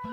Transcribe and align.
Komið 0.00 0.12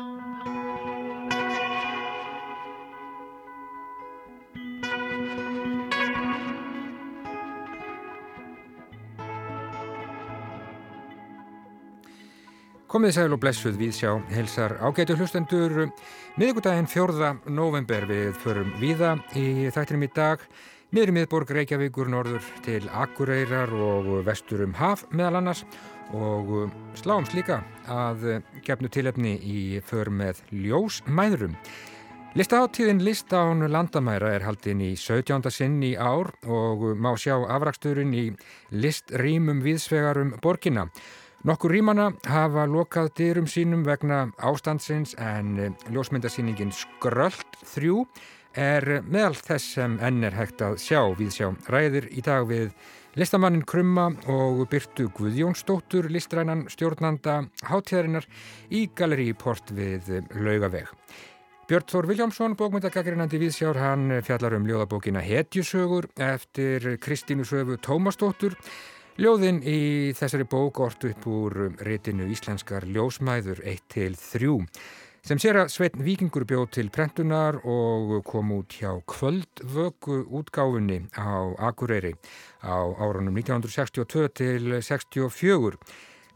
sæl 13.15 13.31
og 13.31 13.39
blessuð 13.39 13.79
við 13.79 13.93
sjá 13.95 14.11
helsar 14.27 14.75
ágætu 14.83 15.15
hlustendur 15.15 15.87
miðugudaginn 16.35 16.91
4. 16.91 17.31
november 17.47 18.03
við 18.11 18.35
förum 18.43 18.75
viða 18.83 19.15
í 19.39 19.71
þættinum 19.71 20.03
í 20.03 20.11
dag 20.11 20.43
miður 20.91 21.15
miðborg 21.15 21.55
Reykjavíkur 21.55 22.11
norður 22.11 22.43
til 22.67 22.83
Akureyrar 22.91 23.71
og 23.71 24.17
vestur 24.27 24.67
um 24.67 24.75
haf 24.75 25.07
meðal 25.15 25.39
annars 25.39 25.63
og 26.15 26.71
sláumst 26.99 27.35
líka 27.35 27.61
að 27.89 28.41
gefnu 28.65 28.89
tilefni 28.93 29.35
í 29.41 29.59
för 29.83 30.11
með 30.13 30.41
ljósmæðurum. 30.51 31.55
Listaháttíðin 32.37 33.01
Listán 33.01 33.65
landamæra 33.71 34.33
er 34.35 34.45
haldinn 34.45 34.83
í 34.85 34.91
17. 34.95 35.49
sinn 35.51 35.79
í 35.83 35.95
ár 35.97 36.29
og 36.45 36.83
má 36.99 37.15
sjá 37.17 37.35
afraksturinn 37.39 38.13
í 38.13 38.25
listrýmum 38.71 39.63
viðsvegarum 39.65 40.35
borginna 40.43 40.89
Nokkur 41.45 41.69
rímana 41.69 42.09
hafa 42.25 42.63
lokað 42.65 43.11
dyrum 43.15 43.45
sínum 43.47 43.83
vegna 43.85 44.23
ástandsins 44.41 45.13
en 45.21 45.51
eh, 45.61 45.75
ljósmyndasýningin 45.93 46.73
Skröld 46.73 47.59
3 47.61 47.91
er 48.57 49.03
meðal 49.05 49.37
þess 49.37 49.75
sem 49.77 49.99
enn 50.01 50.25
er 50.25 50.33
hægt 50.33 50.63
að 50.65 50.79
sjá 50.81 50.99
við 51.19 51.29
sjá 51.35 51.47
ræðir 51.69 52.09
í 52.09 52.23
dag 52.25 52.49
við 52.49 52.73
listamannin 53.17 53.65
Krumma 53.65 54.11
og 54.29 54.63
Byrtu 54.71 55.07
Guðjónsdóttur 55.17 56.09
listrænan 56.13 56.67
stjórnanda 56.69 57.39
hátíðarinnar 57.65 58.27
í 58.69 58.85
Galeri 58.95 59.31
Port 59.33 59.73
við 59.73 60.11
Laugaveg. 60.37 60.91
Björn 61.67 61.87
Þór 61.91 62.07
Viljámsson, 62.07 62.53
bókmyndagagirinandi 62.55 63.41
viðsjár, 63.41 63.79
hann 63.81 64.19
fjallar 64.23 64.55
um 64.55 64.67
ljóðabókina 64.69 65.19
Hetjusögur 65.25 66.07
eftir 66.15 66.93
Kristínu 67.03 67.43
Söfu 67.43 67.75
Tómasdóttur 67.83 68.55
Ljóðin 69.17 69.63
í 69.65 70.13
þessari 70.13 70.45
bók 70.45 70.77
ortu 70.85 71.09
upp 71.09 71.23
úr 71.25 71.53
reytinu 71.81 72.27
Íslenskar 72.29 72.83
ljósmæður 72.85 73.63
1-3 73.65 74.51
sem 75.27 75.39
sér 75.43 75.57
að 75.59 75.71
Sveitn 75.73 76.03
Víkingur 76.05 76.45
bjóð 76.47 76.69
til 76.77 76.89
prentunar 76.93 77.57
og 77.67 78.13
kom 78.27 78.53
út 78.55 78.77
hjá 78.79 78.93
kvöldvöku 79.11 80.21
útgáfunni 80.39 81.01
á 81.19 81.51
Akureyri 81.67 82.13
á 82.63 82.87
árunum 82.95 83.35
1962 83.35 84.29
til 84.31 84.77
64. 84.79 85.75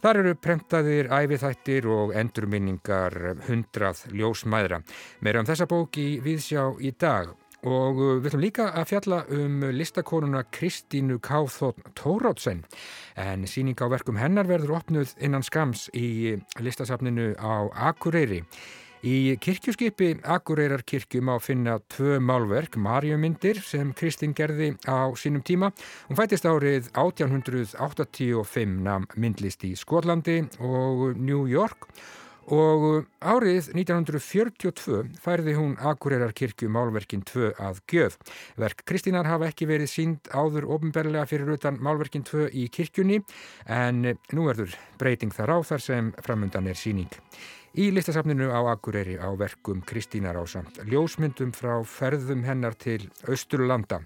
Þar 0.04 0.20
eru 0.24 0.36
prentaðir 0.36 1.08
æfithættir 1.08 1.88
og 1.88 2.12
endurminningar 2.20 3.16
hundrað 3.48 4.10
ljósmæðra. 4.12 4.82
Meira 5.24 5.40
um 5.40 5.48
þessa 5.48 5.70
bók 5.72 5.96
í 6.02 6.10
viðsjá 6.26 6.68
í 6.84 6.92
dag 6.92 7.32
og 7.68 8.02
uh, 8.02 8.12
við 8.22 8.32
ætlum 8.32 8.44
líka 8.44 8.68
að 8.74 8.90
fjalla 8.92 9.22
um 9.38 9.64
listakonuna 9.76 10.44
Kristínu 10.50 11.20
Káþótt 11.22 11.92
Tórótsen 11.98 12.64
en 13.20 13.48
síning 13.50 13.78
á 13.78 13.86
verkum 13.92 14.18
hennar 14.18 14.50
verður 14.50 14.80
opnuð 14.80 15.16
innan 15.22 15.46
skams 15.46 15.90
í 15.94 16.38
listasafninu 16.60 17.34
á 17.38 17.70
Akureyri. 17.92 18.42
Í 19.02 19.34
kirkjuskipi 19.42 20.20
Akureyrar 20.30 20.84
kirkju 20.86 21.24
má 21.26 21.40
finna 21.42 21.80
tvö 21.90 22.20
málverk, 22.22 22.78
Marjumyndir 22.78 23.58
sem 23.66 23.96
Kristín 23.98 24.36
gerði 24.38 24.76
á 24.86 25.10
sínum 25.18 25.42
tíma. 25.42 25.72
Hún 26.06 26.20
fætist 26.20 26.46
árið 26.46 26.92
1885 26.94 28.78
namn 28.86 29.10
myndlist 29.18 29.66
í 29.66 29.74
Skotlandi 29.74 30.44
og 30.62 31.18
New 31.18 31.48
York 31.50 31.90
og 32.52 32.84
uh, 32.88 33.06
árið 33.24 33.72
1942 33.74 35.02
færði 35.24 35.56
hún 35.56 35.78
Akureyrar 35.80 36.34
kirkju 36.36 36.70
málverkin 36.74 37.24
2 37.28 37.54
að 37.56 37.80
gjöf. 37.92 38.18
Verk 38.60 38.84
Kristínar 38.88 39.30
hafa 39.30 39.48
ekki 39.52 39.70
verið 39.70 39.92
sínd 39.94 40.32
áður 40.36 40.68
ofinberlega 40.76 41.26
fyrir 41.30 41.56
utan 41.56 41.80
málverkin 41.80 42.28
2 42.28 42.50
í 42.52 42.68
kirkjunni 42.74 43.22
en 43.72 44.04
nú 44.12 44.48
verður 44.50 44.76
breyting 45.00 45.34
þar 45.36 45.56
á 45.56 45.58
þar 45.72 45.88
sem 45.88 46.14
framundan 46.26 46.68
er 46.68 46.80
síning 46.80 47.12
í 47.78 47.88
listasafninu 47.96 48.50
á 48.52 48.60
Akureyri 48.74 49.16
á 49.16 49.32
verkum 49.40 49.82
Kristínar 49.88 50.36
ásamt 50.36 50.82
ljósmyndum 50.88 51.54
frá 51.56 51.80
ferðum 51.88 52.44
hennar 52.44 52.76
til 52.76 53.08
Östurlanda. 53.32 54.02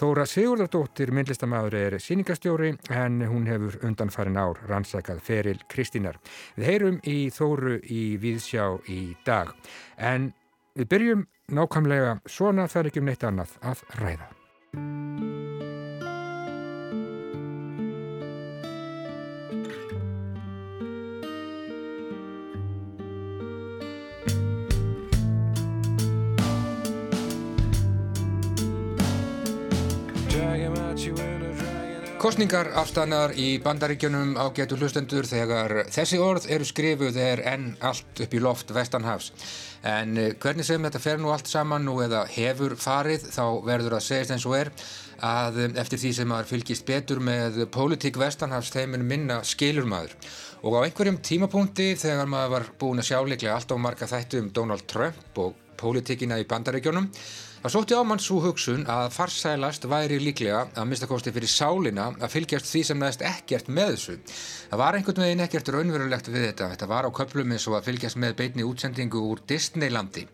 Þóra 0.00 0.24
Sigurðardóttir 0.26 1.12
myndlistamæður 1.14 1.76
er 1.78 1.98
síningastjóri 2.00 2.72
en 2.90 3.20
hún 3.28 3.46
hefur 3.50 3.78
undanfarin 3.86 4.40
ár 4.40 4.60
rannsakað 4.68 5.20
feril 5.22 5.60
Kristínar. 5.68 6.18
Við 6.56 6.68
heyrum 6.70 7.00
í 7.04 7.28
Þóru 7.34 7.78
í 7.84 8.02
Víðsjá 8.22 8.66
í 8.88 9.14
dag 9.26 9.52
en 9.98 10.32
við 10.78 10.92
byrjum 10.94 11.26
nákvæmlega 11.52 12.18
svona 12.26 12.68
þar 12.72 12.90
ekki 12.90 13.04
um 13.04 13.10
neitt 13.12 13.28
annað 13.28 13.58
að 13.60 13.88
ræða. 14.00 15.51
Kostningar 32.22 32.68
afstannar 32.78 33.32
í 33.34 33.56
bandaríkjunum 33.58 34.36
á 34.38 34.46
getur 34.54 34.78
hlustendur 34.78 35.26
þegar 35.26 35.72
þessi 35.90 36.20
orð 36.22 36.44
eru 36.54 36.68
skrifuð 36.68 37.16
er 37.18 37.40
enn 37.50 37.72
allt 37.82 38.22
upp 38.22 38.36
í 38.38 38.42
loft 38.44 38.70
vestanhafs. 38.70 39.32
En 39.82 40.14
eh, 40.14 40.28
hvernig 40.38 40.68
sem 40.68 40.86
þetta 40.86 41.00
fer 41.02 41.18
nú 41.18 41.32
allt 41.34 41.50
saman 41.50 41.82
nú 41.82 41.96
eða 42.04 42.20
hefur 42.30 42.76
farið 42.78 43.26
þá 43.26 43.42
verður 43.66 43.96
að 43.98 44.06
segjast 44.06 44.36
eins 44.36 44.46
og 44.46 44.54
er 44.60 44.70
að 45.18 45.58
eftir 45.82 45.98
því 46.04 46.12
sem 46.20 46.30
maður 46.30 46.52
fylgist 46.52 46.86
betur 46.86 47.18
með 47.26 47.64
pólitík 47.74 48.22
vestanhafs 48.22 48.70
þeiminn 48.70 49.08
minna 49.10 49.42
skilur 49.42 49.90
maður. 49.90 50.14
Og 50.62 50.76
á 50.78 50.86
einhverjum 50.86 51.18
tímapunkti 51.18 51.92
þegar 51.98 52.28
maður 52.30 52.52
var 52.52 52.68
búin 52.78 53.02
að 53.02 53.08
sjá 53.08 53.18
líklega 53.26 53.56
allt 53.56 53.72
á 53.74 53.76
marga 53.82 54.06
þættu 54.06 54.42
um 54.42 54.52
Donald 54.54 54.86
Trump 54.86 55.40
og 55.42 55.56
pólitíkina 55.80 56.38
í 56.38 56.46
bandaríkjunum 56.46 57.08
Það 57.62 57.70
sótti 57.76 57.94
á 57.94 58.02
mann 58.02 58.18
svo 58.18 58.40
hugsun 58.42 58.80
að 58.90 59.12
farsælast 59.14 59.84
væri 59.86 60.16
líklega 60.18 60.64
að 60.74 60.88
mistakosti 60.90 61.30
fyrir 61.30 61.50
sálina 61.50 62.08
að 62.18 62.32
fylgjast 62.32 62.66
því 62.66 62.80
sem 62.88 62.98
næst 62.98 63.20
ekkert 63.22 63.68
með 63.70 63.92
þessu. 63.92 64.16
Það 64.72 64.80
var 64.80 64.98
einhvern 64.98 65.22
veginn 65.22 65.44
ekkert 65.44 65.70
raunverulegt 65.70 66.30
við 66.32 66.48
þetta. 66.48 66.72
Þetta 66.72 66.88
var 66.90 67.06
á 67.06 67.10
köplum 67.14 67.54
eins 67.54 67.68
og 67.70 67.76
að 67.78 67.86
fylgjast 67.92 68.18
með 68.18 68.34
beitni 68.40 68.66
útsendingu 68.66 69.22
úr 69.28 69.44
Disneylandi. 69.46 70.24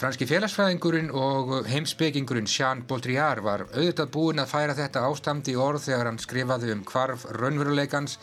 Franski 0.00 0.24
félagsfræðingurinn 0.24 1.12
og 1.12 1.52
heimsbyggingurinn 1.68 2.48
Jean 2.48 2.80
Baudrillard 2.88 3.44
var 3.44 3.66
auðvitað 3.74 4.14
búinn 4.16 4.40
að 4.40 4.54
færa 4.54 4.78
þetta 4.78 5.04
ástand 5.04 5.52
í 5.52 5.58
orð 5.60 5.84
þegar 5.84 6.08
hann 6.08 6.22
skrifaði 6.24 6.72
um 6.72 6.86
hvarf 6.88 7.28
raunveruleikans 7.36 8.16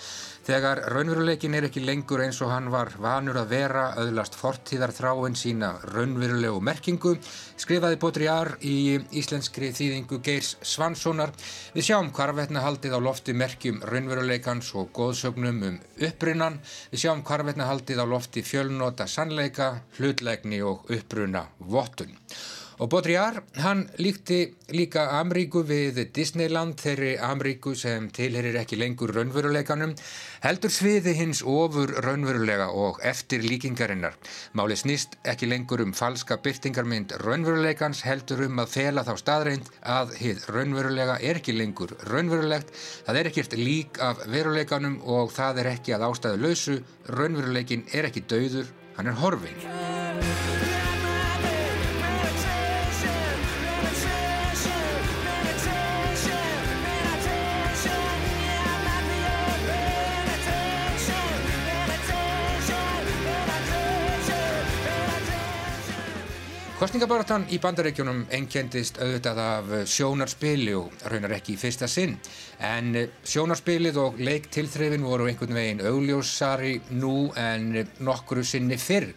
Þegar 0.48 0.80
raunveruleikin 0.94 1.58
er 1.58 1.66
ekki 1.68 1.82
lengur 1.84 2.22
eins 2.24 2.38
og 2.40 2.54
hann 2.54 2.70
var 2.72 2.94
vanur 3.04 3.36
að 3.42 3.50
vera 3.52 3.82
öðlast 4.00 4.38
fortíðar 4.40 4.94
þráinn 4.96 5.34
sína 5.36 5.74
raunverulegu 5.92 6.62
merkingu, 6.64 7.18
skrifaði 7.60 7.98
Baudrillard 8.00 8.64
í 8.64 8.96
íslenskri 9.20 9.74
þýðingu 9.76 10.22
Geirs 10.24 10.54
Svanssonar. 10.64 11.34
Við 11.76 11.90
sjáum 11.90 12.14
hvarvetna 12.16 12.64
haldið 12.64 12.96
á 12.96 13.00
lofti 13.04 13.36
merkjum 13.36 13.82
raunveruleikans 13.92 14.70
og 14.80 14.94
góðsögnum 14.96 15.66
um 15.68 15.82
uppbrunnan. 16.08 16.62
Við 16.94 17.04
sjáum 17.04 17.26
hvarvetna 17.28 17.68
haldið 17.68 18.00
á 18.00 18.06
lofti 18.08 18.46
fjölnota 18.48 19.10
sannleika, 19.12 19.82
hlutlegni 20.00 20.62
og 20.64 20.88
uppbrunna 20.88 21.44
vottun. 21.60 22.16
Og 22.78 22.92
Baudrillard, 22.94 23.42
hann 23.58 23.88
líkti 23.98 24.52
líka 24.70 25.08
Amríku 25.18 25.64
við 25.66 25.98
Disneyland, 26.14 26.76
þeirri 26.78 27.16
Amríku 27.26 27.72
sem 27.74 28.06
tilherir 28.14 28.60
ekki 28.62 28.78
lengur 28.78 29.16
raunveruleikanum, 29.16 29.96
heldur 30.44 30.74
sviði 30.76 31.16
hins 31.18 31.42
ofur 31.42 31.96
raunverulega 32.06 32.68
og 32.78 33.02
eftir 33.02 33.42
líkingarinnar. 33.42 34.14
Máli 34.54 34.78
snýst 34.78 35.18
ekki 35.26 35.50
lengur 35.50 35.82
um 35.82 35.96
falska 35.98 36.38
byrtingarmynd 36.46 37.18
raunveruleikans, 37.24 38.04
heldur 38.06 38.46
um 38.46 38.62
að 38.62 38.74
fela 38.76 39.08
þá 39.08 39.14
staðreind 39.24 39.74
að 39.82 40.14
hið 40.22 40.46
raunverulega 40.54 41.18
er 41.18 41.42
ekki 41.42 41.58
lengur 41.58 41.98
raunverulegt, 42.12 42.70
það 43.10 43.24
er 43.24 43.34
ekkert 43.34 43.58
lík 43.58 44.02
af 44.06 44.22
veruleikanum 44.30 45.02
og 45.02 45.34
það 45.34 45.64
er 45.64 45.74
ekki 45.74 45.98
að 45.98 46.12
ástæðu 46.12 46.46
lausu, 46.46 46.82
raunveruleikin 47.10 47.90
er 47.98 48.12
ekki 48.12 48.28
dauður, 48.30 48.70
hann 49.00 49.10
er 49.10 49.24
horfing. 49.26 50.77
Kostningabaratan 66.78 67.48
í 67.50 67.58
bandarækjunum 67.58 68.20
ennkendist 68.38 69.00
auðvitað 69.02 69.40
af 69.42 69.72
sjónarspili 69.90 70.76
og 70.78 70.92
raunar 71.10 71.32
ekki 71.40 71.56
í 71.56 71.58
fyrsta 71.58 71.88
sinn 71.90 72.12
en 72.62 72.92
sjónarspilið 73.26 73.98
og 73.98 74.20
leiktilþrifin 74.22 75.08
voru 75.10 75.26
einhvern 75.26 75.58
veginn 75.58 75.82
augljósari 75.90 76.76
nú 77.02 77.32
en 77.34 77.82
nokkru 78.06 78.46
sinni 78.46 78.78
fyrr. 78.78 79.10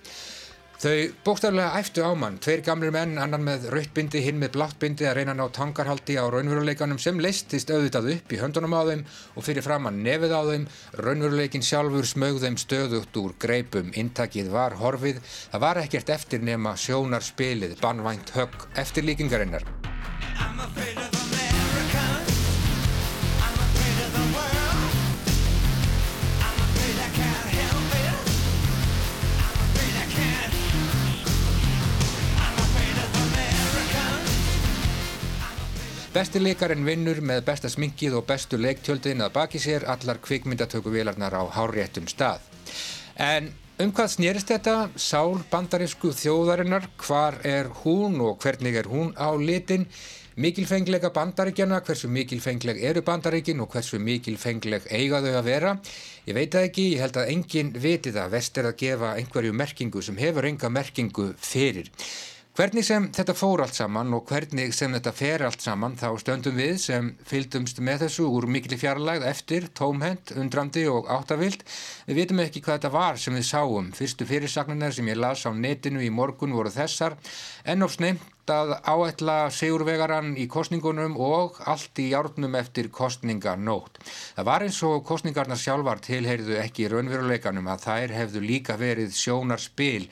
Þau 0.80 1.10
bókstaflega 1.26 1.76
æftu 1.76 2.00
á 2.00 2.16
mann, 2.16 2.38
tveir 2.40 2.62
gamlir 2.64 2.88
menn, 2.94 3.18
annan 3.20 3.42
með 3.44 3.66
rautbindi, 3.74 4.22
hinn 4.24 4.38
með 4.40 4.54
bláttbindi 4.54 5.04
að 5.04 5.18
reyna 5.18 5.34
að 5.34 5.42
ná 5.42 5.52
tangarhaldi 5.58 6.16
á 6.16 6.24
raunveruleikanum 6.32 6.96
sem 6.96 7.20
leistist 7.20 7.68
auðvitað 7.68 8.08
upp 8.14 8.32
í 8.32 8.38
höndunum 8.40 8.72
á 8.72 8.88
þeim 8.88 9.02
og 9.36 9.44
fyrir 9.44 9.66
fram 9.66 9.90
að 9.90 10.00
nefið 10.06 10.32
á 10.32 10.42
þeim. 10.48 10.64
Raunveruleikin 11.04 11.68
sjálfur 11.68 12.08
smög 12.08 12.40
þeim 12.40 12.56
stöðugt 12.64 13.20
úr 13.20 13.36
greipum, 13.44 13.92
intakið 13.92 14.48
var 14.56 14.80
horfið, 14.80 15.20
það 15.52 15.64
var 15.68 15.84
ekkert 15.84 16.16
eftir 16.16 16.48
nema 16.48 16.72
sjónarspilið, 16.80 17.76
bannvænt 17.84 18.32
högg 18.40 18.68
eftir 18.80 19.04
líkingarinnar. 36.10 36.14
Besti 36.14 36.40
leikarinn 36.40 36.84
vinnur 36.84 37.20
með 37.22 37.44
besta 37.44 37.68
sminkið 37.68 38.16
og 38.18 38.26
bestu 38.26 38.58
leiktjöldin 38.58 39.22
að 39.22 39.32
baki 39.34 39.58
sér 39.58 39.84
allar 39.86 40.18
kvikmyndatöku 40.18 40.90
vélarnar 40.90 41.32
á 41.32 41.42
háréttum 41.46 42.08
stað. 42.08 42.40
En 43.16 43.52
um 43.78 43.92
hvað 43.92 44.08
snýrist 44.16 44.48
þetta? 44.48 44.90
Sál 44.96 45.40
bandarísku 45.50 46.12
þjóðarinnar, 46.12 46.88
hvar 46.98 47.38
er 47.44 47.68
hún 47.84 48.20
og 48.20 48.38
hvernig 48.42 48.74
er 48.74 48.86
hún 48.86 49.14
á 49.16 49.30
litin? 49.36 49.86
Mikilfenglega 50.36 51.10
bandaríkjana, 51.10 51.82
hversu 51.84 52.08
mikilfengleg 52.08 52.82
eru 52.82 53.02
bandaríkin 53.02 53.60
og 53.60 53.70
hversu 53.70 53.98
mikilfengleg 53.98 54.86
eiga 54.90 55.20
þau 55.20 55.34
að 55.36 55.44
vera? 55.44 55.76
Ég 56.26 56.34
veit 56.34 56.52
það 56.54 56.66
ekki, 56.68 56.92
ég 56.94 57.00
held 57.02 57.16
að 57.16 57.32
enginn 57.34 57.72
viti 57.76 58.12
það, 58.14 58.30
vest 58.30 58.58
er 58.58 58.70
að 58.70 58.78
gefa 58.78 59.14
einhverju 59.18 59.52
merkingu 59.52 60.02
sem 60.02 60.16
hefur 60.16 60.46
enga 60.46 60.70
merkingu 60.70 61.34
fyrir. 61.36 61.90
Hvernig 62.60 62.84
sem 62.84 63.06
þetta 63.16 63.32
fór 63.32 63.62
allt 63.64 63.72
saman 63.78 64.10
og 64.12 64.26
hvernig 64.28 64.74
sem 64.76 64.92
þetta 64.92 65.12
fer 65.16 65.40
allt 65.46 65.62
saman 65.64 65.94
þá 65.96 66.10
stöndum 66.20 66.58
við 66.60 66.74
sem 66.82 67.06
fylgdumst 67.24 67.78
með 67.80 68.02
þessu 68.02 68.26
úr 68.28 68.44
mikli 68.52 68.76
fjarlægð 68.76 69.24
eftir, 69.30 69.70
tómhend, 69.72 70.34
undrandi 70.36 70.82
og 70.92 71.08
áttavild. 71.08 71.64
Við 72.04 72.20
vitum 72.20 72.42
ekki 72.44 72.60
hvað 72.66 72.76
þetta 72.76 72.90
var 72.98 73.22
sem 73.22 73.38
við 73.38 73.46
sáum. 73.48 73.88
Fyrstu 73.96 74.28
fyrirsagnar 74.28 74.92
sem 74.92 75.08
ég 75.08 75.16
las 75.16 75.46
á 75.48 75.56
netinu 75.56 76.04
í 76.04 76.10
morgun 76.12 76.52
voru 76.52 76.74
þessar. 76.74 77.16
Enn 77.64 77.86
of 77.86 77.96
snemt 77.96 78.28
að 78.50 78.72
áætla 78.84 79.36
segurvegaran 79.54 80.34
í 80.40 80.46
kostningunum 80.50 81.16
og 81.20 81.58
allt 81.70 81.98
í 82.02 82.10
járnum 82.10 82.54
eftir 82.58 82.90
kostninganótt. 82.92 84.00
Það 84.36 84.48
var 84.48 84.64
eins 84.66 84.80
og 84.86 85.04
kostningarna 85.06 85.56
sjálfar 85.58 86.02
tilheyrðu 86.04 86.56
ekki 86.60 86.84
í 86.86 86.90
raunveruleikanum 86.92 87.68
að 87.70 87.84
þær 87.86 88.14
hefðu 88.16 88.42
líka 88.44 88.76
verið 88.80 89.14
sjónar 89.16 89.62
spil. 89.62 90.08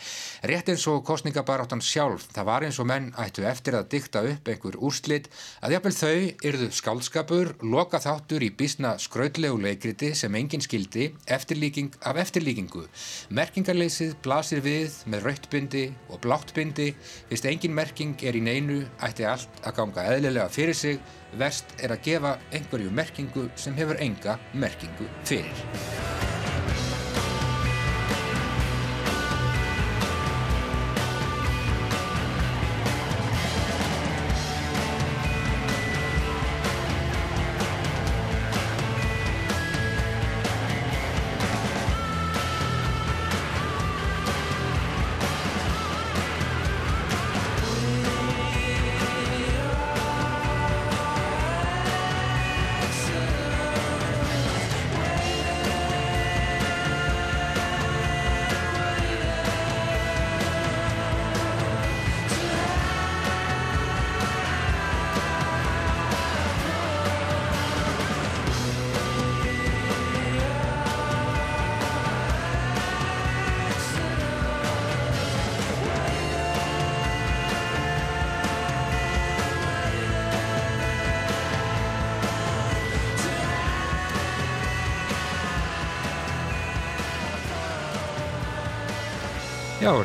Rétt 0.46 0.70
eins 0.72 0.86
og 0.90 1.02
kostningabaráttan 1.08 1.82
sjálf, 1.84 2.28
það 2.34 2.48
var 2.50 2.66
eins 2.68 2.78
og 2.78 2.88
menn 2.90 3.10
ættu 3.18 3.46
eftir 3.48 3.78
að 3.78 3.88
dykta 3.94 4.22
upp 4.30 4.52
einhver 4.52 4.78
úrslit 4.78 5.30
að 5.62 5.76
jafnvel 5.76 5.94
þau 5.98 6.48
yrðu 6.52 6.70
skálskapur, 6.78 7.52
loka 7.64 8.02
þáttur 8.04 8.46
í 8.46 8.52
bísna 8.54 8.94
skrautlegu 9.02 9.58
leikriti 9.62 10.12
sem 10.18 10.34
enginn 10.38 10.64
skildi, 10.64 11.10
eftirlíking 11.26 11.96
af 12.06 12.20
eftirlíkingu. 12.22 12.86
Merkingarleysið 13.34 14.16
blasir 14.24 14.62
við 14.64 15.00
með 15.10 15.28
rautbindi 15.28 15.84
og 16.12 16.22
bláttbindi, 16.24 16.92
fyrst 17.28 17.48
engin 17.50 17.74
merking 17.74 18.27
er 18.28 18.36
í 18.36 18.42
neinu 18.44 18.82
ætti 19.04 19.26
allt 19.28 19.62
að 19.64 19.78
ganga 19.80 20.04
eðlilega 20.12 20.48
fyrir 20.52 20.76
sig, 20.76 21.00
verst 21.40 21.76
er 21.82 21.94
að 21.94 22.04
gefa 22.08 22.34
einhverju 22.52 22.92
merkingu 22.94 23.48
sem 23.56 23.76
hefur 23.78 24.00
enga 24.04 24.38
merkingu 24.54 25.08
fyrir. 25.28 26.37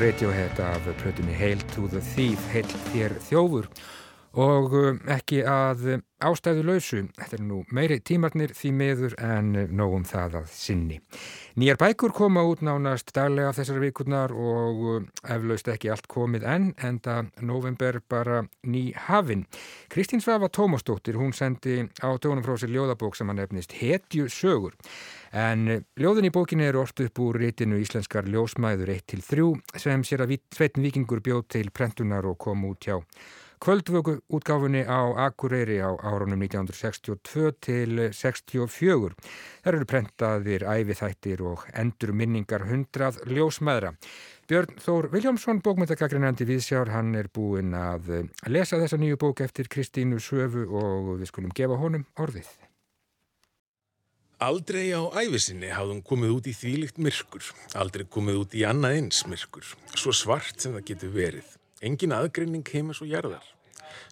Radiohead 0.04 0.60
af 0.60 0.82
plötunni 0.98 1.34
Hail 1.34 1.60
to 1.60 1.88
the 1.88 2.02
Thief, 2.02 2.42
Hail 2.52 2.66
þér 2.92 3.14
þjófur 3.24 3.70
og 4.36 4.74
um, 4.76 4.98
ekki 5.08 5.46
að 5.48 6.02
ástæðu 6.20 6.66
lausu. 6.68 7.06
Þetta 7.16 7.38
er 7.38 7.44
nú 7.48 7.62
meiri 7.72 8.02
tímarnir 8.04 8.52
því 8.52 8.72
meður 8.82 9.16
en 9.24 9.54
nógum 9.72 10.04
það 10.04 10.42
að 10.42 10.50
sinni. 10.52 10.98
Nýjar 11.54 11.78
bækur 11.78 12.10
koma 12.18 12.42
út 12.50 12.64
nánast 12.66 13.12
daglega 13.14 13.52
þessar 13.54 13.76
vikurnar 13.78 14.32
og 14.34 14.80
um, 14.90 15.04
eflaust 15.22 15.68
ekki 15.70 15.92
allt 15.94 16.08
komið 16.10 16.48
enn, 16.50 16.72
enda 16.82 17.20
november 17.46 18.00
bara 18.10 18.40
ný 18.66 18.82
hafinn. 18.98 19.44
Kristín 19.94 20.24
Svafa 20.24 20.50
Tómasdóttir, 20.50 21.20
hún 21.22 21.30
sendi 21.38 21.84
á 22.02 22.10
dögunum 22.18 22.42
frá 22.42 22.58
sér 22.58 22.74
ljóðabók 22.74 23.14
sem 23.14 23.30
hann 23.30 23.44
efnist 23.46 23.78
Hetju 23.78 24.26
sögur. 24.34 24.74
En 25.30 25.70
eh, 25.70 25.86
ljóðin 26.02 26.32
í 26.32 26.34
bókinni 26.34 26.66
eru 26.66 26.82
orðið 26.88 27.12
upp 27.12 27.22
úr 27.22 27.42
rítinu 27.44 27.78
Íslenskar 27.86 28.26
ljósmæður 28.34 28.96
1-3 28.98 29.54
sem 29.78 30.10
sér 30.10 30.26
að 30.26 30.40
Sveitin 30.58 30.90
Vikingur 30.90 31.22
bjóð 31.22 31.46
til 31.54 31.70
prentunar 31.70 32.26
og 32.26 32.42
kom 32.42 32.66
út 32.66 32.90
hjá 32.90 32.98
kvöldvöku 33.64 34.18
útgáfunni 34.28 34.84
á 34.84 35.16
Akureyri 35.16 35.80
á 35.80 35.96
árunum 35.96 36.42
1962 36.44 37.52
til 37.64 38.12
64. 38.12 39.16
Það 39.64 39.70
eru 39.72 39.88
prentaðir 39.88 40.66
æviþættir 40.68 41.44
og 41.48 41.64
endur 41.72 42.12
minningar 42.12 42.68
hundrað 42.68 43.22
ljósmæðra. 43.24 43.94
Björn 44.52 44.76
Þór 44.84 45.08
Viljámsson, 45.14 45.64
bókmyndagagrinandi 45.64 46.44
viðsjár, 46.50 46.92
hann 46.92 47.16
er 47.16 47.32
búinn 47.32 47.72
að 47.72 48.28
lesa 48.52 48.82
þessa 48.84 49.00
nýju 49.00 49.22
bók 49.24 49.46
eftir 49.48 49.72
Kristínu 49.72 50.20
Söfu 50.20 50.68
og 50.68 51.14
við 51.24 51.32
skulum 51.32 51.56
gefa 51.56 51.80
honum 51.80 52.04
orðið. 52.20 52.52
Aldrei 54.44 54.92
á 54.92 55.08
æfisinni 55.24 55.72
hafði 55.72 55.96
hún 55.96 56.04
komið 56.04 56.36
út 56.36 56.52
í 56.52 56.58
þvílikt 56.60 57.00
myrkur, 57.00 57.48
aldrei 57.80 58.04
komið 58.12 58.44
út 58.44 58.60
í 58.60 58.68
annað 58.68 59.00
eins 59.00 59.24
myrkur, 59.24 59.72
svo 59.96 60.12
svart 60.12 60.60
sem 60.60 60.76
það 60.76 60.90
getur 60.92 61.16
verið. 61.16 61.60
Engin 61.84 62.16
aðgreining 62.16 62.68
heimis 62.68 63.00
og 63.04 63.12
jarðar. 63.12 63.53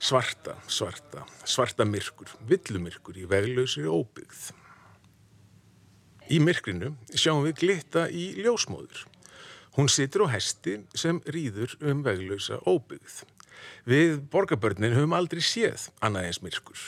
Svarta, 0.01 0.55
svarta, 0.67 1.25
svarta 1.45 1.85
myrkur, 1.85 2.29
villumyrkur 2.49 3.19
í 3.21 3.27
veglausri 3.29 3.85
óbyggð. 3.85 4.51
Í 6.31 6.39
myrkrinu 6.39 6.93
sjáum 7.11 7.43
við 7.47 7.57
glitta 7.63 8.07
í 8.07 8.31
ljósmóður. 8.39 9.05
Hún 9.75 9.87
situr 9.91 10.25
á 10.27 10.33
hesti 10.33 10.81
sem 10.95 11.21
rýður 11.31 11.77
um 11.87 12.01
veglausa 12.03 12.59
óbyggð. 12.67 13.21
Við 13.87 14.17
borgarbörnin 14.31 14.95
höfum 14.95 15.15
aldrei 15.15 15.43
séð 15.43 15.89
annað 16.03 16.27
eins 16.29 16.41
myrkur. 16.43 16.81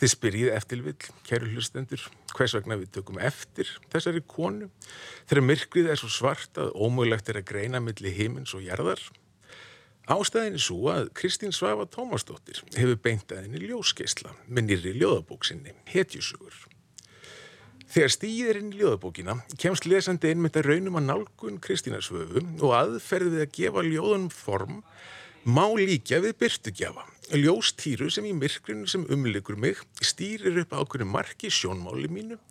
Þið 0.00 0.12
spyrjið 0.14 0.52
eftirvill, 0.56 1.08
kæru 1.28 1.48
hlustendur, 1.52 2.04
hvers 2.32 2.54
vegna 2.56 2.78
við 2.80 2.92
tökum 2.94 3.18
eftir 3.20 3.68
þessari 3.92 4.22
konu 4.24 4.70
þegar 5.28 5.44
myrkrið 5.44 5.90
er 5.92 6.00
svo 6.00 6.08
svart 6.12 6.60
að 6.62 6.72
ómögulegt 6.72 7.28
er 7.28 7.42
að 7.42 7.50
greina 7.50 7.82
millir 7.84 8.16
himins 8.16 8.54
og 8.56 8.64
jarðar. 8.64 9.02
Ástæðin 10.10 10.56
er 10.58 10.62
svo 10.64 10.88
að 10.90 11.12
Kristín 11.14 11.52
Svafa 11.54 11.84
Tómasdóttir 11.86 12.58
hefur 12.74 12.96
beintaðinni 13.04 13.60
ljóskeisla 13.62 14.32
með 14.48 14.66
nýri 14.66 14.94
ljóðabóksinni, 14.98 15.76
Hetjusugur. 15.86 16.56
Þegar 17.90 18.12
stýðir 18.16 18.58
í 18.58 18.64
ljóðabókina 18.80 19.36
kemst 19.54 19.86
lesandi 19.86 20.32
einmitt 20.32 20.58
að 20.58 20.72
raunum 20.72 20.98
að 20.98 21.06
nálgun 21.12 21.62
Kristínarsvöfu 21.62 22.42
og 22.58 22.74
aðferði 22.80 23.44
að 23.44 23.54
gefa 23.54 23.86
ljóðunum 23.86 24.28
form 24.34 24.82
má 25.46 25.64
líka 25.78 26.18
við 26.26 26.36
byrtugjafa 26.42 27.06
ljóstýru 27.38 28.10
sem 28.10 28.26
í 28.26 28.34
myrkrinu 28.34 28.90
sem 28.90 29.06
umlikur 29.14 29.58
mig 29.62 29.78
stýrir 30.02 30.58
upp 30.64 30.74
ákveðinu 30.74 31.06
marki 31.14 31.54
sjónmáli 31.54 32.10
mínu 32.10 32.42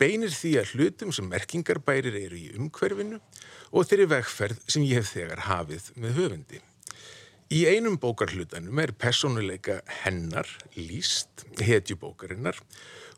beinir 0.00 0.32
því 0.32 0.58
að 0.62 0.72
hlutum 0.72 1.12
sem 1.12 1.28
merkingarbærir 1.28 2.16
eru 2.24 2.40
í 2.40 2.54
umhverfinu 2.56 3.20
og 3.72 3.90
þeirri 3.90 4.14
vegferð 4.16 4.64
sem 4.64 4.86
ég 4.88 5.02
hef 5.02 5.12
þegar 5.18 5.50
hafið 5.50 5.92
með 6.00 6.22
höfundi. 6.22 6.68
Í 7.52 7.66
einum 7.68 7.98
bókarhlutanum 8.00 8.78
er 8.80 8.94
personuleika 8.96 9.82
hennar, 10.00 10.48
líst, 10.78 11.42
hetjubókarinnar 11.60 12.56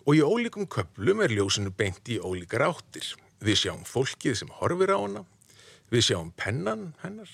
og 0.03 0.17
í 0.19 0.23
ólíkum 0.27 0.67
köplum 0.67 1.23
er 1.23 1.31
ljósinu 1.31 1.71
beint 1.71 2.11
í 2.11 2.19
ólíkar 2.19 2.65
áttir. 2.67 3.13
Við 3.39 3.61
sjáum 3.61 3.85
fólkið 3.87 4.35
sem 4.41 4.51
horfir 4.59 4.91
á 4.91 4.99
hana, 4.99 5.23
við 5.95 6.09
sjáum 6.09 6.33
pennan 6.35 6.89
hennar, 7.05 7.31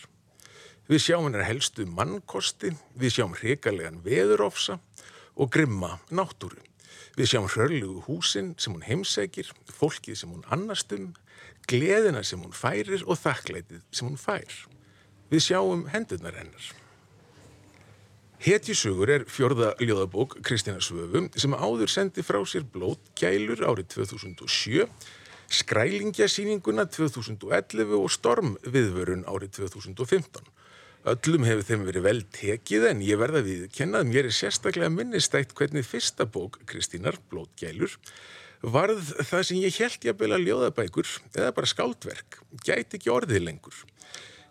við 0.90 1.00
sjáum 1.06 1.30
hennar 1.30 1.46
helstu 1.48 1.86
mannkosti, 1.88 2.74
við 2.92 3.16
sjáum 3.16 3.38
hrikalegan 3.40 4.02
veðurofsa 4.04 4.76
og 5.32 5.48
grimma 5.48 5.94
náttúru. 6.12 6.60
Við 7.16 7.32
sjáum 7.32 7.48
hrörlugu 7.48 8.04
húsin 8.04 8.52
sem 8.60 8.76
hún 8.76 8.84
heimsækir, 8.84 9.48
fólkið 9.72 10.20
sem 10.20 10.36
hún 10.36 10.44
annastum, 10.52 11.14
gleðina 11.64 12.20
sem 12.20 12.44
hún 12.44 12.52
færir 12.52 13.00
og 13.08 13.16
þakklætið 13.24 13.80
sem 13.88 14.12
hún 14.12 14.20
fær. 14.20 14.60
Við 15.32 15.48
sjáum 15.48 15.88
hendurnar 15.88 16.36
hennar. 16.36 16.72
Hetjisugur 18.42 19.06
er 19.06 19.22
fjörða 19.30 19.68
ljóðabók 19.78 20.32
Kristina 20.42 20.80
Svöfu 20.82 21.20
sem 21.38 21.52
áður 21.54 21.90
sendi 21.92 22.24
frá 22.26 22.40
sér 22.42 22.64
blót 22.66 23.12
gælur 23.14 23.60
árið 23.62 23.92
2007, 23.92 24.88
skrælingjasýninguna 25.60 26.88
2011 26.90 27.92
og 28.00 28.10
stormviðvörun 28.10 29.22
árið 29.30 29.60
2015. 29.60 30.50
Öllum 31.12 31.46
hefur 31.46 31.68
þeim 31.68 31.86
verið 31.86 32.06
vel 32.08 32.24
tekið 32.34 32.88
en 32.90 33.06
ég 33.06 33.22
verða 33.22 33.44
við 33.46 33.68
kennað 33.78 34.10
mér 34.10 34.32
er 34.32 34.34
sérstaklega 34.34 34.90
minnistætt 34.90 35.54
hvernig 35.54 35.86
fyrsta 35.86 36.26
bók 36.26 36.58
Kristínar, 36.66 37.20
Blótgælur, 37.30 37.94
varð 38.66 39.14
það 39.22 39.46
sem 39.46 39.62
ég 39.62 39.78
held 39.78 40.02
ég 40.02 40.16
að 40.16 40.18
beila 40.24 40.42
ljóðabækur 40.42 41.14
eða 41.36 41.54
bara 41.54 41.70
skáldverk, 41.70 42.42
gæti 42.66 42.98
ekki 42.98 43.14
orðið 43.14 43.46
lengur. 43.46 43.84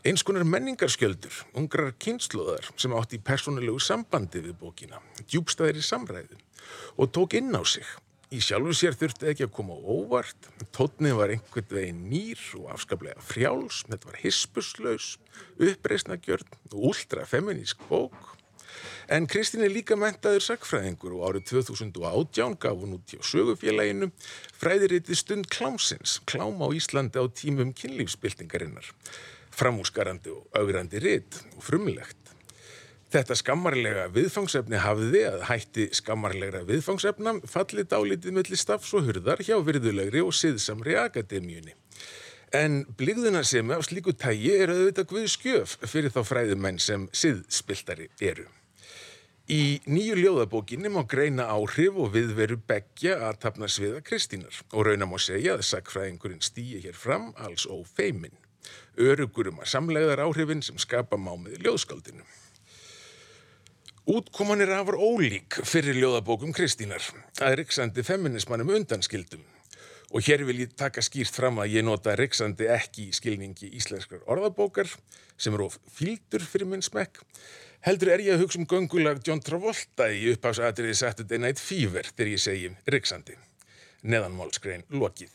Eins 0.01 0.23
konar 0.25 0.41
menningarskjöldur, 0.49 1.35
ungrar 1.53 1.91
kynnslóðar 2.01 2.71
sem 2.73 2.93
átt 2.97 3.11
í 3.13 3.19
persónulegu 3.21 3.77
sambandi 3.85 4.39
við 4.41 4.55
bókina, 4.57 4.97
djúbstæðir 5.29 5.77
í 5.77 5.83
samræðin 5.85 6.39
og 6.97 7.11
tók 7.13 7.35
inn 7.37 7.53
á 7.53 7.61
sig. 7.61 7.85
Í 8.33 8.39
sjálfu 8.41 8.73
sér 8.79 8.95
þurfti 8.97 9.27
ekki 9.29 9.45
að 9.45 9.51
koma 9.59 9.75
óvart, 9.77 10.47
tótnið 10.73 11.13
var 11.19 11.33
einhvern 11.35 11.67
veginn 11.75 11.99
nýr 12.09 12.41
og 12.57 12.71
afskaplega 12.73 13.21
frjáls, 13.21 13.83
þetta 13.91 14.09
var 14.09 14.17
hispuslaus, 14.23 15.09
uppreysnagjörn 15.69 16.49
og 16.71 16.87
ultrafeminísk 16.89 17.83
bók. 17.91 18.31
En 19.05 19.27
Kristín 19.29 19.61
er 19.61 19.69
líka 19.69 19.99
mentaður 19.99 20.41
sakfræðingur 20.47 21.13
og 21.19 21.27
árið 21.27 21.45
2018 21.51 22.57
gaf 22.63 22.81
hún 22.81 22.95
út 22.97 23.13
hjá 23.13 23.21
sögufélaginu 23.21 24.09
fræðiriti 24.57 25.19
stund 25.19 25.51
klámsins, 25.53 26.17
klám 26.25 26.57
á 26.57 26.73
Íslandi 26.73 27.21
á 27.21 27.29
tímum 27.29 27.75
kynlífsbyltingarinnar, 27.77 28.89
framúsgarandi 29.55 30.31
og 30.33 30.59
augrandi 30.59 31.01
rit 31.03 31.39
og 31.55 31.63
frumlegt. 31.65 32.17
Þetta 33.11 33.35
skammarlega 33.35 34.05
viðfangsefni 34.15 34.79
hafiði 34.79 35.25
að 35.27 35.41
hætti 35.49 35.89
skammarlegra 35.97 36.61
viðfangsefna 36.69 37.33
falli 37.51 37.83
dálítið 37.83 38.37
melli 38.37 38.59
stafs 38.59 38.93
og 38.95 39.09
hurðar 39.09 39.43
hjá 39.43 39.57
virðulegri 39.67 40.23
og 40.23 40.31
siðsamri 40.37 40.95
akademíunni. 41.01 41.75
En 42.55 42.85
blíðuna 42.99 43.43
sem 43.47 43.67
af 43.71 43.83
slíku 43.87 44.13
tægi 44.15 44.55
er 44.55 44.71
auðvitað 44.71 45.09
guð 45.11 45.27
skjöf 45.31 45.75
fyrir 45.83 46.11
þá 46.11 46.23
fræðumenn 46.27 46.79
sem 46.83 47.05
siðspiltari 47.15 48.09
eru. 48.23 48.47
Í 49.51 49.81
nýju 49.91 50.15
ljóðabókinni 50.15 50.91
má 50.91 51.01
greina 51.11 51.49
áhrif 51.51 51.97
og 51.99 52.13
viðveru 52.13 52.61
begja 52.67 53.17
að 53.27 53.41
tapna 53.43 53.67
sviða 53.67 53.99
Kristínar 54.07 54.61
og 54.71 54.87
raunam 54.87 55.15
á 55.15 55.19
segja 55.19 55.57
að 55.57 55.65
sakfræðingurinn 55.67 56.43
stýja 56.43 56.79
hér 56.85 56.95
fram 56.95 57.33
alls 57.35 57.67
ófeimin. 57.67 58.35
Örugurum 58.99 59.61
að 59.63 59.71
samlegðar 59.73 60.25
áhrifin 60.25 60.63
sem 60.65 60.79
skapa 60.81 61.17
mámið 61.17 61.61
ljóðskaldinu. 61.65 62.25
Útkoman 64.11 64.63
er 64.63 64.71
afar 64.75 64.97
ólík 64.97 65.59
fyrir 65.61 65.95
ljóðabókum 66.01 66.51
Kristínar, 66.57 67.03
að 67.37 67.59
riksandi 67.59 68.03
feminismannum 68.03 68.73
undanskildum. 68.79 69.43
Og 70.11 70.25
hér 70.25 70.41
vil 70.43 70.63
ég 70.63 70.73
taka 70.75 71.03
skýrt 71.05 71.37
fram 71.37 71.61
að 71.61 71.77
ég 71.77 71.85
nota 71.85 72.15
riksandi 72.19 72.65
ekki 72.73 73.05
í 73.07 73.13
skilningi 73.15 73.69
íslenskar 73.77 74.25
orðabókar, 74.25 74.89
sem 75.37 75.53
er 75.55 75.63
of 75.67 75.77
fíldur 75.93 76.43
fyrir 76.43 76.67
minn 76.67 76.83
smekk. 76.83 77.21
Heldur 77.85 78.11
er 78.13 78.25
ég 78.25 78.35
að 78.35 78.43
hugsa 78.43 78.59
um 78.59 78.67
göngulag 78.69 79.21
John 79.25 79.39
Travolta 79.45 80.09
í 80.09 80.27
upphásatriði 80.33 80.97
Saturday 80.97 81.39
Night 81.41 81.61
Fever 81.61 82.09
þegar 82.11 82.33
ég 82.33 82.43
segi 82.43 82.73
riksandi. 82.93 83.37
Neðanmálskrein 84.01 84.83
lokið. 84.97 85.31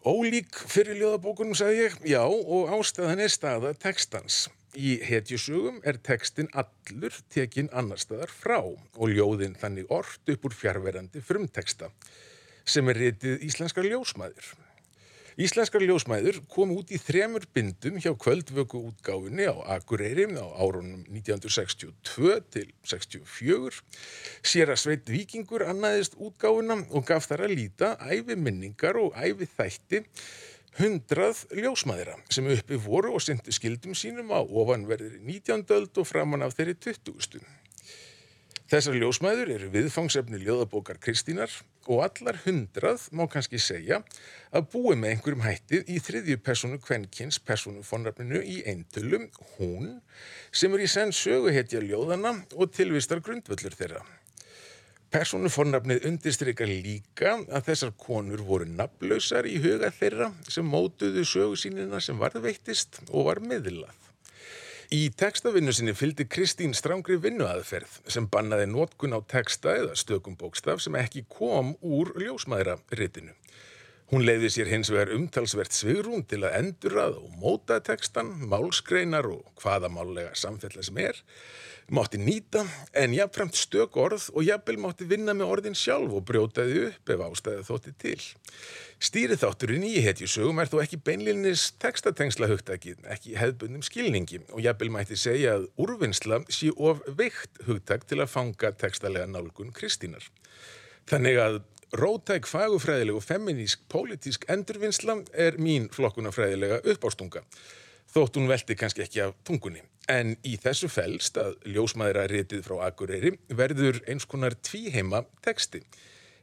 Ólík 0.00 0.56
fyrir 0.64 0.96
ljóðabókunum, 0.96 1.52
sagði 1.52 1.82
ég, 1.82 1.96
já, 2.08 2.22
og 2.24 2.70
ástæðan 2.72 3.20
er 3.20 3.28
staða 3.28 3.74
tekstans. 3.76 4.46
Í 4.72 4.94
hetjusugum 5.04 5.82
er 5.84 5.98
tekstin 6.00 6.48
allur 6.56 7.18
tekinn 7.28 7.68
annar 7.76 8.00
staðar 8.00 8.32
frá 8.32 8.62
og 8.62 9.12
ljóðin 9.12 9.58
þannig 9.60 9.92
orrt 9.92 10.32
upp 10.32 10.46
úr 10.48 10.56
fjárverandi 10.56 11.20
frumteksta 11.20 11.90
sem 12.64 12.88
er 12.88 13.00
reytið 13.02 13.44
Íslenskar 13.44 13.84
ljósmæður. 13.90 14.54
Íslenskar 15.40 15.80
ljósmæður 15.80 16.36
kom 16.52 16.74
út 16.74 16.90
í 16.92 16.98
þremur 17.00 17.46
bindum 17.56 17.94
hjá 17.96 18.10
kvöldvöku 18.12 18.76
útgáfinni 18.90 19.46
á 19.48 19.56
Akureyri 19.72 20.26
á 20.36 20.44
árunum 20.44 21.06
1962 21.08 22.34
til 22.52 22.66
64. 22.84 23.78
Sér 24.44 24.74
að 24.74 24.82
Sveit 24.82 25.08
Víkingur 25.08 25.64
annaðist 25.64 26.18
útgáfina 26.20 26.76
og 26.92 27.08
gaf 27.08 27.30
þar 27.30 27.46
að 27.46 27.56
líta 27.56 27.94
æfi 28.04 28.36
minningar 28.36 29.00
og 29.00 29.16
æfi 29.16 29.48
þætti 29.54 30.02
hundrað 30.76 31.46
ljósmaðira 31.56 32.18
sem 32.28 32.52
uppi 32.52 32.76
voru 32.76 33.14
og 33.16 33.24
syndu 33.24 33.56
skildum 33.56 33.96
sínum 33.96 34.36
á 34.36 34.44
ofanverðir 34.44 35.22
19. 35.24 35.64
öld 35.72 36.04
og 36.04 36.10
framann 36.10 36.44
af 36.44 36.52
þeirri 36.58 36.76
20. 36.84 37.40
Þessar 38.70 39.00
ljósmaður 39.00 39.48
eru 39.50 39.68
viðfangsefni 39.72 40.38
ljóðabókar 40.44 41.00
Kristínar 41.02 41.50
og 41.90 42.04
allar 42.04 42.36
hundrað 42.44 43.08
má 43.18 43.24
kannski 43.26 43.58
segja 43.58 43.96
að 44.54 44.68
búi 44.70 44.92
með 44.94 45.16
einhverjum 45.16 45.42
hættið 45.42 45.88
í 45.90 45.96
þriðju 45.98 46.36
personu 46.46 46.78
kvenkins 46.78 47.40
personu 47.42 47.82
fónrafninu 47.82 48.38
í 48.46 48.60
eintölum 48.70 49.24
hún 49.56 49.96
sem 50.54 50.76
er 50.76 50.84
í 50.84 50.86
senn 50.92 51.10
söguhetja 51.10 51.82
ljóðana 51.82 52.36
og 52.54 52.70
tilvistar 52.76 53.24
grundvöllur 53.26 53.74
þeirra. 53.74 54.04
Personufornafnið 55.10 56.06
undirstrykar 56.06 56.70
líka 56.70 57.40
að 57.50 57.72
þessar 57.72 57.96
konur 57.98 58.44
voru 58.46 58.70
naflausar 58.70 59.50
í 59.50 59.56
huga 59.66 59.90
þeirra 59.98 60.30
sem 60.46 60.70
mótuðu 60.76 61.26
sögusínina 61.26 61.98
sem 61.98 62.22
varðveittist 62.22 63.02
og 63.10 63.32
var 63.32 63.42
miðlað. 63.42 64.09
Í 64.90 65.04
tekstavinnu 65.14 65.70
sinni 65.70 65.92
fylgdi 65.94 66.24
Kristín 66.26 66.72
strángri 66.74 67.14
vinnuaðferð 67.22 67.92
sem 68.10 68.24
bannaði 68.26 68.64
nótkun 68.72 69.12
á 69.14 69.22
teksta 69.22 69.76
eða 69.78 69.92
stökum 69.94 70.34
bókstaf 70.34 70.80
sem 70.82 70.96
ekki 70.98 71.22
kom 71.30 71.76
úr 71.78 72.10
ljósmaðra 72.18 72.74
ritinu. 72.98 73.30
Hún 74.10 74.24
leiði 74.26 74.50
sér 74.50 74.72
hins 74.72 74.90
vegar 74.90 75.12
umtalsvert 75.14 75.70
svigrún 75.70 76.24
til 76.26 76.40
að 76.42 76.56
endurrað 76.58 77.20
og 77.20 77.36
móta 77.38 77.78
tekstan, 77.86 78.32
málskreinar 78.50 79.30
og 79.30 79.62
hvaða 79.62 79.92
málega 79.94 80.34
samfella 80.34 80.82
sem 80.82 80.98
er 80.98 81.22
mátti 81.90 82.18
nýta 82.22 82.62
en 82.94 83.14
jáfnframt 83.14 83.56
stök 83.58 83.96
orð 83.98 84.28
og 84.34 84.44
jafnvel 84.46 84.78
mátti 84.80 85.06
vinna 85.10 85.34
með 85.36 85.50
orðin 85.54 85.76
sjálf 85.78 86.12
og 86.14 86.24
brjótaði 86.28 86.84
upp 86.86 87.12
ef 87.14 87.24
ástæði 87.26 87.64
þótti 87.66 87.92
til. 88.04 88.20
Stýrið 89.00 89.42
þátturinn 89.42 89.86
í 89.88 90.02
hetjusögum 90.04 90.62
er 90.62 90.70
þó 90.70 90.78
ekki 90.84 91.00
beinlinnis 91.08 91.66
tekstatengsla 91.82 92.50
hugtakið, 92.50 93.02
ekki 93.10 93.36
hefðbundum 93.40 93.82
skilningi 93.86 94.42
og 94.50 94.62
jafnvel 94.64 94.92
mætti 94.94 95.18
segja 95.18 95.56
að 95.58 95.66
úrvinnsla 95.80 96.42
sé 96.52 96.70
of 96.76 97.02
veikt 97.18 97.62
hugtak 97.66 98.06
til 98.06 98.20
að 98.20 98.32
fanga 98.36 98.72
tekstalega 98.80 99.26
nálgun 99.30 99.74
Kristínar. 99.76 100.24
Þannig 101.10 101.42
að 101.42 101.60
rótæk 101.98 102.46
fagufræðileg 102.46 103.18
og 103.18 103.26
feminísk 103.26 103.82
pólitísk 103.90 104.46
endurvinnsla 104.52 105.22
er 105.34 105.58
mín 105.58 105.90
flokkunafræðilega 105.94 106.84
uppástunga 106.92 107.42
þótt 108.14 108.38
hún 108.38 108.50
veldi 108.50 108.76
kannski 108.78 109.04
ekki 109.04 109.22
af 109.24 109.34
tungunni. 109.46 109.82
En 110.10 110.32
í 110.42 110.56
þessu 110.58 110.88
fælst 110.90 111.36
að 111.38 111.52
ljósmaðuraritið 111.70 112.64
frá 112.66 112.80
Akureyri 112.88 113.36
verður 113.54 114.00
eins 114.10 114.24
konar 114.26 114.56
tvíheima 114.58 115.20
teksti. 115.44 115.84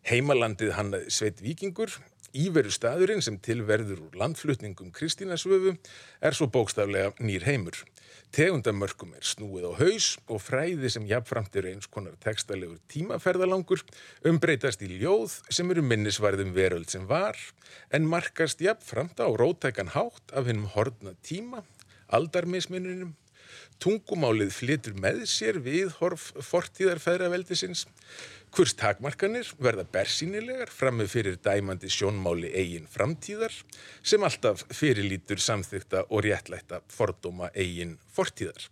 Heimalandið 0.07 0.71
hann 0.77 0.95
sveit 1.11 1.41
vikingur, 1.43 1.91
íveru 2.31 2.71
staðurinn 2.71 3.23
sem 3.25 3.35
tilverður 3.43 4.05
úr 4.05 4.15
landflutningum 4.21 4.93
Kristínasvöfu 4.95 5.73
er 5.75 6.37
svo 6.37 6.47
bókstaflega 6.53 7.11
nýr 7.19 7.43
heimur. 7.49 7.81
Tegundamörkum 8.31 9.13
er 9.19 9.27
snúið 9.27 9.67
á 9.67 9.71
haus 9.81 10.09
og 10.31 10.41
fræði 10.45 10.93
sem 10.93 11.07
jafnframt 11.09 11.59
eru 11.59 11.73
eins 11.73 11.91
konar 11.91 12.15
tekstalegur 12.23 12.79
tímaferðalangur 12.91 13.83
umbreytast 14.31 14.83
í 14.87 14.93
ljóð 14.95 15.41
sem 15.51 15.75
eru 15.75 15.83
minnisvarðum 15.83 16.55
veröld 16.55 16.87
sem 16.93 17.07
var 17.09 17.35
en 17.91 18.07
markast 18.07 18.63
jafnframt 18.63 19.19
á 19.19 19.27
rótækan 19.27 19.91
hátt 19.95 20.35
af 20.35 20.47
hennum 20.47 20.71
hortna 20.75 21.17
tíma, 21.19 21.65
aldarmisminnunum 22.07 23.15
Tungumálið 23.83 24.53
flytur 24.55 24.95
með 24.97 25.23
sér 25.29 25.59
við 25.63 25.91
horf 25.99 26.31
fortíðar 26.45 27.01
feðraveldisins. 27.03 27.85
Hvers 28.55 28.73
takmarkanir 28.79 29.49
verða 29.61 29.83
bersýnilegar 29.91 30.71
framið 30.73 31.11
fyrir 31.11 31.39
dæmandi 31.43 31.91
sjónmáli 31.91 32.49
eigin 32.55 32.87
framtíðar 32.89 33.53
sem 34.01 34.23
alltaf 34.23 34.63
fyrirlítur 34.73 35.43
samþykta 35.43 36.07
og 36.07 36.23
réttlætta 36.25 36.81
fordóma 36.89 37.51
eigin 37.53 37.97
fortíðar. 38.15 38.69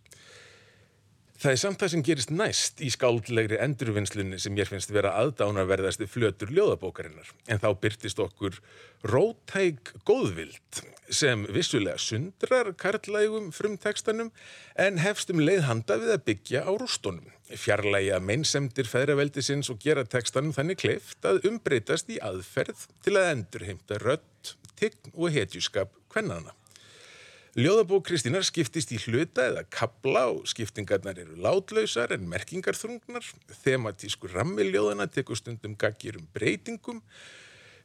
Það 1.36 1.52
er 1.52 1.58
samt 1.60 1.82
það 1.82 1.90
sem 1.92 2.02
gerist 2.06 2.30
næst 2.32 2.78
í 2.80 2.88
skáldlegri 2.92 3.58
endurvinnslunni 3.60 4.38
sem 4.40 4.56
ég 4.56 4.68
finnst 4.70 4.92
vera 4.94 5.12
aðdánaverðasti 5.20 6.08
flötur 6.08 6.52
ljóðabókarinnar. 6.56 7.28
En 7.52 7.60
þá 7.60 7.68
byrtist 7.82 8.20
okkur 8.22 8.56
rótæk 9.04 9.92
góðvild 10.08 10.80
sem 11.12 11.44
vissulega 11.52 12.00
sundrar 12.00 12.72
karlægum 12.80 13.50
frum 13.54 13.76
tekstanum 13.78 14.32
en 14.80 15.02
hefstum 15.04 15.42
leiðhanda 15.44 16.00
við 16.00 16.16
að 16.16 16.24
byggja 16.30 16.64
á 16.64 16.72
rústunum. 16.72 17.28
Fjarlæga 17.52 18.18
meinsemdir 18.24 18.88
feðraveldisins 18.90 19.68
og 19.70 19.82
gera 19.84 20.06
tekstanum 20.08 20.56
þannig 20.56 20.80
kleift 20.82 21.28
að 21.28 21.44
umbreytast 21.50 22.08
í 22.10 22.16
aðferð 22.24 22.88
til 23.04 23.18
að 23.20 23.32
endurheimta 23.36 24.00
rött, 24.02 24.56
tign 24.80 25.12
og 25.12 25.36
hetjuskap 25.36 25.92
hvennana. 26.14 26.56
Ljóðabók 27.56 28.02
Kristínar 28.04 28.44
skiptist 28.44 28.90
í 28.92 28.98
hluta 29.00 29.46
eða 29.48 29.62
kabla 29.72 30.26
og 30.28 30.42
skiptingarnar 30.50 31.16
eru 31.22 31.38
látlausar 31.40 32.10
en 32.12 32.26
merkingarþrungnar. 32.28 33.24
Thematísku 33.62 34.28
rammiljóðana 34.28 35.06
tekur 35.08 35.38
stundum 35.40 35.72
gaggir 35.80 36.18
um 36.20 36.26
breytingum. 36.36 36.98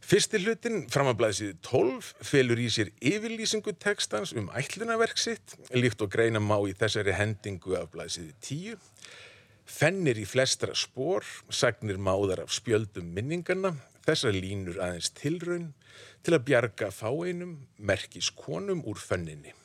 Fyrsti 0.04 0.42
hlutin, 0.44 0.82
framablaðsið 0.92 1.54
12, 1.64 2.10
felur 2.34 2.60
í 2.60 2.66
sér 2.68 2.92
yfirlýsingu 3.00 3.72
tekstans 3.80 4.36
um 4.36 4.52
ætlunaverk 4.60 5.16
sitt, 5.16 5.56
líkt 5.72 6.04
og 6.04 6.12
greina 6.18 6.44
má 6.44 6.58
í 6.68 6.76
þessari 6.76 7.16
hendingu 7.16 7.80
af 7.80 7.94
blaðsið 7.96 8.36
10. 8.44 8.76
Fennir 9.72 10.20
í 10.20 10.28
flestra 10.28 10.76
spór, 10.76 11.24
sagnir 11.48 11.96
máðar 11.96 12.44
af 12.44 12.52
spjöldum 12.52 13.08
minningarna, 13.16 13.78
þessar 14.04 14.36
línur 14.36 14.84
aðeins 14.84 15.14
tilraun 15.16 15.72
til 16.28 16.36
að 16.36 16.46
bjarga 16.52 16.92
fáeinum, 16.92 17.56
merkis 17.80 18.34
konum 18.36 18.84
úr 18.84 19.00
fönninni. 19.00 19.56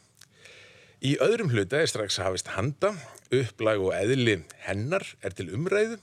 Í 1.04 1.18
öðrum 1.20 1.50
hluta 1.52 1.82
er 1.82 1.90
strax 1.90 2.16
hafist 2.24 2.54
handa, 2.54 2.94
upplag 3.28 3.82
og 3.84 3.92
eðli 3.92 4.38
hennar 4.64 5.04
er 5.20 5.34
til 5.36 5.50
umræðu. 5.52 5.98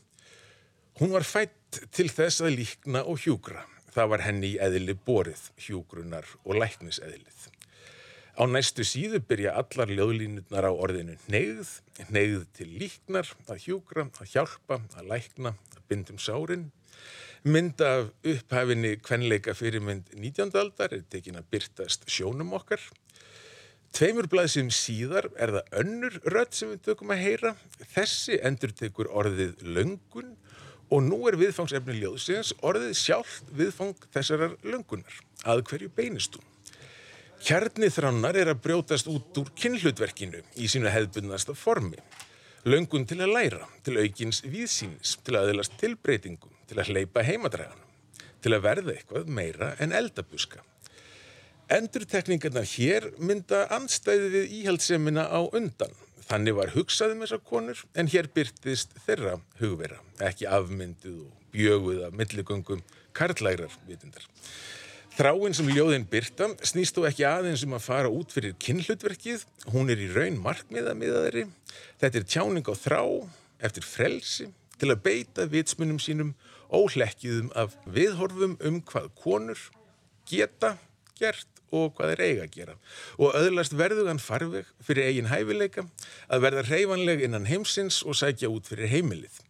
Hún 1.00 1.15
var 1.15 1.25
fætt 1.25 1.79
til 1.97 2.12
þess 2.13 2.43
að 2.45 2.59
líkna 2.59 3.01
og 3.09 3.23
hjúgra. 3.23 3.63
Það 3.93 4.12
var 4.12 4.23
henni 4.27 4.51
í 4.53 4.59
eðli 4.62 4.93
borið, 4.93 5.47
hjúgrunar 5.57 6.29
og 6.45 6.59
lækniseðlið. 6.62 7.50
Á 8.38 8.45
næstu 8.45 8.85
síðu 8.85 9.23
byrja 9.25 9.55
allar 9.57 9.89
ljóðlínutnar 9.89 10.69
á 10.69 10.73
orðinu 10.73 11.17
neyð, 11.25 11.73
neyð 12.13 12.45
til 12.53 12.69
líknar, 12.77 13.29
að 13.50 13.65
hjúgra, 13.65 14.07
að 14.21 14.29
hjálpa, 14.29 14.77
að 14.93 15.09
lækna, 15.09 15.55
að 15.73 15.83
bindum 15.89 16.21
sárin. 16.21 16.69
Mynd 17.43 17.81
af 17.81 18.13
upphafinni 18.21 19.00
kvenleika 19.01 19.57
fyrirmynd 19.57 20.13
19. 20.13 20.53
aldar 20.53 20.93
er 20.93 21.01
tekin 21.09 21.41
að 21.41 21.50
byrtast 21.53 22.05
sjónum 22.09 22.53
okkar. 22.57 22.81
Tveimur 23.93 24.25
blaðsum 24.25 24.71
síðar 24.73 25.27
er 25.38 25.51
það 25.53 25.75
önnur 25.83 26.15
rödd 26.33 26.55
sem 26.57 26.71
við 26.71 26.79
tökum 26.88 27.12
að 27.13 27.19
heyra. 27.27 27.51
Þessi 27.93 28.39
endur 28.41 28.71
tekur 28.73 29.12
orðið 29.13 29.62
löngun 29.75 30.31
og 30.89 31.03
nú 31.05 31.19
er 31.29 31.38
viðfangsefni 31.38 32.00
ljóðsins 32.00 32.55
orðið 32.65 32.95
sjálf 32.97 33.35
viðfang 33.53 34.07
þessarar 34.15 34.57
löngunar. 34.65 35.19
Að 35.45 35.62
hverju 35.69 35.91
beinist 35.93 36.39
hún? 36.39 36.50
Kjarnið 37.43 37.93
þrannar 38.00 38.41
er 38.41 38.53
að 38.55 38.63
brjótast 38.65 39.13
út 39.13 39.38
úr 39.43 39.53
kynhlutverkinu 39.62 40.41
í 40.57 40.73
sínu 40.73 40.89
hefðbundnasta 40.89 41.53
formi. 41.53 42.01
Löngun 42.65 43.05
til 43.05 43.21
að 43.21 43.38
læra, 43.38 43.69
til 43.85 44.00
aukins 44.01 44.41
víðsýnis, 44.41 45.19
til 45.21 45.38
að 45.38 45.51
aðeilast 45.51 45.77
tilbreytingum, 45.77 46.57
til 46.65 46.81
að 46.81 46.95
hleypa 46.95 47.27
heimadræðanum, 47.29 47.89
til 48.41 48.57
að 48.57 48.69
verða 48.71 48.97
eitthvað 48.97 49.33
meira 49.38 49.75
en 49.83 49.93
eldabuska. 49.93 50.65
Endurtekningarnar 51.72 52.65
hér 52.67 53.05
mynda 53.24 53.63
anstæði 53.72 54.27
við 54.34 54.55
íhaldsemina 54.60 55.23
á 55.32 55.39
undan. 55.56 55.93
Þannig 56.28 56.58
var 56.58 56.73
hugsaðum 56.76 57.23
þessar 57.23 57.41
konur 57.47 57.84
en 57.95 58.10
hér 58.12 58.28
byrtist 58.36 58.91
þeirra 59.06 59.38
hugvera, 59.60 59.99
ekki 60.23 60.47
afmynduð 60.47 61.26
og 61.26 61.49
bjöguð 61.56 62.04
af 62.08 62.15
milligöngum 62.19 62.84
karlærar 63.15 63.71
vitundar. 63.88 64.26
Þráinn 65.13 65.54
sem 65.54 65.69
ljóðin 65.69 66.08
byrta 66.10 66.49
snýst 66.65 66.97
þú 66.97 67.06
ekki 67.08 67.28
aðeins 67.30 67.63
um 67.67 67.76
að 67.78 67.86
fara 67.86 68.10
út 68.10 68.34
fyrir 68.34 68.56
kynhlutverkið, 68.60 69.45
hún 69.69 69.91
er 69.93 70.02
í 70.02 70.10
raun 70.10 70.39
markmiða 70.41 70.95
miðaðri. 70.97 71.45
Þetta 72.02 72.19
er 72.19 72.28
tjáning 72.34 72.65
á 72.65 72.73
þrá 72.73 73.02
eftir 73.63 73.86
frelsi 73.86 74.49
til 74.82 74.89
að 74.89 75.04
beita 75.06 75.45
vitsmunum 75.47 76.02
sínum 76.02 76.34
óhlekkiðum 76.73 77.54
af 77.56 77.78
viðhorfum 77.86 78.58
um 78.65 78.82
hvað 78.89 79.12
konur 79.21 79.62
geta 80.28 80.76
gert 81.19 81.53
og 81.73 81.95
hvað 81.97 82.13
er 82.13 82.23
eiga 82.27 82.45
að 82.45 82.53
gera 82.57 82.75
og 83.17 83.38
öðlast 83.39 83.75
verðugan 83.77 84.21
farveg 84.21 84.69
fyrir 84.83 85.09
eigin 85.09 85.31
hæfileika 85.31 85.88
að 86.29 86.45
verða 86.45 86.67
hreyfanleg 86.69 87.25
innan 87.25 87.49
heimsins 87.49 88.01
og 88.05 88.17
sækja 88.19 88.51
út 88.53 88.69
fyrir 88.69 88.91
heimilið. 88.91 89.41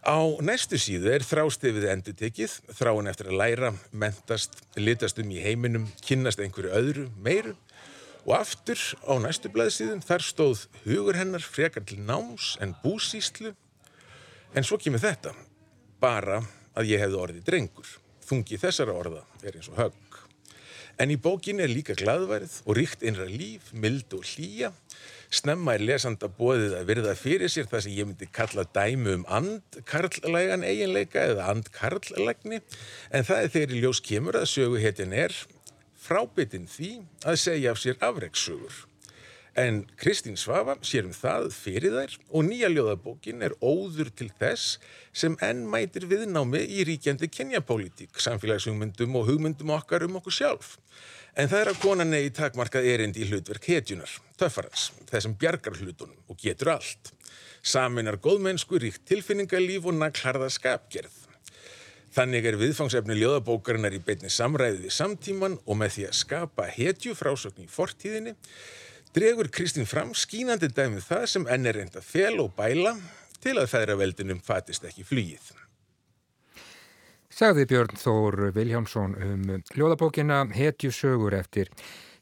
Á 0.00 0.16
næstu 0.40 0.78
síðu 0.80 1.10
er 1.12 1.24
þrástefið 1.26 1.90
endur 1.92 2.14
tekið, 2.16 2.54
þráin 2.72 3.10
eftir 3.10 3.28
að 3.28 3.36
læra, 3.36 3.72
mentast, 3.92 4.62
litast 4.80 5.20
um 5.20 5.28
í 5.28 5.42
heiminum, 5.44 5.90
kynnast 6.06 6.40
einhverju 6.40 6.72
öðru, 6.72 7.08
meiru 7.20 7.52
og 8.24 8.34
aftur 8.38 8.80
á 9.04 9.12
næstu 9.20 9.50
blaðsíðum 9.52 10.00
þar 10.04 10.24
stóð 10.24 10.64
hugur 10.84 11.18
hennar 11.20 11.44
frekar 11.44 11.84
til 11.84 12.00
náms 12.04 12.54
en 12.64 12.74
búsíslu 12.82 13.52
en 14.56 14.66
svo 14.66 14.80
kemur 14.80 15.02
þetta, 15.02 15.34
bara 16.00 16.40
að 16.74 16.94
ég 16.94 17.04
hefði 17.04 17.20
orðið 17.20 17.46
drengur. 17.46 17.96
Þungi 18.24 18.60
þessara 18.62 18.94
orða 18.96 19.24
er 19.44 19.58
eins 19.58 19.68
og 19.72 19.78
högg. 19.80 20.09
En 21.00 21.08
í 21.08 21.16
bókin 21.16 21.62
er 21.64 21.70
líka 21.72 21.94
gladværið 21.96 22.58
og 22.66 22.76
ríkt 22.76 23.04
innra 23.08 23.24
líf, 23.24 23.70
mild 23.72 24.12
og 24.12 24.26
hlýja. 24.28 24.68
Snemma 25.32 25.76
er 25.78 25.84
lesanda 25.86 26.28
bóðið 26.36 26.74
að 26.76 26.90
virða 26.90 27.14
fyrir 27.16 27.48
sér 27.48 27.70
það 27.70 27.84
sem 27.86 27.94
ég 27.96 28.08
myndi 28.10 28.28
kalla 28.34 28.66
dæmu 28.74 29.14
um 29.20 29.24
andkarlægan 29.38 30.66
eiginleika 30.66 31.22
eða 31.32 31.46
andkarlægni. 31.54 32.60
En 33.14 33.24
það 33.24 33.46
er 33.46 33.54
þegar 33.54 33.72
í 33.72 33.80
ljós 33.80 34.02
kemur 34.04 34.40
að 34.42 34.50
sögu 34.52 34.82
hetin 34.82 35.16
er 35.16 35.32
frábyttin 36.04 36.68
því 36.68 36.92
að 37.24 37.42
segja 37.46 37.72
af 37.72 37.80
sér 37.80 38.00
afreikssögur. 38.04 38.89
En 39.58 39.86
Kristín 39.98 40.36
Svafa 40.38 40.76
sér 40.86 41.08
um 41.08 41.14
það 41.14 41.48
fyrir 41.50 41.94
þær 41.96 42.12
og 42.30 42.44
nýja 42.46 42.68
ljóðabókin 42.70 43.42
er 43.42 43.56
óður 43.58 44.12
til 44.14 44.28
þess 44.38 44.76
sem 45.12 45.34
enn 45.42 45.64
mætir 45.66 46.06
viðnámi 46.06 46.60
í 46.70 46.84
ríkjandi 46.86 47.26
kynjapolítík, 47.34 48.14
samfélagshugmyndum 48.14 49.16
og 49.18 49.26
hugmyndum 49.26 49.72
okkar 49.74 50.06
um 50.06 50.20
okkur 50.20 50.36
sjálf. 50.36 50.76
En 51.34 51.50
það 51.50 51.62
er 51.64 51.70
að 51.72 51.80
konan 51.82 52.14
eigi 52.14 52.30
takmarkað 52.38 52.86
erind 52.92 53.18
í 53.18 53.26
hlutverk 53.26 53.66
hetjunar, 53.66 54.12
töffarans, 54.38 54.90
þessum 55.10 55.34
bjargar 55.38 55.78
hlutunum 55.78 56.30
og 56.30 56.38
getur 56.38 56.76
allt. 56.76 57.10
Saminar 57.62 58.20
góðmennsku, 58.22 58.78
ríkt 58.78 59.02
tilfinningalíf 59.10 59.88
og 59.90 59.98
naklarða 59.98 60.50
skapgerð. 60.50 61.16
Þannig 62.14 62.46
er 62.50 62.58
viðfangsefni 62.58 63.14
ljóðabókarinnar 63.18 63.94
í 63.94 64.00
beitni 64.02 64.30
samræði 64.34 64.86
við 64.86 64.94
samtíman 64.94 65.58
og 65.62 65.78
með 65.78 65.92
því 65.96 66.06
að 66.08 66.16
skapa 66.18 66.66
hetju 66.70 67.14
frásögn 67.18 67.66
í 67.66 67.68
fortíðinni 67.70 68.34
dregur 69.14 69.48
Kristín 69.50 69.88
fram 69.90 70.12
skínandi 70.14 70.68
dæmið 70.70 71.00
um 71.00 71.06
það 71.08 71.24
sem 71.32 71.48
enn 71.50 71.66
er 71.66 71.80
reynd 71.80 71.96
að 71.98 72.06
fel 72.06 72.36
og 72.42 72.52
bæla 72.58 72.94
til 73.42 73.56
að 73.58 73.72
feðraveldinum 73.72 74.42
fatist 74.44 74.84
ekki 74.86 75.06
flýið. 75.08 75.50
Sagði 77.30 77.64
Björn 77.70 77.98
Þór 77.98 78.50
Viljámsson 78.54 79.16
um 79.16 79.44
hljóðabókina 79.72 80.44
Hetjusögur 80.54 81.34
eftir 81.38 81.70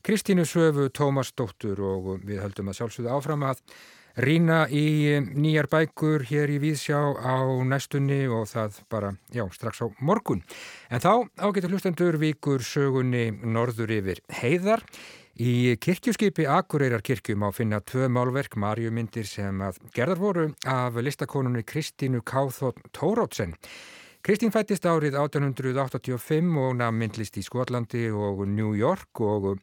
Kristínu 0.06 0.44
Söfu, 0.46 0.88
Tómas 0.94 1.32
Dóttur 1.36 1.80
og 1.84 2.10
við 2.24 2.42
höldum 2.44 2.70
að 2.70 2.78
sjálfsögðu 2.78 3.14
áfram 3.16 3.44
að 3.48 3.62
rína 4.18 4.64
í 4.70 5.18
nýjar 5.22 5.68
bækur 5.70 6.24
hér 6.28 6.50
í 6.50 6.58
Víðsjá 6.62 6.98
á 7.18 7.38
næstunni 7.66 8.24
og 8.32 8.48
það 8.50 8.80
bara, 8.90 9.12
já, 9.34 9.44
strax 9.54 9.82
á 9.84 9.86
morgun. 10.00 10.42
En 10.90 11.02
þá 11.02 11.28
ágetur 11.38 11.74
hlustendur 11.74 12.18
vikur 12.18 12.64
sögunni 12.64 13.28
norður 13.42 13.94
yfir 13.98 14.22
heiðar 14.40 14.84
Í 15.38 15.76
kirkjuskipi 15.78 16.48
Akureyrar 16.50 16.98
kirkjum 17.06 17.44
á 17.46 17.54
finna 17.54 17.78
tvö 17.78 18.08
málverk 18.10 18.56
marjumyndir 18.58 19.22
sem 19.22 19.60
að 19.62 19.76
gerðar 19.94 20.18
voru 20.18 20.46
af 20.66 20.98
listakonunni 20.98 21.62
Kristínu 21.62 22.24
Káþótt 22.26 22.80
Tórótsen. 22.90 23.54
Kristín 24.28 24.50
fættist 24.52 24.84
árið 24.84 25.14
1885 25.16 26.50
og 26.60 26.74
nafn 26.76 26.98
myndlist 27.00 27.38
í 27.40 27.42
Skotlandi 27.46 28.10
og 28.12 28.42
New 28.44 28.74
York 28.76 29.22
og 29.24 29.54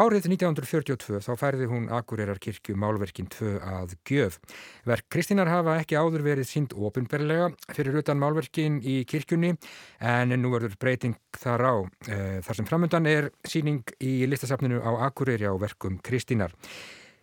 Árið 0.00 0.30
1942 0.30 1.20
þá 1.26 1.28
færði 1.36 1.68
hún 1.68 1.90
Akureyrar 1.92 2.40
kirkju 2.40 2.72
málverkin 2.80 3.28
2 3.34 3.52
að 3.60 3.92
gjöf. 4.08 4.38
Verk 4.88 5.10
Kristínar 5.12 5.52
hafa 5.52 5.76
ekki 5.82 6.00
áður 6.00 6.24
verið 6.24 6.48
sínd 6.48 6.72
ofinberlega 6.72 7.50
fyrir 7.68 8.00
utan 8.00 8.16
málverkin 8.22 8.80
í 8.80 9.02
kirkjunni 9.04 9.58
en 10.00 10.32
nú 10.40 10.56
verður 10.56 10.80
breyting 10.80 11.20
þar 11.36 11.68
á. 11.68 11.74
E, 12.08 12.18
þar 12.48 12.62
sem 12.62 12.72
framöndan 12.72 13.12
er 13.12 13.28
síning 13.44 13.84
í 14.00 14.22
listasafninu 14.24 14.80
á 14.80 15.04
Akureyri 15.10 15.44
á 15.44 15.52
verkum 15.60 16.00
Kristínar. 16.00 16.56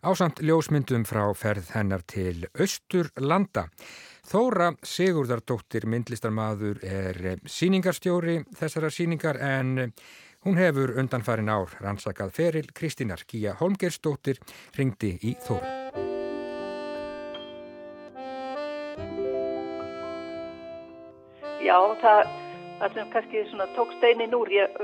ásamt 0.06 0.38
ljósmyndum 0.38 1.02
frá 1.02 1.34
ferð 1.34 1.72
hennar 1.74 2.04
til 2.06 2.46
Östurlanda. 2.54 3.72
Þóra 4.26 4.72
Sigurðardóttir 4.82 5.86
myndlistarmadur 5.86 6.80
er 6.82 7.18
síningarstjóri 7.46 8.40
þessara 8.58 8.90
síningar 8.90 9.38
en 9.38 9.92
hún 10.46 10.58
hefur 10.58 10.96
undanfarin 10.98 11.52
ár 11.54 11.76
rannsakað 11.78 12.34
feril 12.34 12.72
Kristínar 12.74 13.22
Gíja 13.30 13.54
Holmgersdóttir 13.60 14.42
ringdi 14.78 15.12
í 15.22 15.36
Þóra. 15.46 15.74
Já, 21.66 21.78
það, 22.02 22.34
það 22.80 22.98
sem 22.98 23.14
kannski 23.14 23.46
tók 23.78 23.94
steinin 24.00 24.34
úr, 24.38 24.50
ég 24.54 24.82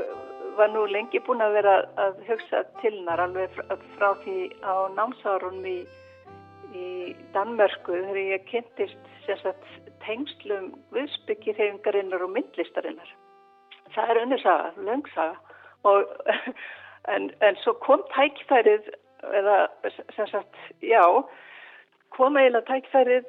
var 0.57 0.69
nú 0.69 0.85
lengi 0.89 1.21
búin 1.25 1.41
að 1.41 1.57
vera 1.57 1.75
að 2.01 2.21
hugsa 2.29 2.61
til 2.81 2.93
hennar 2.99 3.21
alveg 3.25 3.57
frá 3.97 4.11
því 4.21 4.37
á 4.61 4.85
námsárunum 4.97 5.65
í, 5.65 5.79
í 6.75 7.15
Danmörku 7.35 7.95
þegar 7.95 8.19
ég 8.21 8.45
kynntist 8.49 9.09
tengslum 10.01 10.71
viðsbyggirhefingarinnar 10.95 12.23
og 12.25 12.33
myndlistarinnar. 12.35 13.11
Það 13.95 14.11
er 14.11 14.21
unnursaga, 14.23 14.71
löngsaga 14.87 15.35
og 15.87 16.11
en, 17.13 17.29
en 17.41 17.57
svo 17.63 17.75
kom 17.83 18.03
tækfærið 18.15 18.91
eða 19.37 19.57
sem 20.15 20.27
sagt, 20.27 20.55
já 20.81 21.03
kom 22.15 22.37
eiginlega 22.37 22.67
tækfærið 22.67 23.27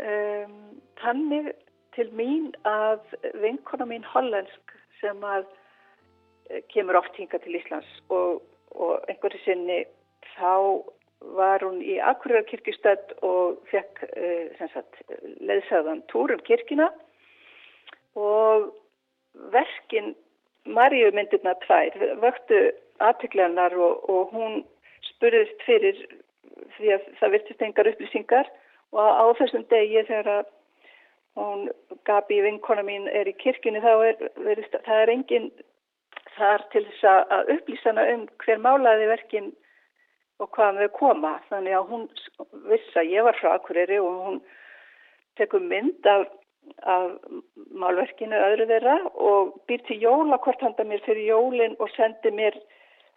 um, 0.00 0.58
tannig 1.02 1.52
til 1.96 2.10
mín 2.14 2.50
að 2.68 3.02
vinkona 3.42 3.86
mín 3.88 4.06
hollensk 4.06 4.76
sem 5.00 5.22
að 5.24 5.44
eh, 6.50 6.62
kemur 6.72 6.98
oft 7.00 7.16
hinga 7.18 7.40
til 7.42 7.58
Íslands 7.58 7.90
og, 8.08 8.42
og 8.74 9.04
einhverju 9.10 9.42
sinni 9.44 9.82
þá 10.36 10.82
var 11.20 11.64
hún 11.66 11.80
í 11.82 11.98
Akureyrakirkjustöld 12.12 13.16
og 13.26 13.58
fekk 13.72 14.04
uh, 14.08 14.80
leðsæðan 15.48 16.04
túrum 16.12 16.42
kirkina 16.46 16.90
og 18.18 18.70
verkin 19.52 20.14
Maríu 20.68 21.10
myndirna 21.16 21.54
tvær 21.64 21.94
vöktu 22.20 22.58
aðtökleganar 23.00 23.72
og, 23.78 24.02
og 24.10 24.32
hún 24.34 24.64
spurðist 25.14 25.62
fyrir 25.64 26.00
því 26.76 26.94
að 26.96 27.06
það 27.20 27.34
virtist 27.36 27.62
engar 27.64 27.90
upplýsingar. 27.92 28.50
Og 28.92 29.04
á 29.04 29.24
þessum 29.38 29.64
degi 29.70 30.02
þegar 30.08 30.46
hún 31.38 31.68
Gabi 32.08 32.40
vinkona 32.44 32.84
mín 32.84 33.08
er 33.12 33.28
í 33.30 33.36
kirkjunni 33.38 33.82
þá 33.84 33.92
er 34.10 34.22
verið, 34.36 34.68
það 34.86 35.02
er 35.02 35.12
enginn 35.14 35.48
þar 36.36 36.64
til 36.72 36.84
þess 36.88 37.08
að 37.10 37.52
upplýsana 37.56 38.06
um 38.14 38.26
hver 38.44 38.62
málaði 38.64 39.10
verkin 39.10 39.50
og 40.38 40.50
hvaðan 40.54 40.82
þau 40.82 40.90
koma. 40.98 41.34
Þannig 41.50 41.76
að 41.78 41.92
hún 41.92 42.08
viss 42.70 42.98
að 42.98 43.14
ég 43.14 43.26
var 43.26 43.38
frá 43.40 43.54
Akureyri 43.54 44.00
og 44.02 44.18
hún 44.26 44.40
tekur 45.38 45.62
mynd 45.62 46.06
af, 46.10 46.26
af 46.82 47.12
málverkinu 47.82 48.38
öðru 48.48 48.68
þeirra 48.70 48.96
og 49.14 49.54
býr 49.70 49.84
til 49.86 50.00
jólakort 50.02 50.62
handa 50.64 50.86
mér 50.86 51.04
fyrir 51.06 51.30
jólin 51.30 51.78
og 51.78 51.90
sendi 51.94 52.34
mér 52.34 52.58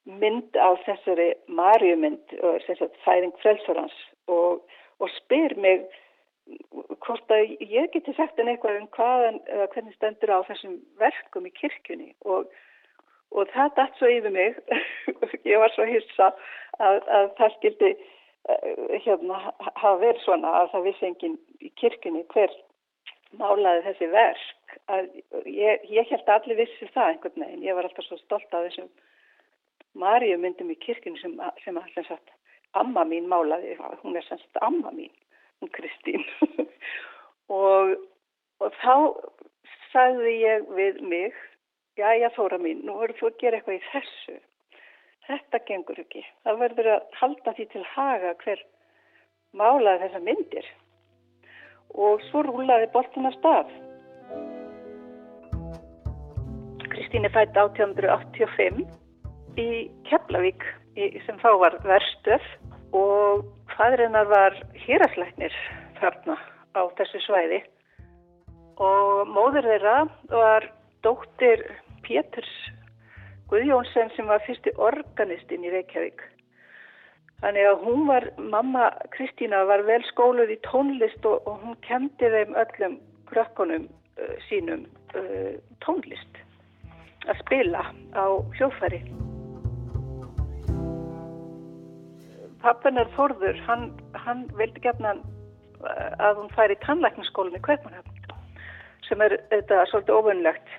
mynd 0.05 0.57
á 0.57 0.69
þessari 0.86 1.31
marjumynd 1.47 2.38
og 2.41 2.62
þessari 2.65 3.03
færing 3.05 3.34
frelsvarans 3.41 3.97
og, 4.27 4.63
og 5.01 5.12
spyr 5.19 5.53
mig 5.62 5.86
hvort 7.05 7.31
að 7.31 7.53
ég 7.62 7.91
geti 7.93 8.13
sagt 8.17 8.39
en 8.41 8.49
eitthvað 8.51 8.81
um 8.81 8.89
hvaðan 8.95 9.39
hvernig 9.45 9.93
stendur 9.95 10.34
á 10.34 10.47
þessum 10.49 10.79
verkum 10.99 11.45
í 11.47 11.53
kirkjunni. 11.53 12.12
Og, 12.25 12.49
og 13.31 13.51
það 13.53 13.75
dætt 13.77 13.99
svo 13.99 14.10
yfir 14.12 14.34
mig. 14.36 14.57
Ég 15.51 15.62
var 15.62 15.71
svo 15.75 15.86
hissa 15.88 16.31
að, 16.88 17.00
að 17.17 17.30
það 17.38 17.56
skildi 17.58 17.91
uh, 17.94 18.98
hérna 19.06 19.39
hafa 19.60 19.96
verið 20.02 20.26
svona 20.26 20.56
að 20.62 20.74
það 20.74 20.89
vissi 20.89 21.08
enginn 21.10 21.38
í 21.62 21.72
kirkjunni 21.82 22.26
hver 22.34 22.58
málaði 23.39 23.86
þessi 23.88 24.12
verk. 24.12 24.76
Að 24.91 25.08
ég, 25.48 25.88
ég 25.91 26.12
held 26.12 26.30
allir 26.36 26.60
vissi 26.60 26.89
það 26.91 27.13
einhvern 27.13 27.46
veginn, 27.46 27.65
ég 27.65 27.78
var 27.78 27.88
alltaf 27.88 28.08
svo 28.08 28.20
stolt 28.22 28.54
af 28.54 28.67
þessum 28.67 28.91
Marju 30.00 30.38
myndum 30.39 30.70
í 30.72 30.78
kirkjunni 30.80 31.20
sem, 31.20 31.34
sem 31.65 31.76
allir 31.76 32.06
satt 32.08 32.32
amma 32.80 33.04
mín 33.04 33.28
málaði, 33.28 33.76
hún 34.04 34.15
er 34.15 34.24
semst 34.28 34.62
amma 34.63 34.91
mín 34.96 35.12
Kristín. 35.76 36.24
Og, 37.52 37.98
og 38.63 38.76
þá 38.80 38.94
sagði 39.91 40.38
ég 40.39 40.70
við 40.78 41.02
mig 41.04 41.36
já 42.00 42.13
já 42.15 42.30
þóra 42.38 42.58
mín, 42.62 42.86
nú 42.88 42.96
verður 43.02 43.17
þú 43.20 43.28
að 43.28 43.41
gera 43.41 43.60
eitthvað 43.60 43.76
í 43.76 43.89
þessu 43.89 44.38
þetta 45.32 45.62
gengur 45.67 46.00
ekki. 46.04 46.24
Það 46.46 46.62
verður 46.65 46.89
að 46.96 47.17
halda 47.22 47.54
því 47.58 47.65
til 47.72 47.84
haga 47.94 48.34
hver 48.44 48.63
málaði 49.58 50.06
þessa 50.06 50.22
myndir. 50.26 50.67
Og 51.91 52.24
svo 52.30 52.44
rúlaði 52.48 52.89
boltina 52.94 53.32
stað. 53.36 53.72
Kristín 56.91 57.28
er 57.28 57.34
fætt 57.36 57.58
1885 57.58 58.84
í 59.60 59.70
Keflavík 60.08 60.63
sem 61.26 61.39
þá 61.39 61.52
var 61.60 61.78
verstöð 61.88 62.48
og 62.96 63.46
fadrinnar 63.76 64.28
var 64.32 64.56
hýrasleiknir 64.84 65.56
þarna 66.00 66.36
á 66.76 66.82
þessu 67.00 67.24
svæði. 67.26 67.62
Og 68.82 69.28
móður 69.32 69.67
þeirra 69.70 69.98
var 70.32 70.67
dóttir 71.06 71.63
Péturs 72.06 72.52
Guðjónsson 73.52 74.12
sem 74.16 74.30
var 74.32 74.44
fyrsti 74.46 74.74
organistinn 74.80 75.66
í 75.68 75.74
Reykjavík. 75.74 76.22
Þannig 77.42 77.68
að 77.68 77.88
hún 77.88 78.06
var, 78.08 78.28
mamma 78.38 78.92
Kristína 79.16 79.64
var 79.70 79.84
vel 79.88 80.02
skóluð 80.12 80.54
í 80.54 80.60
tónlist 80.68 81.26
og, 81.26 81.42
og 81.50 81.64
hún 81.66 81.80
kendi 81.88 82.30
þeim 82.36 82.54
öllum 82.64 83.00
krökkunum 83.32 83.90
uh, 83.90 84.38
sínum 84.48 84.86
uh, 85.18 85.58
tónlist 85.84 86.40
að 87.30 87.42
spila 87.44 87.84
á 88.18 88.26
hljóðfæri. 88.58 89.02
pappunar 92.62 93.10
Þorður, 93.16 93.60
hann, 93.68 93.90
hann 94.26 94.46
vildi 94.58 94.84
gefna 94.84 95.16
eh, 95.18 96.10
að 96.22 96.42
hún 96.42 96.52
færi 96.56 96.78
tannlækningsskólinni 96.86 97.62
í 97.62 97.66
Kveipmannhafn 97.66 98.18
sem 99.08 99.24
er 99.26 99.36
þetta 99.52 99.86
svolítið 99.90 100.18
ofunlegt 100.20 100.76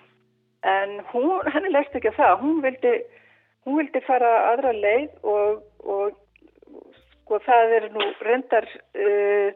en 0.62 0.98
hún, 1.12 1.42
henni 1.52 1.72
leist 1.72 1.94
ekki 1.96 2.12
að 2.12 2.18
það. 2.20 2.34
Hún 2.42 2.62
vildi, 2.64 2.92
hún 3.66 3.78
vildi 3.80 4.02
fara 4.06 4.32
aðra 4.52 4.72
leið 4.76 5.28
og, 5.34 5.62
og 5.82 6.18
sko 7.32 7.40
það 7.46 7.76
er 7.78 7.88
nú 7.94 8.08
reyndar 8.26 8.68
uh, 8.68 9.50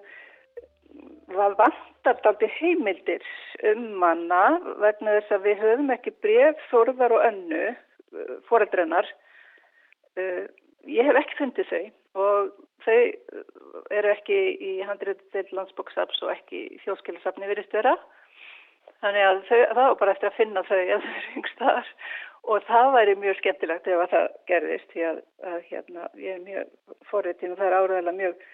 var 1.36 1.56
vantart 1.58 2.28
aldrei 2.28 2.50
heimildir 2.56 3.24
um 3.72 3.88
manna 4.00 4.58
vegna 4.82 5.18
þess 5.18 5.34
að 5.36 5.48
við 5.48 5.64
höfum 5.64 5.92
ekki 5.96 6.14
bref 6.24 6.62
Þorðar 6.70 7.16
og 7.18 7.26
önnu 7.30 7.64
uh, 7.72 8.36
foreldrennar 8.48 9.08
uh, 10.16 10.44
ég 10.86 11.08
hef 11.08 11.20
ekki 11.20 11.40
fundið 11.40 11.72
þau 11.72 11.84
og 12.16 12.52
þau 12.86 13.00
eru 13.92 14.12
ekki 14.14 14.38
í 14.62 14.72
handriðið 14.86 15.24
til 15.34 15.58
landsbóksaps 15.58 16.22
og 16.24 16.32
ekki 16.32 16.62
í 16.70 16.78
þjóðskilisafni 16.84 17.50
virðist 17.50 17.74
vera 17.76 17.96
þannig 19.06 19.26
að 19.26 19.42
þau, 19.48 19.58
það 19.60 19.82
var 19.82 19.98
bara 20.02 20.14
eftir 20.16 20.30
að 20.30 20.38
finna 20.40 20.62
þau 20.66 20.76
að 20.76 20.86
þau 20.86 20.96
eru 20.98 21.34
yngstaðar 21.38 21.90
og 22.46 22.66
það 22.68 22.92
væri 22.94 23.16
mjög 23.22 23.40
skemmtilegt 23.40 23.88
ef 23.90 24.04
það 24.12 24.28
gerðist 24.50 24.92
því 24.92 25.04
að, 25.08 25.18
að 25.50 25.58
hérna, 25.70 26.06
ég 26.22 26.36
er 26.36 26.44
mjög 26.44 27.00
forriðtíð 27.10 27.54
og 27.54 27.58
það 27.60 27.68
er 27.68 27.76
áraðilega 27.80 28.20
mjög 28.20 28.46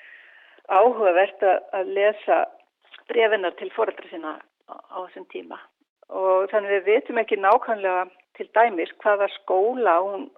áhugavert 0.72 1.44
að 1.50 1.92
lesa 1.98 2.38
brefinar 3.10 3.56
til 3.58 3.70
foreldra 3.74 4.08
sína 4.08 4.36
á, 4.38 4.74
á 4.78 4.96
þessum 5.04 5.26
tíma. 5.32 5.58
Og 6.12 6.48
þannig 6.52 6.76
við 6.76 6.88
veitum 6.88 7.20
ekki 7.20 7.40
nákvæmlega 7.40 8.06
til 8.38 8.48
dæmis 8.56 8.92
hvaða 9.02 9.28
skóla 9.36 9.98
hún 10.04 10.28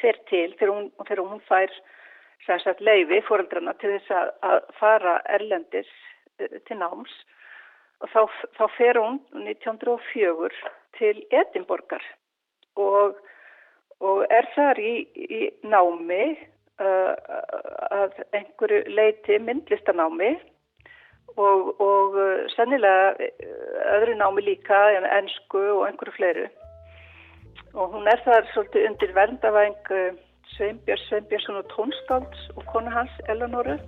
fer 0.00 0.18
til 0.30 0.50
þegar 0.58 0.74
hún, 0.74 0.88
þegar 1.06 1.24
hún 1.30 1.42
fær 1.48 1.74
sagt, 2.46 2.80
leiði 2.84 3.22
fóreldrana 3.26 3.74
til 3.80 3.94
þess 3.94 4.14
að, 4.18 4.32
að 4.48 4.58
fara 4.80 5.18
erlendis 5.36 5.90
uh, 6.42 6.58
til 6.68 6.78
náms 6.80 7.12
og 8.02 8.10
þá, 8.10 8.22
þá 8.58 8.64
fer 8.76 8.98
hún 9.00 9.20
1904 9.46 10.50
til 10.98 11.22
Edinborgar 11.30 12.04
og, 12.76 13.18
og 14.00 14.24
er 14.30 14.48
þar 14.56 14.80
í, 14.82 14.94
í 15.14 15.42
námi 15.62 16.24
uh, 16.82 17.12
að 17.94 18.18
einhverju 18.34 18.82
leiti 18.96 19.38
myndlistanámi 19.38 20.32
og, 21.36 21.70
og 21.78 22.18
uh, 22.18 22.42
sennilega 22.56 23.14
uh, 23.14 23.78
öðru 23.98 24.18
námi 24.18 24.46
líka 24.50 24.82
en 24.96 25.08
ennsku 25.20 25.62
og 25.76 25.86
einhverju 25.88 26.18
fleiru 26.18 26.50
og 27.72 27.94
hún 27.94 28.10
er 28.10 28.20
þar 28.26 28.44
svolítið 28.52 28.90
undir 28.90 29.16
verndavæng 29.16 29.80
Sveinbjörn 30.52 31.00
Sveinbjörnsson 31.08 31.56
og 31.62 31.70
tónskálds 31.72 32.40
og 32.56 32.64
konu 32.72 32.90
hans 32.92 33.12
Eleonoru. 33.28 33.78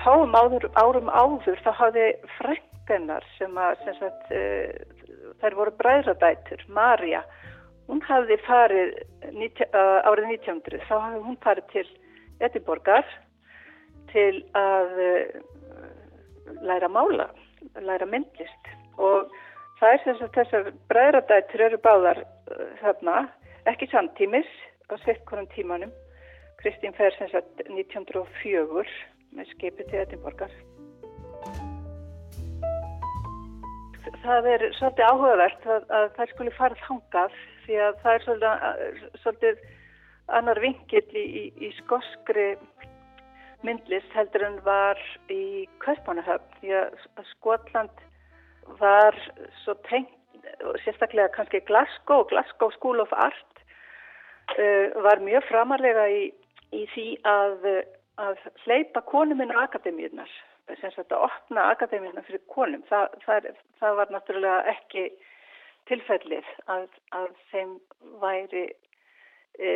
Fáum 0.00 0.32
áður, 0.32 0.70
árum 0.80 1.10
áður 1.12 1.60
þá 1.64 1.70
hafði 1.76 2.06
frekkennar 2.38 3.26
sem 3.36 3.58
að 3.60 3.82
sem 3.84 3.98
sagt, 3.98 4.30
uh, 4.32 5.26
þær 5.42 5.56
voru 5.58 5.74
bræðradætur, 5.80 6.64
Marja, 6.72 7.20
hún 7.90 8.00
hafði 8.08 8.38
farið 8.46 8.94
uh, 8.96 9.98
árið 10.08 10.30
1900, 10.38 10.80
þá 10.88 10.94
hafði 10.96 11.20
hún 11.26 11.38
farið 11.44 11.68
til 11.74 11.86
Edinborgar 12.40 13.04
til 14.14 14.40
að 14.56 15.04
uh, 15.04 15.36
læra 16.64 16.88
mála, 16.88 17.28
læra 17.76 18.08
myndlist 18.08 18.72
og 18.96 19.28
það 19.80 19.92
er 19.92 20.02
þess 20.06 20.24
að 20.24 20.34
þessar 20.38 20.74
bræðradættur 20.92 21.66
eru 21.68 21.80
báðar 21.84 22.24
þarna, 22.80 23.22
ekki 23.68 23.88
samtímis 23.92 24.48
á 24.90 24.96
sveitkonum 25.04 25.48
tímanum. 25.54 25.92
Kristín 26.60 26.92
fer 26.96 27.14
sem 27.16 27.30
sagt 27.32 27.62
1904 27.68 28.66
með 29.36 29.50
skipið 29.54 29.90
til 29.90 30.02
Edinborgar. 30.04 30.54
Það 34.20 34.48
er 34.52 34.64
svolítið 34.76 35.06
áhugavert 35.06 35.66
að, 35.66 35.84
að 35.96 36.06
það 36.16 36.32
skulle 36.32 36.56
fara 36.56 36.80
þangað 36.86 37.36
því 37.64 37.80
að 37.86 37.98
það 38.02 38.14
er 38.16 38.24
svolítið, 38.26 39.02
svolítið 39.22 39.66
annar 40.38 40.60
vingill 40.62 41.08
í, 41.16 41.24
í, 41.24 41.44
í 41.66 41.70
skoskri 41.80 42.48
myndlist 43.66 44.12
heldur 44.16 44.46
en 44.46 44.58
var 44.64 45.00
í 45.32 45.66
Kaupanahöfn 45.84 46.60
því 46.60 46.74
að 46.80 47.28
Skotland 47.34 48.04
var 48.80 49.16
svo 49.62 49.74
tengt, 49.88 50.12
sérstaklega 50.84 51.32
kannski 51.34 51.60
Glasgow, 51.68 52.24
Glasgow 52.30 52.72
School 52.76 53.02
of 53.02 53.12
Art 53.12 53.64
uh, 54.56 55.02
var 55.04 55.20
mjög 55.24 55.44
framarlega 55.50 56.06
í, 56.08 56.22
í 56.72 56.84
því 56.94 57.08
að, 57.28 57.66
að 58.20 58.40
hleypa 58.64 59.02
konuminn 59.08 59.52
á 59.54 59.64
akademíunar 59.64 60.30
að 60.70 61.16
opna 61.16 61.70
akademíuna 61.72 62.22
fyrir 62.26 62.42
konum. 62.48 62.82
Það, 62.88 63.08
það, 63.24 63.48
það 63.80 63.96
var 63.98 64.12
náttúrulega 64.14 64.74
ekki 64.74 65.08
tilfellið 65.90 66.46
að, 66.70 66.86
að 67.16 67.28
þeim 67.50 67.72
væri 68.22 68.64
e, 69.58 69.70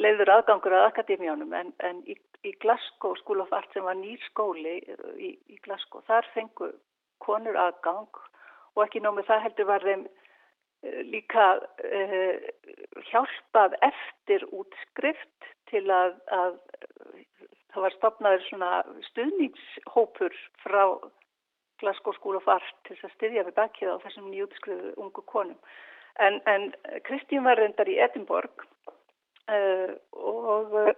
leiður 0.00 0.32
aðgangur 0.38 0.76
að 0.78 0.88
akademíunum 0.88 1.52
en, 1.52 1.72
en 1.84 2.02
í, 2.08 2.16
í 2.44 2.54
Glasgow 2.64 3.16
School 3.20 3.42
of 3.44 3.52
Art 3.52 3.70
sem 3.74 3.84
var 3.84 3.98
nýr 3.98 4.20
skóli 4.30 4.78
í, 5.18 5.34
í 5.36 5.58
Glasgow 5.66 6.04
þar 6.08 6.28
fengu 6.34 6.72
konur 7.24 7.58
aðgang 7.60 8.22
og 8.74 8.84
ekki 8.86 9.02
nómið 9.04 9.28
það 9.28 9.44
heldur 9.48 9.68
var 9.68 9.84
þeim 9.84 10.06
e, 10.06 10.94
líka 11.10 11.44
uh, 11.60 12.32
hjálpað 13.10 13.76
eftir 13.86 14.46
útskrift 14.52 15.52
til 15.70 15.84
að, 15.92 16.16
að 16.32 16.58
það 17.74 17.86
var 17.86 17.96
stopnaður 17.98 18.46
svona 18.48 18.70
stuðningshópur 19.10 20.36
frá 20.62 20.82
Glasgow 21.82 22.14
School 22.14 22.38
of 22.38 22.46
Art 22.48 22.76
til 22.86 22.96
að 23.02 23.14
styðja 23.16 23.46
við 23.48 23.56
bakkið 23.58 23.90
á 23.90 24.02
þessum 24.04 24.30
nýjútskriðu 24.30 24.94
ungu 25.02 25.24
konum. 25.30 25.58
En, 26.22 26.38
en 26.46 26.70
Kristín 27.08 27.42
var 27.46 27.58
reyndar 27.58 27.90
í 27.90 27.98
Edinborg 27.98 28.62
uh, 29.50 29.90
og 30.14 30.76
uh, 30.78 30.92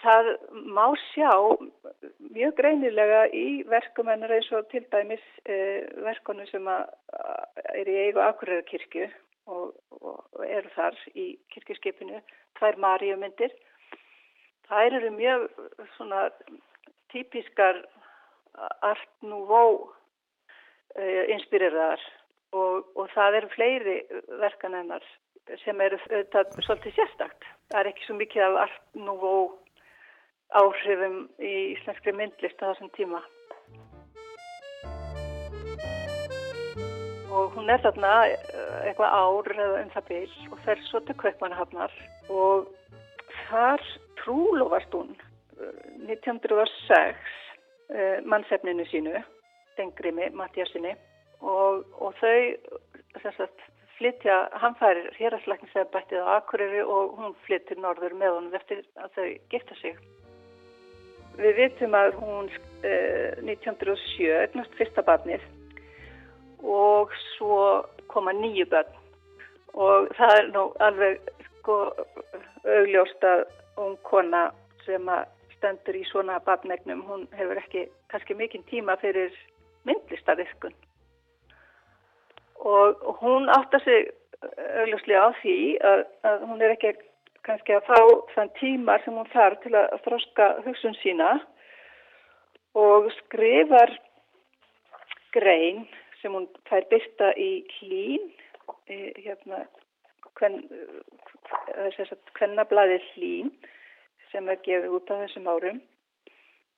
það 0.00 0.30
má 0.72 0.86
sjá 1.10 1.28
mjög 2.32 2.56
greinilega 2.56 3.26
í 3.36 3.60
verkum 3.68 4.08
hennar 4.08 4.32
eins 4.32 4.48
og 4.56 4.64
til 4.72 4.86
dæmis 4.94 5.24
uh, 5.44 5.84
verkonu 6.06 6.48
sem 6.48 6.70
er 6.72 7.92
í 7.92 7.98
eigu 8.06 8.24
Akureyrakirkju 8.24 9.10
og, 9.52 9.76
og, 10.00 10.24
og 10.32 10.46
eru 10.48 10.72
þar 10.72 10.96
í 11.12 11.34
kirkjuskipinu, 11.52 12.24
tvær 12.56 12.80
Maríumyndir 12.80 13.52
þær 14.68 14.98
eru 15.00 15.10
mjög 15.14 15.48
svona 15.96 16.28
típiskar 17.12 17.82
art 18.84 19.10
nouveau 19.22 19.90
uh, 20.98 21.24
inspireraðar 21.34 22.02
og, 22.54 22.86
og 22.94 23.10
það 23.14 23.40
eru 23.40 23.52
fleiri 23.54 23.98
verkan 24.40 24.76
hennar 24.78 25.04
sem 25.64 25.80
eru 25.84 25.98
auðvitað 26.08 26.54
svolítið 26.64 26.96
sérstakt. 26.96 27.46
Það 27.72 27.80
er 27.80 27.90
ekki 27.90 28.06
svo 28.06 28.16
mikið 28.16 28.44
af 28.46 28.60
art 28.64 28.82
nouveau 28.96 29.42
áhrifum 30.54 31.24
í 31.42 31.54
íslenskri 31.74 32.14
myndlist 32.16 32.62
á 32.62 32.70
þessum 32.70 32.92
tíma. 32.96 33.20
Og 37.34 37.50
hún 37.56 37.70
er 37.72 37.82
þarna 37.82 38.12
eh, 38.30 38.76
eitthvað 38.86 39.16
ár 39.18 39.52
eða 39.56 39.82
um 39.82 39.92
það 39.96 40.08
byrj 40.12 40.34
og 40.52 40.60
fer 40.64 40.82
svo 40.86 41.00
til 41.02 41.16
Kaupmannahafnar 41.18 41.96
og 42.30 42.70
þar 43.48 43.82
trúlofast 44.24 44.94
hún 44.96 45.14
1906 46.08 47.14
uh, 47.94 48.26
mannsefninu 48.26 48.86
sínu, 48.90 49.14
Dengrimi 49.76 50.30
Mattiasinni 50.34 50.94
og, 51.40 51.84
og 52.00 52.14
þau 52.20 53.30
sagt, 53.36 53.64
flytja, 53.98 54.48
hann 54.58 54.76
færir 54.80 55.10
héraslagslegsebættið 55.18 56.24
á 56.26 56.38
Akureyri 56.38 56.82
og 56.82 57.14
hún 57.18 57.36
flyttir 57.46 57.78
norður 57.78 58.16
með 58.18 58.36
honum 58.36 58.58
eftir 58.58 58.82
að 58.98 59.18
þau 59.18 59.28
gifta 59.52 59.78
sig. 59.80 59.98
Við 61.38 61.58
vitum 61.58 61.96
að 61.98 62.14
hún 62.22 62.50
uh, 62.50 63.42
1907 63.42 64.30
egnast 64.40 64.74
fyrsta 64.78 65.04
barnið 65.06 65.42
og 66.64 67.12
svo 67.34 67.84
koma 68.08 68.32
nýju 68.32 68.66
börn 68.70 69.00
og 69.74 70.08
það 70.16 70.38
er 70.38 70.50
nú 70.54 70.64
alveg 70.86 71.32
sko 71.58 71.78
augljóst 72.64 73.26
að 73.26 73.42
ung 73.80 73.96
kona 74.02 74.48
sem 74.84 75.08
stendur 75.56 75.96
í 75.96 76.04
svona 76.10 76.40
barnegnum, 76.44 77.02
hún 77.08 77.28
hefur 77.38 77.60
ekki 77.60 77.86
kannski 78.12 78.36
mikinn 78.38 78.66
tíma 78.70 78.96
fyrir 79.00 79.32
myndlistavirkun. 79.88 80.74
Og 82.64 83.18
hún 83.20 83.50
áttar 83.52 83.82
sig 83.84 84.12
augljóslega 84.80 85.26
á 85.26 85.30
því 85.40 85.58
að, 85.84 86.04
að 86.28 86.46
hún 86.48 86.62
er 86.62 86.74
ekki 86.74 86.94
kannski 87.44 87.76
að 87.76 87.88
fá 87.88 87.98
þann 88.34 88.52
tíma 88.60 88.98
sem 89.04 89.16
hún 89.16 89.28
þarf 89.32 89.60
til 89.64 89.74
að 89.76 89.98
þroska 90.06 90.48
hugsun 90.64 90.96
sína 91.02 91.30
og 92.74 93.10
skrifar 93.20 93.92
grein 95.34 95.84
sem 96.20 96.32
hún 96.32 96.46
fær 96.68 96.86
byrta 96.90 97.32
í 97.36 97.64
hlín, 97.76 98.30
hérna, 98.88 99.64
hvern, 100.38 100.56
hvernablaði 102.38 102.98
hlín 103.12 103.48
sem 104.32 104.44
er 104.50 104.58
gefið 104.66 104.90
út 104.98 105.12
á 105.12 105.14
þessum 105.24 105.46
árum 105.50 105.78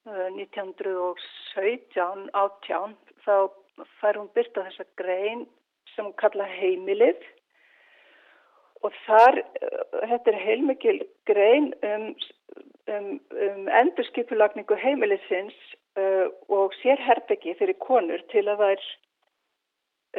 1917 0.06 2.30
átján 2.38 2.92
þá 3.24 3.34
fær 4.00 4.16
hún 4.20 4.30
byrta 4.36 4.60
þessa 4.68 4.84
grein 5.00 5.40
sem 5.94 6.04
hún 6.06 6.20
kalla 6.20 6.46
heimilið. 6.56 7.20
Og 8.84 8.90
þar 9.06 9.34
þetta 10.12 10.28
er 10.30 10.44
heilmikil 10.44 10.98
grein 11.26 11.66
um, 11.88 12.06
um, 12.92 13.10
um 13.48 13.62
endurskipulagningu 13.80 14.76
heimilisins 14.78 15.58
uh, 15.98 16.26
og 16.52 16.66
sérherbyggi 16.82 17.52
fyrir 17.58 17.78
konur 17.82 18.20
til 18.30 18.44
að 18.52 18.58
þær 18.62 18.80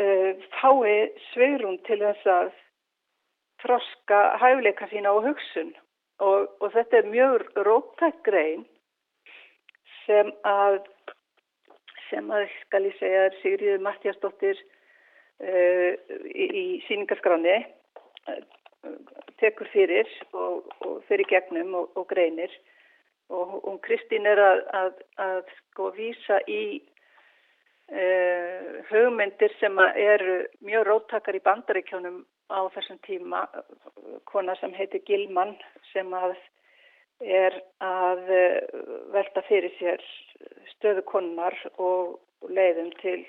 uh, 0.04 0.32
fái 0.58 0.96
sveirum 1.32 1.78
til 1.88 2.00
þess 2.04 2.24
að 2.34 2.48
þroska 3.64 4.22
hæfleika 4.42 4.88
sína 4.92 5.14
á 5.14 5.18
hugsun. 5.24 5.74
Og, 6.18 6.48
og 6.62 6.72
þetta 6.74 6.98
er 6.98 7.12
mjög 7.12 7.44
róttæk 7.68 8.24
grein 8.26 8.66
sem 10.06 10.32
að 10.48 10.80
sem 12.10 12.30
að 12.32 12.48
skal 12.64 12.86
ég 12.88 12.96
segja 12.98 13.26
Sigriður 13.42 13.84
Mattiasdóttir 13.84 14.58
uh, 15.44 15.92
í, 16.32 16.46
í 16.48 16.66
síningarskráni 16.88 17.58
uh, 18.32 18.40
tekur 19.42 19.70
fyrir 19.74 20.10
og, 20.32 20.70
og 20.86 21.02
fyrir 21.10 21.28
gegnum 21.30 21.76
og, 21.82 21.92
og 22.00 22.08
greinir. 22.10 22.54
Og, 23.28 23.58
og 23.68 23.82
Kristín 23.84 24.26
er 24.30 24.40
að, 24.40 24.62
að, 24.80 25.02
að 25.20 25.42
sko 25.58 25.92
vísa 25.98 26.40
í 26.48 26.62
uh, 27.92 28.80
hugmyndir 28.88 29.54
sem 29.60 29.76
eru 29.84 30.40
mjög 30.64 30.88
róttakar 30.88 31.36
í 31.36 31.44
bandaríkjónum 31.44 32.24
á 32.50 32.60
þessum 32.76 33.00
tíma 33.08 33.46
kona 34.30 34.56
sem 34.62 34.74
heitir 34.76 35.04
Gilman 35.08 35.56
sem 35.92 36.14
að 36.16 36.36
er 37.22 37.56
að 37.82 38.30
eh, 38.30 38.58
velta 39.14 39.42
fyrir 39.48 39.74
sér 39.80 40.04
stöðu 40.76 41.04
konar 41.10 41.56
og 41.78 42.20
leiðum 42.54 42.92
til, 43.02 43.24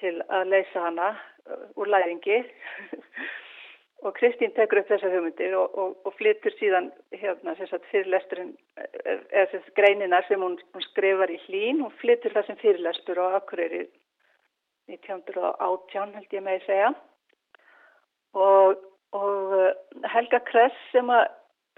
til 0.00 0.18
að 0.28 0.50
leysa 0.52 0.84
hana 0.84 1.12
eh, 1.46 1.68
úr 1.76 1.88
læringi. 1.88 2.42
Og 4.00 4.14
Kristín 4.16 4.54
tekur 4.56 4.78
upp 4.80 4.88
þessa 4.88 5.10
hugmyndir 5.12 5.52
og, 5.60 5.74
og, 5.76 5.96
og 6.08 6.14
flyttur 6.16 6.54
síðan 6.56 6.86
hérna 7.12 7.52
fyrirlesturinn 7.90 8.54
eh, 8.80 9.18
eða 9.28 9.50
þess 9.50 9.74
greinina 9.76 10.22
sem 10.24 10.40
hún, 10.40 10.56
hún 10.72 10.86
skrifar 10.86 11.28
í 11.28 11.36
hlín. 11.44 11.82
Og 11.84 11.92
flyttur 12.00 12.32
það 12.32 12.46
sem 12.48 12.60
fyrirlestur 12.62 13.20
á 13.20 13.36
Akureyri 13.36 13.82
1918 14.88 16.16
held 16.16 16.32
ég 16.32 16.46
með 16.46 16.62
að 16.62 16.66
segja 16.70 16.94
og, 18.34 18.80
og 19.16 19.54
uh, 19.58 19.70
Helga 20.14 20.40
Kress 20.50 20.76
sem 20.92 21.10
að 21.10 21.26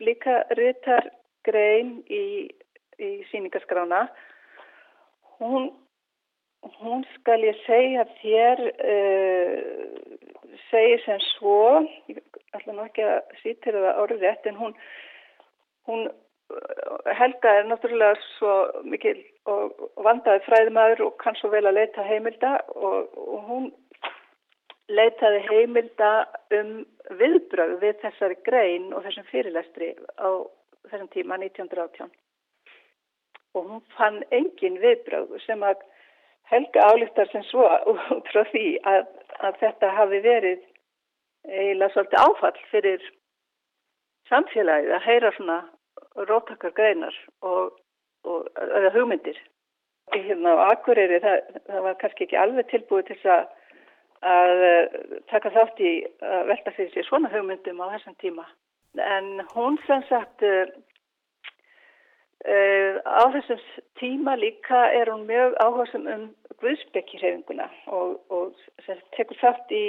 líka 0.03 0.43
ryttar 0.59 1.09
grein 1.47 2.01
í, 2.11 2.49
í 2.99 3.11
síningaskrána 3.31 4.07
hún, 5.41 5.71
hún 6.81 7.07
skal 7.17 7.41
ég 7.45 7.59
segja 7.67 8.07
þér 8.21 8.65
uh, 8.73 9.55
segir 10.71 11.03
sem 11.07 11.23
svo 11.35 11.83
ég 12.11 12.23
ætla 12.53 12.75
nú 12.75 12.85
ekki 12.87 13.07
að 13.07 13.39
sýttir 13.43 13.79
það 13.79 14.03
árið 14.03 14.27
rétt 14.27 14.51
en 14.51 14.61
hún, 14.61 14.77
hún 15.89 16.11
Helga 17.17 17.53
er 17.59 17.65
náttúrulega 17.65 18.19
svo 18.37 18.55
mikil 18.85 19.17
og 19.49 19.73
vandaði 20.05 20.43
fræðumæður 20.45 21.07
og 21.07 21.15
kann 21.23 21.39
svo 21.39 21.49
vel 21.53 21.65
að 21.65 21.79
leita 21.79 22.05
heimilda 22.05 22.51
og, 22.77 23.15
og 23.17 23.47
hún 23.49 23.71
leitaði 24.91 25.45
heimilda 25.47 26.11
um 26.59 26.73
viðbröð 27.21 27.79
við 27.83 28.01
þessari 28.03 28.39
grein 28.47 28.91
og 28.93 29.05
þessum 29.07 29.29
fyrirlestri 29.31 29.93
á 30.19 30.31
þessum 30.91 31.09
tíma 31.15 31.39
1918 31.39 32.11
og 33.55 33.69
hún 33.69 33.83
fann 33.97 34.23
engin 34.31 34.81
viðbröð 34.83 35.37
sem 35.47 35.63
að 35.63 35.83
Helga 36.53 36.83
álíktar 36.91 37.31
sem 37.31 37.45
svo 37.49 37.65
út 37.89 38.27
frá 38.29 38.43
því 38.51 38.67
að, 38.85 39.07
að 39.47 39.55
þetta 39.61 39.91
hafi 39.97 40.19
verið 40.25 40.65
eiginlega 41.49 41.93
svolítið 41.95 42.25
áfall 42.27 42.59
fyrir 42.73 43.07
samfélagið 44.29 44.93
að 44.97 45.07
heyra 45.07 45.31
svona 45.37 45.59
róttakar 46.29 46.75
greinar 46.77 47.17
og, 47.41 47.73
og 48.29 48.51
eða 48.59 48.93
hugmyndir. 48.97 49.39
Hérna 50.13 50.57
á 50.59 50.75
Akureyri 50.75 51.23
það, 51.25 51.39
það 51.71 51.87
var 51.87 51.99
kannski 52.03 52.27
ekki 52.27 52.41
alveg 52.43 52.69
tilbúið 52.69 53.09
til 53.09 53.19
að, 53.33 53.47
að 54.23 54.65
taka 55.31 55.51
þátt 55.55 55.81
í 55.83 55.93
að 56.23 56.47
velta 56.53 56.75
fyrir 56.77 56.93
sig 56.95 57.07
svona 57.09 57.31
hugmyndum 57.33 57.83
á 57.83 57.93
þessum 57.97 58.17
tíma. 58.23 58.47
En 58.99 59.43
hún 59.55 59.79
sem 59.87 60.03
sagt 60.09 60.45
Uh, 62.43 62.99
á 63.07 63.23
þessum 63.31 63.61
tíma 64.01 64.33
líka 64.35 64.79
er 64.91 65.07
hún 65.13 65.29
mjög 65.29 65.53
áhersum 65.63 66.09
um 66.11 66.23
Guðsbyggjirhefinguna 66.59 67.69
og, 67.87 68.17
og 68.35 68.57
tekur 69.15 69.39
þátt 69.39 69.71
í 69.71 69.85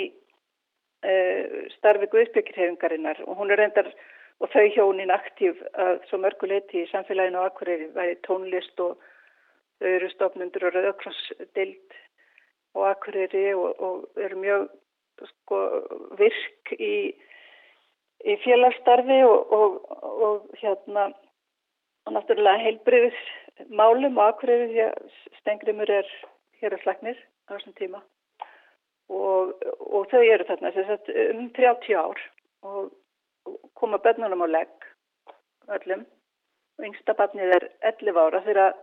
uh, 1.02 1.56
starfi 1.80 2.12
Guðsbyggjirhefingarinnar 2.12 3.24
og 3.26 3.41
hún 3.41 3.50
er 3.50 3.58
reyndar 3.58 3.89
og 4.38 4.54
þau 4.54 4.69
hjónin 4.76 5.15
aktív 5.15 5.63
að 5.74 6.06
svo 6.12 6.19
mörguleiti 6.22 6.84
í 6.84 6.91
samfélaginu 6.91 7.41
á 7.41 7.50
Akureyri 7.50 7.89
væri 7.98 8.19
tónlist 8.28 8.86
og 8.86 9.02
þau 9.82 9.89
eru 9.96 10.13
stofnundur 10.13 10.69
og 10.69 10.78
rauðkrossdild 10.78 11.98
og 12.73 12.88
Akureyri 12.89 13.53
og, 13.53 13.79
og 13.79 14.23
eru 14.25 14.39
mjög 14.41 14.67
sko, 15.29 15.59
virk 16.19 16.73
í, 16.79 16.95
í 18.25 18.38
félagsstarfi 18.45 19.19
og, 19.27 19.53
og 19.53 20.47
hérna 20.62 21.12
og 22.03 22.15
náttúrulega 22.17 22.63
heilbriðis 22.65 23.19
málum 23.69 24.17
og 24.17 24.33
akkurýri 24.33 24.71
því 24.71 24.81
að 24.88 25.19
stengrimur 25.39 25.91
er 25.91 26.09
hér 26.59 26.75
að 26.75 26.83
slagnir 26.83 27.19
á 27.47 27.55
þessum 27.55 27.75
tíma. 27.77 28.01
Og, 29.13 29.53
og 29.79 30.09
þau 30.12 30.23
eru 30.23 30.47
þarna 30.47 30.71
um 31.36 31.47
30 31.55 31.95
ár 31.99 32.19
og 32.63 32.91
koma 33.79 33.99
bennunum 34.03 34.43
á 34.43 34.47
legg 34.47 34.89
öllum. 35.77 36.05
Og 36.79 36.88
yngsta 36.89 37.15
barnið 37.15 37.55
er 37.59 37.67
11 37.93 38.19
ára 38.19 38.41
þegar 38.47 38.75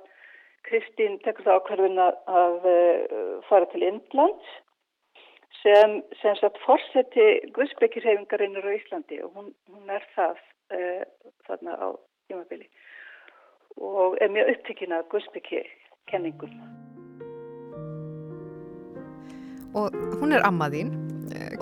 Kristín 0.68 1.18
tekur 1.24 1.46
það 1.46 1.60
ákvarðin 1.60 2.02
að 2.02 2.66
uh, 2.68 3.38
fara 3.48 3.68
til 3.72 3.82
Indlands 3.86 4.50
sem, 5.62 6.00
sem 6.20 6.36
sagt 6.40 6.60
fórseti 6.64 7.26
Guðsbyggjirhefingarinn 7.56 8.60
á 8.60 8.76
Íslandi 8.76 9.20
og 9.24 9.34
hún, 9.36 9.50
hún 9.72 9.92
er 9.92 10.04
það 10.16 10.38
uh, 10.76 11.02
þarna 11.48 11.76
á 11.80 11.88
tímabili 12.28 12.68
og 13.80 14.18
er 14.20 14.32
mjög 14.32 14.54
upptekinn 14.54 14.92
af 14.92 15.08
Guðsbyggi 15.12 15.64
kenningum. 16.10 16.52
Og 19.74 19.94
hún 20.20 20.34
er 20.34 20.42
ammaðín. 20.42 20.90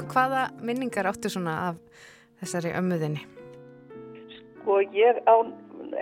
Hvaða 0.09 0.47
minningar 0.65 1.11
áttu 1.11 1.29
svona 1.29 1.55
af 1.69 2.05
þessari 2.41 2.73
ömmuðinni? 2.79 3.21
Sko 4.33 4.81
ég 4.95 5.21
á 5.29 5.37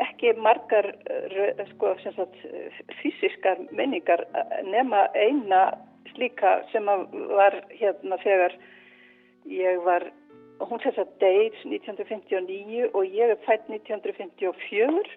ekki 0.06 0.32
margar 0.40 0.88
sko, 1.72 1.94
sagt, 2.04 2.38
fysiskar 3.00 3.60
minningar 3.70 4.24
nema 4.66 5.06
eina 5.14 5.66
slíka 6.14 6.60
sem 6.72 6.86
var 6.86 7.58
hérna 7.70 8.18
þegar 8.22 8.56
ég 9.50 9.82
var, 9.84 10.08
hún 10.60 10.82
þess 10.82 11.02
að 11.02 11.12
deyð 11.22 11.60
1959 11.68 12.90
og 12.92 13.04
ég 13.06 13.34
er 13.34 13.42
fætt 13.46 13.68
1954 13.70 15.16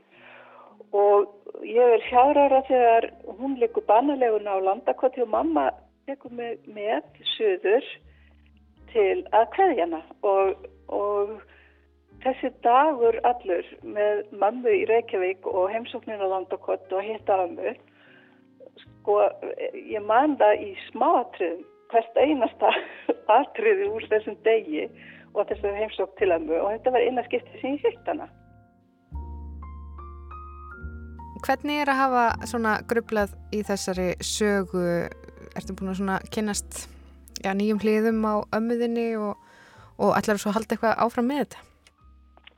og 0.96 1.64
ég 1.68 1.96
er 1.96 2.06
fjárara 2.10 2.62
þegar 2.68 3.10
hún 3.40 3.58
leikur 3.62 3.86
bannaleguna 3.88 4.58
á 4.58 4.66
landakoti 4.70 5.24
og 5.24 5.32
mamma 5.34 5.70
leikur 6.10 6.34
með, 6.34 6.60
með 6.68 7.24
söður 7.36 7.86
til 8.94 9.24
að 9.36 9.50
kveðjana 9.56 10.02
og, 10.26 10.68
og 10.88 11.36
þessi 12.24 12.52
dagur 12.66 13.18
allur 13.28 13.68
með 13.84 14.24
mammu 14.42 14.72
í 14.82 14.88
Reykjavík 14.90 15.48
og 15.48 15.70
heimsóknin 15.72 16.24
á 16.24 16.28
landakoti 16.28 16.98
og 16.98 17.06
hitta 17.06 17.38
aðmu 17.46 17.76
sko 18.82 19.22
ég 19.74 20.04
man 20.06 20.36
það 20.40 20.66
í 20.66 20.74
smáatriðum 20.90 21.64
hvert 21.90 22.20
einasta 22.20 22.74
atriði 23.40 23.88
úr 23.90 24.06
þessum 24.12 24.36
degi 24.46 24.86
og 25.34 25.48
þessum 25.50 25.80
heimsók 25.80 26.14
til 26.20 26.32
aðmu 26.36 26.60
og 26.60 26.76
þetta 26.76 26.94
var 26.96 27.08
eina 27.08 27.26
skipti 27.30 27.62
sem 27.62 27.78
ég 27.78 27.88
hitt 27.88 28.12
hana 28.12 28.30
Hvernig 31.40 31.80
er 31.80 31.88
að 31.88 32.02
hafa 32.02 32.24
svona 32.52 32.72
grublað 32.84 33.32
í 33.56 33.62
þessari 33.64 34.10
sögu? 34.20 34.82
Ertu 35.56 35.72
búin 35.72 35.94
að 35.94 36.02
svona 36.02 36.18
kynast 36.36 36.82
já, 37.40 37.54
nýjum 37.56 37.80
hliðum 37.80 38.20
á 38.28 38.44
ömmuðinni 38.60 39.14
og, 39.16 39.40
og 40.04 40.20
þú 40.20 40.36
svo 40.44 40.52
halda 40.52 40.76
eitthvað 40.76 41.00
áfram 41.00 41.32
með 41.32 41.46
þetta? 41.46 41.69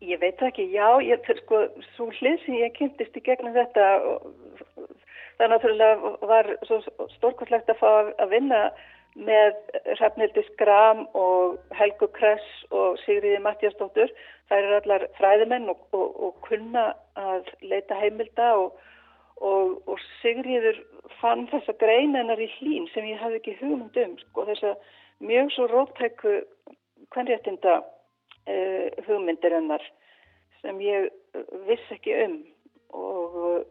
Ég 0.02 0.20
veit 0.22 0.42
ekki, 0.42 0.66
já, 0.74 0.88
ég, 1.06 1.28
sko, 1.44 1.66
svo 1.96 2.10
hlið 2.18 2.40
sem 2.46 2.58
ég 2.58 2.74
kynntist 2.78 3.18
í 3.18 3.22
gegnum 3.26 3.54
þetta 3.54 3.90
það 5.38 5.52
náttúrulega 5.54 6.16
var 6.30 6.50
svo 6.66 6.82
stórkvæmslegt 7.18 7.70
að 7.70 7.82
fá 7.82 7.92
að 8.18 8.34
vinna 8.34 8.62
með 9.14 9.58
Hrafnildi 9.98 10.42
Skram 10.48 11.04
og 11.18 11.58
Helgu 11.76 12.08
Kress 12.16 12.66
og 12.72 12.98
Sigriði 13.04 13.42
Mattiastóttur 13.44 14.14
Það 14.52 14.66
eru 14.66 14.78
allar 14.82 15.04
fræðimenn 15.16 15.70
og, 15.72 15.84
og, 15.96 16.08
og 16.26 16.40
kunna 16.44 16.90
að 17.16 17.48
leita 17.64 17.96
heimilda 17.96 18.50
og, 18.60 18.74
og 19.40 20.02
Sigriður 20.20 20.82
fann 21.22 21.46
þessa 21.54 21.78
greinennar 21.80 22.42
í 22.44 22.50
hlín 22.58 22.90
sem 22.92 23.08
ég 23.08 23.22
hafði 23.22 23.40
ekki 23.40 23.54
hugmynd 23.62 24.00
um. 24.04 24.18
Sko, 24.26 24.44
þessa 24.50 24.74
mjög 25.24 25.54
svo 25.56 25.70
róttæku 25.72 26.34
hvernréttinda 27.16 27.78
uh, 27.80 27.88
hugmyndir 29.06 29.54
hennar 29.54 29.84
sem 30.62 30.82
ég 30.82 31.10
viss 31.68 31.94
ekki 31.94 32.16
um. 32.26 32.36
Og 32.92 33.66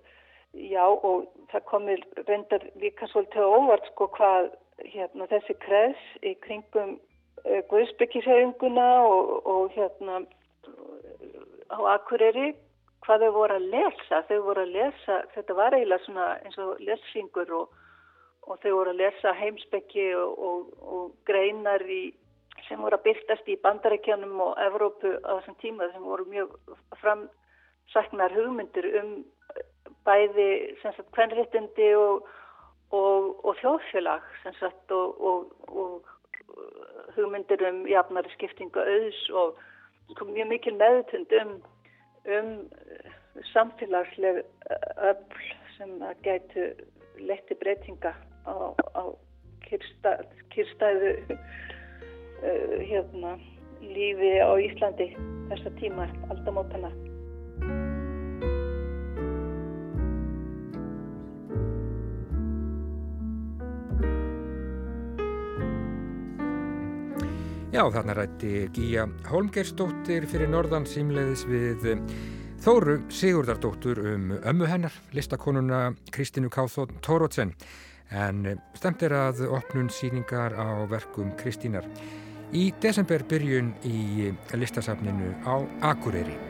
já, 0.57 0.85
og 0.87 1.29
það 1.53 1.67
komir 1.71 2.03
reyndar 2.27 2.65
líka 2.81 3.09
svolítið 3.11 3.47
óvart 3.47 3.87
sko 3.91 4.09
hvað 4.17 4.51
hérna, 4.87 5.29
þessi 5.31 5.57
kreds 5.61 6.07
í 6.25 6.35
kringum 6.47 6.97
uh, 7.45 7.61
Guðsbyggishauguna 7.71 8.89
og 9.05 9.71
hérna 9.77 10.23
á 11.71 11.79
Akureyri 11.95 12.55
hvað 13.05 13.27
þau 13.27 13.35
voru 13.35 13.59
að 13.59 13.69
lesa. 13.75 14.23
Þau 14.29 14.41
voru 14.47 14.65
að 14.65 14.75
lesa, 14.77 15.21
þetta 15.35 15.57
var 15.59 15.77
eiginlega 15.77 16.05
svona 16.07 16.27
eins 16.45 16.59
og 16.61 16.83
lesfingur 16.85 17.55
og, 17.61 17.79
og 18.47 18.61
þau 18.63 18.73
voru 18.79 18.95
að 18.95 19.01
lesa 19.03 19.35
heimsbyggi 19.39 20.09
og, 20.19 20.43
og, 20.51 20.75
og 20.81 21.07
greinar 21.29 21.85
í, 21.89 22.03
sem 22.71 22.81
voru 22.81 22.97
að 22.97 23.07
byrtast 23.09 23.51
í 23.51 23.59
bandarækjanum 23.65 24.39
og 24.47 24.59
Evrópu 24.63 25.17
á 25.27 25.43
þessum 25.43 25.59
tíma 25.63 25.91
sem 25.91 26.07
voru 26.07 26.25
mjög 26.31 26.55
framsaknar 27.03 28.35
hugmyndir 28.39 28.87
um 29.03 29.11
bæði 30.07 30.51
hvernréttindi 31.13 31.91
og 31.99 33.51
þjóðfélag 33.61 34.25
sagt, 34.59 34.95
og 34.95 36.07
hugmyndir 37.17 37.63
um 37.69 37.83
jafnari 37.91 38.31
skiptinga 38.35 38.85
auðs 38.95 39.21
og 39.43 39.59
sko, 40.15 40.27
mjög 40.31 40.51
mikil 40.55 40.77
meðutund 40.79 41.35
um, 41.41 41.57
um 42.37 42.53
eh, 42.95 43.11
samfélagsleg 43.53 44.43
eh, 44.43 45.11
öll 45.11 45.43
sem 45.77 45.99
gætu 46.25 46.71
leti 47.19 47.57
breytinga 47.61 48.15
á, 48.47 48.55
á 48.75 49.03
kyrstæð, 49.67 50.27
kyrstæðu 50.55 51.13
uh, 52.43 52.81
hérna, 52.81 53.37
lífi 53.81 54.33
á 54.41 54.51
Íslandi 54.61 55.13
þessa 55.51 55.73
tíma 55.81 56.09
aldamótana. 56.33 56.91
Já, 67.71 67.85
þarna 67.95 68.15
rætti 68.19 68.67
Gíja 68.75 69.07
Holmgerstóttir 69.31 70.27
fyrir 70.29 70.51
norðan 70.51 70.85
símleiðis 70.91 71.47
við 71.49 71.87
Þóru 72.61 72.99
Sigurdardóttur 73.09 74.03
um 74.05 74.35
ömmu 74.37 74.67
hennar, 74.69 74.93
listakonuna 75.17 75.95
Kristínu 76.13 76.51
Káþótt 76.53 76.93
Tórótsen 77.01 77.55
en 78.11 78.43
stemt 78.75 79.05
er 79.07 79.15
að 79.17 79.47
opnun 79.49 79.89
síningar 79.89 80.53
á 80.59 80.85
verkum 80.91 81.31
Kristínar 81.41 81.87
í 82.57 82.71
desember 82.83 83.23
byrjun 83.31 83.73
í 83.87 84.31
listasafninu 84.59 85.35
á 85.47 85.55
Akureyri. 85.93 86.50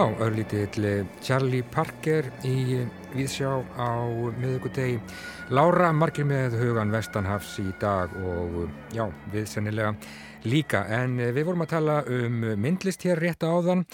Já, 0.00 0.16
örlítill 0.16 1.04
Charlie 1.20 1.60
Parker 1.60 2.24
í 2.48 2.86
Víðsjá 3.12 3.50
á 3.76 4.08
miðugudegi. 4.40 4.94
Lára 5.52 5.90
margir 5.92 6.24
með 6.24 6.56
hugan 6.56 6.88
Vestanhafs 6.88 7.58
í 7.60 7.66
dag 7.82 8.14
og 8.16 8.72
já, 8.96 9.04
við 9.28 9.44
sennilega 9.52 9.92
líka. 10.48 10.86
En 10.88 11.20
við 11.20 11.44
vorum 11.44 11.66
að 11.66 11.72
tala 11.74 11.98
um 12.16 12.40
myndlist 12.64 13.04
hér 13.04 13.20
rétt 13.20 13.44
áðan. 13.44 13.84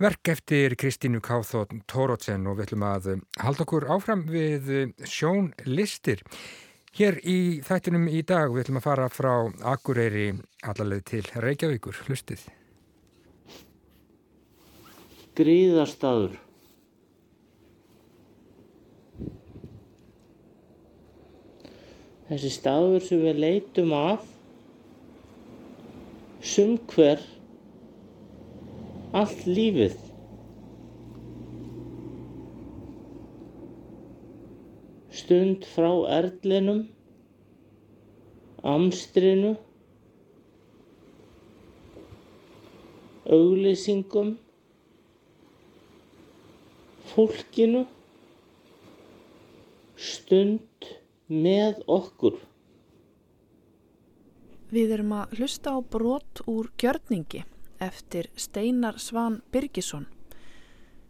Verk 0.00 0.32
eftir 0.38 0.72
Kristínu 0.80 1.20
Káþótt 1.20 1.76
Tórótsen 1.84 2.48
og 2.48 2.56
við 2.56 2.70
ætlum 2.70 2.88
að 2.88 3.12
halda 3.36 3.68
okkur 3.68 3.90
áfram 3.92 4.24
við 4.32 4.94
sjónlistir. 5.04 6.24
Hér 6.96 7.20
í 7.28 7.60
þættinum 7.60 8.08
í 8.08 8.24
dag 8.24 8.48
við 8.56 8.70
ætlum 8.70 8.80
að 8.80 8.88
fara 8.88 9.12
frá 9.12 9.34
Akureyri 9.76 10.30
allaveg 10.64 11.10
til 11.12 11.26
Reykjavíkur. 11.36 12.06
Hlustið. 12.08 12.48
Gríðarstaður 15.36 16.38
Þessi 22.26 22.48
staður 22.50 23.04
sem 23.06 23.20
við 23.22 23.36
leitum 23.38 23.92
að 23.94 24.24
sumhver 26.42 27.20
allt 29.16 29.44
lífið. 29.46 29.94
Stund 35.20 35.68
frá 35.70 35.90
erlinum 36.16 36.82
amstrinu 38.66 39.54
auglýsingum 43.38 44.34
fólkinu 47.16 47.86
stund 49.96 50.90
með 51.32 51.80
okkur. 51.88 52.36
Við 54.68 54.92
erum 54.98 55.14
að 55.16 55.38
hlusta 55.38 55.72
á 55.72 55.78
brot 55.80 56.42
úr 56.50 56.68
Gjörningi 56.76 57.44
eftir 57.80 58.28
Steinar 58.36 59.00
Svan 59.00 59.40
Birgisson. 59.52 60.06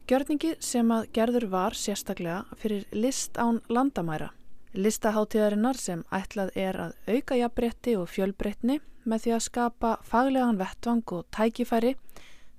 Gjörningi 0.07 0.55
sem 0.63 0.91
að 0.95 1.09
gerður 1.17 1.49
var 1.51 1.75
sérstaklega 1.75 2.59
fyrir 2.61 2.87
list 2.95 3.41
án 3.43 3.59
landamæra. 3.67 4.31
Listaháttíðarinnar 4.77 5.79
sem 5.81 6.05
ætlað 6.15 6.53
er 6.55 6.79
að 6.85 6.99
auka 7.11 7.39
jafnbretti 7.41 7.97
og 7.99 8.11
fjölbrettni 8.13 8.79
með 9.09 9.25
því 9.25 9.39
að 9.39 9.47
skapa 9.49 9.95
faglegan 10.07 10.61
vettvang 10.61 11.17
og 11.17 11.27
tækifæri 11.35 11.97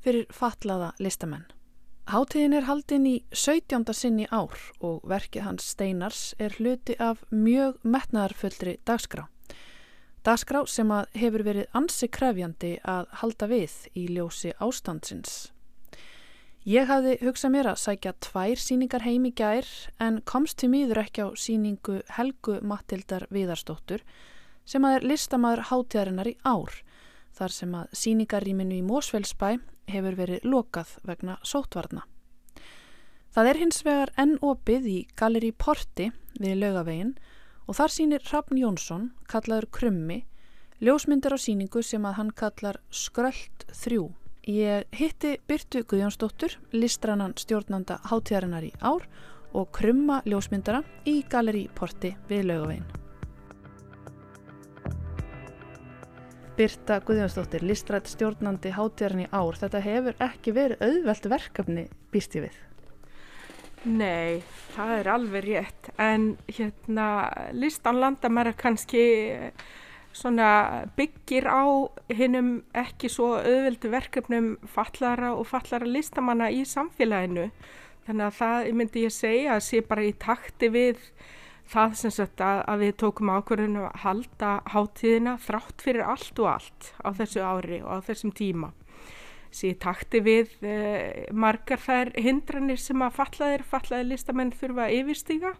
fyrir 0.04 0.26
fatlaða 0.34 0.96
listamenn. 1.00 1.46
Háttíðin 2.08 2.54
er 2.56 2.64
haldinn 2.64 3.04
í 3.04 3.16
17. 3.36 3.84
sinni 3.92 4.30
ár 4.32 4.54
og 4.80 5.02
verkið 5.12 5.44
hans 5.44 5.66
Steinars 5.74 6.22
er 6.40 6.54
hluti 6.56 6.94
af 7.04 7.20
mjög 7.36 7.82
metnaðarfullri 7.84 8.78
dagskrá. 8.88 9.26
Dagskrá 10.24 10.62
sem 10.72 10.94
að 10.96 11.10
hefur 11.20 11.44
verið 11.44 11.76
ansi 11.76 12.08
krefjandi 12.08 12.72
að 12.88 13.12
halda 13.20 13.50
við 13.52 13.76
í 13.92 14.06
ljósi 14.08 14.54
ástandsins. 14.56 15.34
Ég 16.64 16.88
hafði 16.88 17.18
hugsað 17.26 17.56
mér 17.58 17.72
að 17.74 17.84
sækja 17.84 18.16
tvær 18.24 18.64
síningar 18.64 19.04
heim 19.04 19.28
í 19.28 19.36
gær 19.36 19.68
en 20.00 20.22
komst 20.24 20.62
til 20.64 20.72
mýður 20.72 21.04
ekki 21.04 21.28
á 21.28 21.36
síningu 21.36 22.00
Helgu 22.16 22.62
Matildar 22.64 23.28
Viðarstóttur 23.36 24.08
sem 24.64 24.88
að 24.88 25.02
er 25.02 25.12
listamæður 25.12 25.68
háttíðarinnar 25.74 26.32
í 26.32 26.40
ár 26.48 26.80
þar 27.38 27.54
sem 27.54 27.74
að 27.78 27.98
síningarrýminu 28.02 28.80
í 28.80 28.86
Mósfellsbæ 28.86 29.50
hefur 29.92 30.18
verið 30.18 30.46
lokað 30.48 30.98
vegna 31.08 31.38
sótvarna. 31.46 32.04
Það 33.34 33.50
er 33.52 33.60
hins 33.62 33.84
vegar 33.86 34.12
enn 34.18 34.38
opið 34.42 34.88
í 34.90 34.98
Galeri 35.20 35.52
Porti 35.54 36.10
við 36.40 36.58
lögavegin 36.64 37.14
og 37.68 37.78
þar 37.78 37.94
sínir 37.94 38.24
Hrafn 38.26 38.58
Jónsson, 38.58 39.10
kallaður 39.30 39.70
Krummi, 39.78 40.24
ljósmyndir 40.82 41.36
á 41.36 41.40
síningu 41.40 41.84
sem 41.84 42.06
að 42.08 42.18
hann 42.20 42.32
kallar 42.32 42.82
Skröld 42.90 43.68
3. 43.72 44.00
Ég 44.48 44.86
hitti 44.96 45.36
Byrtu 45.48 45.84
Guðjónsdóttur, 45.84 46.56
listrannan 46.72 47.36
stjórnanda 47.38 48.00
hátíðarinnar 48.08 48.70
í 48.70 48.72
ár 48.80 49.04
og 49.54 49.74
krumma 49.76 50.22
ljósmyndara 50.26 50.86
í 51.06 51.20
Galeri 51.28 51.68
Porti 51.76 52.16
við 52.32 52.48
lögavegin. 52.54 53.07
Birta 56.58 56.96
Guðjónsdóttir, 57.06 57.62
listrætt 57.62 58.08
stjórnandi 58.10 58.72
hátíðarinn 58.74 59.28
í 59.28 59.30
ár. 59.30 59.58
Þetta 59.60 59.82
hefur 59.86 60.16
ekki 60.26 60.54
verið 60.56 60.80
auðvelt 60.88 61.28
verkefni 61.30 61.84
býst 62.10 62.34
ég 62.34 62.48
við. 62.48 62.56
Nei, 63.86 64.42
það 64.74 64.94
er 64.96 65.10
alveg 65.14 65.46
rétt. 65.46 65.92
En 66.02 66.32
hérna, 66.50 67.08
listan 67.54 68.02
landamæra 68.02 68.56
kannski 68.58 69.04
svona 70.18 70.50
byggir 70.98 71.46
á 71.46 71.62
hinnum 72.10 72.64
ekki 72.74 73.12
svo 73.14 73.36
auðveldu 73.38 73.94
verkefnum 73.94 74.56
fallara 74.74 75.36
og 75.38 75.46
fallara 75.52 75.86
listamanna 75.86 76.50
í 76.50 76.64
samfélaginu. 76.66 77.52
Þannig 78.08 78.32
að 78.32 78.38
það 78.40 78.72
myndi 78.80 79.06
ég 79.06 79.14
segja 79.14 79.60
að 79.60 79.66
sé 79.68 79.84
bara 79.86 80.10
í 80.10 80.16
takti 80.18 80.72
við 80.74 81.06
það 81.68 81.96
sem 82.00 82.14
sagt 82.16 82.42
að, 82.44 82.62
að 82.72 82.84
við 82.84 82.94
tókum 83.04 83.32
ákverðinu 83.36 83.86
að 83.90 84.02
halda 84.06 84.52
hátíðina 84.74 85.38
þrátt 85.44 85.84
fyrir 85.84 86.08
allt 86.08 86.42
og 86.44 86.50
allt 86.54 86.92
á 87.04 87.10
þessu 87.18 87.44
ári 87.44 87.82
og 87.84 87.92
á 87.92 88.06
þessum 88.08 88.34
tíma. 88.36 88.72
Sér 89.52 89.78
takti 89.82 90.22
við 90.24 90.52
eh, 90.68 91.28
margar 91.32 91.80
þær 91.82 92.12
hindranir 92.20 92.80
sem 92.82 93.02
að 93.04 93.16
fallaðir, 93.20 93.64
fallaðir 93.68 94.12
listamenn 94.12 94.52
þurfa 94.56 94.88
að 94.88 94.98
yfirstíga 95.00 95.54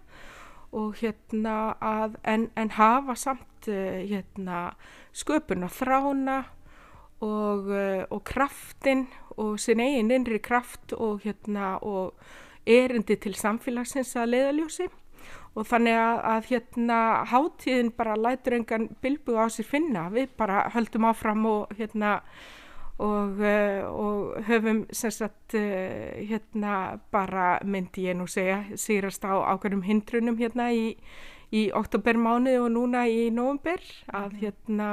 og 0.76 0.98
hérna 1.00 1.56
að 1.80 2.18
en, 2.28 2.50
en 2.60 2.74
hafa 2.76 3.16
samt 3.18 3.70
eh, 3.72 4.04
hérna 4.10 4.74
sköpun 5.16 5.66
og 5.68 5.74
þrána 5.76 6.42
og, 7.24 7.72
eh, 7.72 8.04
og 8.12 8.22
kraftin 8.28 9.08
og 9.38 9.56
sin 9.60 9.82
eigin 9.82 10.12
innri 10.14 10.40
kraft 10.44 10.94
og 10.94 11.24
hérna 11.24 11.78
og 11.82 12.14
erindi 12.68 13.16
til 13.16 13.36
samfélagsins 13.40 14.16
að 14.20 14.34
leiðaljósi 14.36 14.90
og 15.58 15.66
þannig 15.66 15.98
að, 15.98 16.20
að 16.32 16.52
hérna 16.52 17.00
hátíðin 17.32 17.90
bara 17.98 18.18
lætur 18.20 18.60
engan 18.60 18.88
bilbu 19.02 19.40
á 19.42 19.50
sér 19.50 19.66
finna, 19.66 20.06
við 20.14 20.30
bara 20.38 20.68
höldum 20.76 21.08
áfram 21.10 21.46
og 21.50 21.74
hérna 21.80 22.20
og, 22.98 23.42
uh, 23.42 23.82
og 23.90 24.44
höfum 24.46 24.86
sem 24.94 25.12
sagt 25.12 25.54
uh, 25.58 26.18
hérna 26.30 27.00
bara 27.12 27.60
myndi 27.66 28.08
ég 28.08 28.18
nú 28.18 28.28
segja 28.30 28.64
sýrast 28.78 29.26
á 29.26 29.38
ákveðum 29.54 29.86
hindrunum 29.86 30.38
hérna 30.38 30.72
í, 30.74 30.96
í 31.54 31.68
oktobermánu 31.74 32.58
og 32.64 32.72
núna 32.74 33.06
í 33.10 33.30
november 33.30 33.82
að 34.14 34.34
mhm. 34.34 34.40
hérna 34.42 34.90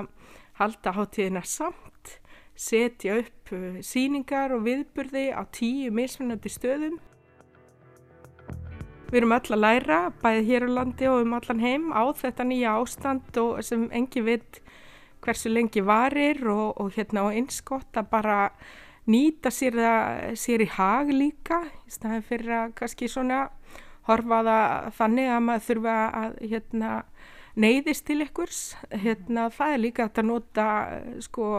halda 0.61 0.93
hátíðina 0.97 1.45
samt 1.45 2.19
setja 2.55 3.19
upp 3.21 3.53
uh, 3.53 3.81
síningar 3.81 4.53
og 4.57 4.65
viðburði 4.69 5.31
á 5.33 5.45
tíu 5.53 5.93
mismunandi 5.93 6.53
stöðum 6.53 7.01
Við 9.15 9.21
erum 9.21 9.33
öll 9.37 9.55
að 9.55 9.61
læra, 9.63 9.97
bæðið 10.25 10.49
hér 10.49 10.65
á 10.67 10.71
landi 10.75 11.07
og 11.07 11.21
um 11.23 11.35
allan 11.37 11.61
heim 11.63 11.83
á 11.95 12.03
þetta 12.19 12.45
nýja 12.49 12.73
ástand 12.81 13.37
og 13.39 13.61
sem 13.63 13.85
engi 13.95 14.25
veit 14.27 14.57
hversu 15.23 15.53
lengi 15.53 15.85
varir 15.87 16.41
og, 16.51 16.81
og 16.83 16.97
hérna 16.97 17.23
á 17.23 17.31
einskott 17.31 17.95
að 17.95 18.09
bara 18.11 18.39
nýta 19.07 19.53
sér, 19.55 19.79
það, 19.79 20.35
sér 20.43 20.65
í 20.65 20.69
hag 20.75 21.13
líka 21.15 21.61
í 21.87 21.95
staðin 21.95 22.27
fyrir 22.27 22.57
að 22.59 22.75
kannski 22.81 23.13
svona 23.13 23.45
horfa 24.09 24.41
það 24.49 24.91
þannig 24.99 25.31
að 25.31 25.47
maður 25.47 25.65
þurfa 25.69 25.97
að 26.25 26.37
hérna, 26.51 26.91
neyðist 27.55 28.07
til 28.11 28.19
ykkurs. 28.27 28.61
Hérna, 28.91 29.47
það 29.55 29.77
er 29.77 29.83
líka 29.85 30.09
að 30.11 30.23
nota 30.27 30.69
sko, 31.23 31.53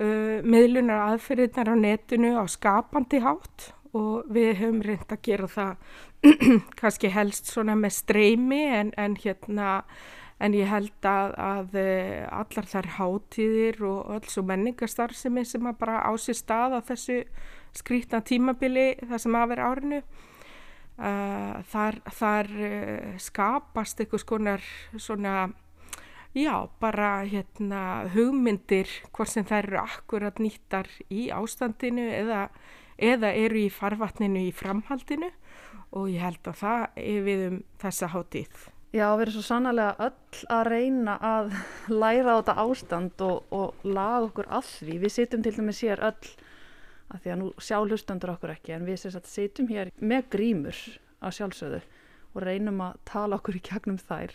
uh, 0.00 0.36
miðlunar 0.40 1.10
aðferðinar 1.10 1.74
á 1.74 1.76
netinu 1.76 2.34
á 2.40 2.44
skapandi 2.48 3.20
hátt 3.20 3.74
og 3.94 4.26
við 4.34 4.56
höfum 4.58 4.82
reynd 4.82 5.12
að 5.12 5.22
gera 5.28 5.50
það 5.50 6.00
kannski 6.80 7.10
helst 7.12 7.50
svona 7.52 7.76
með 7.78 7.98
streymi 8.00 8.62
en, 8.72 8.92
en 8.96 9.16
hérna 9.20 9.80
en 10.42 10.54
ég 10.56 10.68
held 10.68 11.06
að, 11.06 11.34
að 11.38 11.76
eh, 11.78 12.24
allar 12.34 12.68
þær 12.68 12.88
hátíðir 12.98 13.82
og 13.86 14.14
alls 14.16 14.38
og 14.40 14.48
menningarstarfsemi 14.48 15.44
sem 15.46 15.66
að 15.70 15.78
bara 15.84 16.00
á 16.02 16.10
sér 16.18 16.38
stað 16.38 16.78
á 16.78 16.80
þessu 16.84 17.20
skrítna 17.74 18.22
tímabili 18.24 18.94
það 19.02 19.20
sem 19.22 19.36
að 19.38 19.50
vera 19.54 19.68
árinu 19.70 20.00
uh, 20.00 21.60
þar, 21.70 22.00
þar 22.18 22.50
uh, 22.54 23.12
skapast 23.22 24.02
eitthvað 24.02 24.22
skonar 24.22 24.66
svona 24.94 25.48
já 26.34 26.54
bara 26.82 27.24
hérna 27.30 27.82
hugmyndir 28.14 28.90
hvort 29.14 29.30
sem 29.30 29.46
þær 29.46 29.68
eru 29.68 29.82
akkurat 29.82 30.42
nýttar 30.42 30.90
í 31.10 31.28
ástandinu 31.34 32.06
eða, 32.10 32.48
eða 32.98 33.34
eru 33.38 33.64
í 33.64 33.70
farvatninu 33.74 34.48
í 34.48 34.54
framhaldinu 34.54 35.30
og 35.94 36.08
ég 36.10 36.22
held 36.24 36.50
að 36.50 36.60
það 36.60 37.02
er 37.02 37.26
við 37.26 37.44
um 37.48 37.58
þessa 37.82 38.10
hátíð. 38.14 38.64
Já, 38.94 39.08
við 39.16 39.24
erum 39.24 39.34
svo 39.34 39.42
sannlega 39.42 40.06
öll 40.06 40.42
að 40.54 40.68
reyna 40.70 41.14
að 41.18 41.54
læra 42.02 42.34
á 42.34 42.38
þetta 42.38 42.56
ástand 42.64 43.24
og, 43.26 43.54
og 43.54 43.86
laga 43.86 44.28
okkur 44.28 44.50
því. 44.50 44.98
Við 45.02 45.14
sittum 45.16 45.42
til 45.46 45.54
dæmis 45.56 45.82
hér 45.86 46.02
öll 46.10 46.34
að 47.14 47.24
því 47.24 47.32
að 47.34 47.40
nú 47.40 47.50
sjá 47.62 47.78
hlustandur 47.80 48.34
okkur 48.34 48.54
ekki 48.54 48.76
en 48.76 48.86
við 48.86 49.06
sitjum 49.28 49.70
hér 49.70 49.90
með 49.98 50.30
grímur 50.34 50.78
á 51.22 51.28
sjálfsögðu 51.34 51.82
og 52.34 52.42
reynum 52.42 52.80
að 52.82 52.98
tala 53.06 53.38
okkur 53.38 53.58
í 53.58 53.62
kjagnum 53.64 54.00
þær 54.00 54.34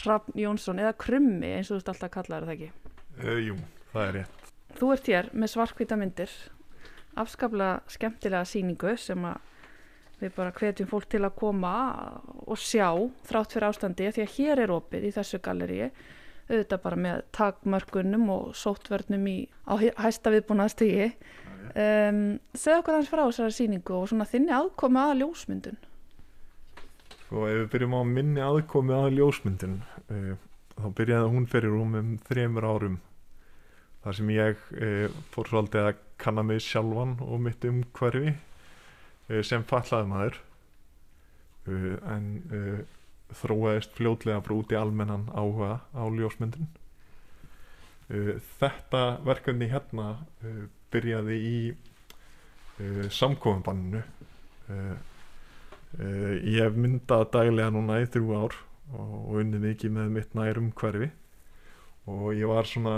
Hrafn 0.00 0.38
Jónsson 0.38 0.80
eða 0.80 0.96
Krummi 0.98 1.50
eins 1.58 1.68
og 1.70 1.76
þú 1.76 1.82
ert 1.82 1.90
alltaf 1.92 2.08
að 2.08 2.14
kalla 2.16 2.40
það 2.46 2.54
ekki 2.56 2.70
Uh, 3.20 3.36
jú, 3.42 3.56
það 3.92 4.06
er 4.06 4.14
rétt. 4.16 4.50
Þú 4.78 4.88
ert 4.94 5.08
hér 5.10 5.26
með 5.36 5.50
svarkvita 5.52 5.96
myndir 5.98 6.34
afskaplega 7.20 7.80
skemmtilega 7.90 8.46
síningu 8.48 8.94
sem 9.00 9.24
að 9.28 9.49
við 10.20 10.32
bara 10.36 10.52
hvetjum 10.52 10.88
fólk 10.90 11.08
til 11.10 11.22
að 11.24 11.36
koma 11.40 11.74
og 12.46 12.58
sjá 12.60 12.88
þrátt 13.28 13.54
fyrir 13.56 13.68
ástandi 13.70 14.10
því 14.12 14.24
að 14.26 14.34
hér 14.36 14.64
er 14.66 14.72
opið 14.74 15.06
í 15.08 15.12
þessu 15.16 15.40
galleríi 15.44 15.90
auðvitað 16.50 16.82
bara 16.82 16.98
með 16.98 17.20
takmörkunum 17.36 18.24
og 18.34 18.48
sóttvörnum 18.58 19.26
í, 19.30 19.36
á 19.70 19.74
hæ- 19.78 19.94
hæsta 20.02 20.32
viðbúnaðstígi 20.34 21.04
um, 21.78 22.24
segð 22.58 22.80
okkur 22.80 22.96
hans 22.98 23.10
frá 23.12 23.22
þessari 23.22 23.54
síningu 23.54 23.94
og 24.00 24.08
svona 24.10 24.26
þinni 24.26 24.54
aðkomi 24.56 24.98
að 24.98 25.12
ljósmyndun. 25.20 25.78
Sko, 27.20 27.44
ef 27.46 27.54
við 27.60 27.68
byrjum 27.76 27.94
á 27.94 28.02
minni 28.02 28.42
aðkomi 28.42 28.96
að 28.96 29.14
ljósmyndin, 29.20 29.76
uh, 30.10 30.34
þá 30.74 30.86
byrjaði 30.98 31.32
hún 31.36 31.46
fyrir 31.52 31.76
rúmum 31.76 32.12
þremur 32.26 32.66
árum. 32.66 32.98
Þar 34.02 34.18
sem 34.18 34.34
ég 34.34 34.66
uh, 34.74 35.18
fór 35.30 35.52
svolítið 35.52 35.86
að 35.92 36.02
kanna 36.20 36.42
mig 36.50 36.64
sjálfan 36.66 37.14
og 37.22 37.44
mitt 37.46 37.62
umhverfi. 37.70 38.34
uh, 38.34 38.49
sem 39.46 39.64
fallaði 39.68 40.10
maður. 40.10 40.38
Uh, 41.68 41.96
en 42.10 42.30
uh, 42.50 42.80
þróaðist 43.40 43.94
fljótlega 43.98 44.42
bara 44.42 44.56
út 44.58 44.72
í 44.74 44.78
almennan 44.78 45.28
áhuga 45.30 45.80
á 45.94 46.02
ljósmyndin. 46.10 46.70
Þetta 48.10 49.00
verkefni 49.22 49.68
hérna 49.70 50.06
byrjaði 50.90 51.36
í 51.46 51.58
samkofinbanninu. 53.14 54.00
Ég 55.94 56.58
hef 56.58 56.74
myndað 56.74 57.28
daglega 57.36 57.70
núna 57.70 58.00
í 58.02 58.08
þrjú 58.10 58.34
ár 58.34 58.56
og, 58.96 59.14
unnið 59.38 59.62
mikið 59.68 59.94
með 59.94 60.10
mitt 60.16 60.34
nær 60.34 60.58
umhverfi 60.58 61.12
og 62.10 62.26
ég 62.34 62.50
var 62.50 62.66
svona 62.66 62.96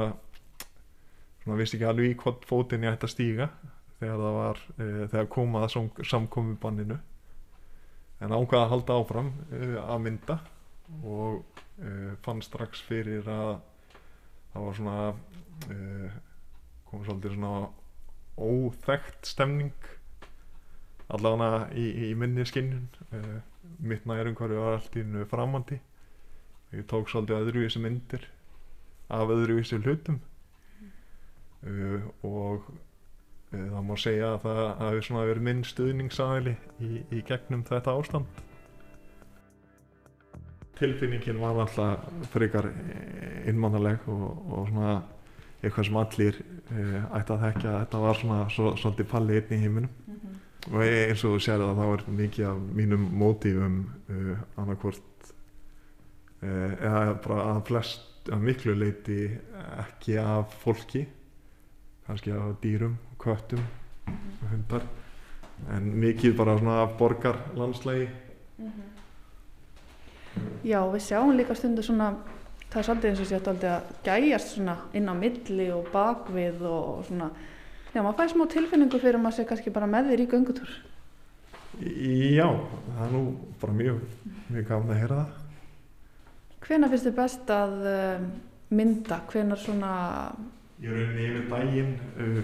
svona 1.42 1.58
vissi 1.58 1.76
ekki 1.78 1.88
alveg 1.88 2.12
í 2.12 2.18
hvort 2.22 2.44
fótinn 2.46 2.86
ég 2.86 2.94
ætti 2.94 3.08
að 3.08 3.14
stíga 3.16 3.48
þegar 4.02 4.22
það 4.24 4.36
var 4.38 4.62
uh, 4.74 5.02
þegar 5.12 5.30
komað 5.36 5.68
sam, 5.72 5.88
samkomi 6.10 6.58
banninu 6.62 6.98
en 8.22 8.34
ákvaða 8.34 8.64
að 8.66 8.72
halda 8.74 8.98
áfram 9.00 9.30
uh, 9.48 9.78
að 9.86 10.02
mynda 10.08 10.38
og 11.02 11.62
uh, 11.80 12.10
fann 12.26 12.42
strax 12.44 12.82
fyrir 12.88 13.30
að 13.30 13.54
það 14.52 14.66
var 14.66 14.76
svona 14.80 14.98
uh, 15.12 16.18
kom 16.90 17.06
svolítið 17.06 17.38
svona 17.38 17.54
óþekkt 18.42 19.30
stemning 19.30 19.88
allavega 21.12 21.66
í, 21.76 21.86
í 22.08 22.12
minni 22.16 22.44
skinnun 22.48 22.88
mitt 23.82 24.06
nærumhverfi 24.06 24.58
var 24.58 24.76
allt 24.76 24.96
í 24.96 25.02
hennu 25.02 25.24
framandi. 25.30 25.78
Ég 26.72 26.86
tók 26.90 27.10
svolítið 27.10 27.42
öðruvísi 27.42 27.82
myndir 27.82 28.26
af 29.12 29.30
öðruvísi 29.32 29.78
hlutum. 29.82 30.20
Uh, 31.62 32.08
og 32.26 32.66
uh, 33.52 33.66
það 33.74 33.84
má 33.88 33.94
segja 34.00 34.32
að 34.34 34.46
það 34.46 34.62
hafi 34.80 35.04
svona 35.06 35.26
verið 35.28 35.46
minn 35.48 35.62
stuðningsaðili 35.68 36.54
í, 36.80 36.90
í 37.12 37.22
gegnum 37.28 37.64
þetta 37.68 37.96
ástand. 37.98 38.42
Tilfinningin 40.78 41.38
var 41.38 41.60
alltaf 41.62 42.06
frekar 42.32 42.70
innmannaleg 43.46 44.08
og, 44.10 44.24
og 44.50 44.70
svona 44.70 44.94
eitthvað 45.62 45.88
sem 45.88 45.98
allir 46.00 46.38
uh, 46.42 47.18
ætti 47.18 47.34
að 47.36 47.44
þekka 47.46 47.74
þetta 47.76 48.02
var 48.02 48.18
svona 48.18 48.38
svo, 48.50 48.72
svolítið 48.80 49.10
palli 49.12 49.38
einn 49.38 49.54
í 49.54 49.60
heiminum. 49.62 49.98
Og 50.72 50.78
e- 50.84 51.06
eins 51.08 51.24
og 51.26 51.36
þú 51.36 51.42
sér 51.42 51.62
að 51.62 51.76
það 51.78 51.92
var 51.92 52.04
mikið 52.22 52.48
af 52.48 52.62
mínum 52.80 53.08
mótífum 53.18 53.78
uh, 53.86 54.34
annarkvort 54.62 55.32
uh, 56.42 56.72
eða 56.78 57.02
bara 57.24 57.48
að 57.52 57.64
flest 57.70 58.08
að 58.30 58.44
miklu 58.46 58.74
leiti 58.78 59.18
ekki 59.82 60.18
af 60.22 60.52
fólki 60.62 61.06
kannski 62.06 62.32
af 62.34 62.56
dýrum, 62.62 62.96
köttum 63.22 63.62
og 64.08 64.50
hundar. 64.50 64.86
En 65.70 65.92
mikið 66.02 66.36
bara 66.36 66.58
svona 66.58 66.82
borgarlandslægi 66.98 68.08
Já, 70.64 70.80
við 70.88 71.02
sjáum 71.04 71.34
líka 71.36 71.54
stundu 71.54 71.84
svona 71.84 72.12
það 72.72 72.78
er 72.80 72.86
svolítið 72.86 73.10
eins 73.10 73.20
og 73.20 73.28
sétt 73.28 73.48
aldrei 73.50 73.70
að 73.74 73.90
gæjast 74.06 74.54
svona 74.54 74.76
inn 74.96 75.10
á 75.10 75.14
milli 75.16 75.66
og 75.74 75.90
bakvið 75.92 76.62
og 76.68 77.02
svona, 77.08 77.28
já, 77.92 77.98
maður 78.00 78.16
fæði 78.20 78.32
smá 78.32 78.44
tilfinningu 78.54 79.00
fyrir 79.02 79.18
að 79.18 79.24
maður 79.26 79.38
sé 79.38 79.46
kannski 79.50 79.74
bara 79.74 79.90
með 79.92 80.08
þér 80.12 80.24
í 80.24 80.28
göngutúr. 80.32 80.72
Já, 81.82 82.46
það 82.46 83.04
er 83.04 83.12
nú 83.12 83.22
bara 83.60 83.76
mjög, 83.76 84.00
mjög 84.48 84.66
gaman 84.70 84.94
að 84.94 85.02
heyra 85.02 85.20
það. 85.20 85.38
Hvenær 86.62 86.92
finnst 86.92 87.08
þið 87.08 87.16
best 87.18 87.52
að 87.52 87.76
um, 87.92 88.26
mynda, 88.72 89.20
hvenær 89.32 89.60
svona 89.60 89.92
Í 90.82 90.90
rauninni 90.90 91.26
yfir 91.28 91.44
daginn 91.50 91.92
uh, 92.16 92.38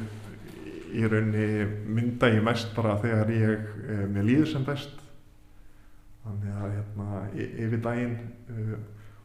í 0.93 1.09
rauninni 1.09 1.67
mynda 1.89 2.31
ég 2.33 2.45
mest 2.45 2.71
bara 2.77 2.97
þegar 3.03 3.33
ég 3.35 3.67
uh, 3.85 4.05
mér 4.13 4.29
líður 4.29 4.53
sem 4.53 4.67
best. 4.67 4.95
Þannig 6.25 6.61
að 6.61 6.77
hérna 6.77 7.09
yfir 7.39 7.83
daginn 7.85 8.17
uh, 8.53 8.77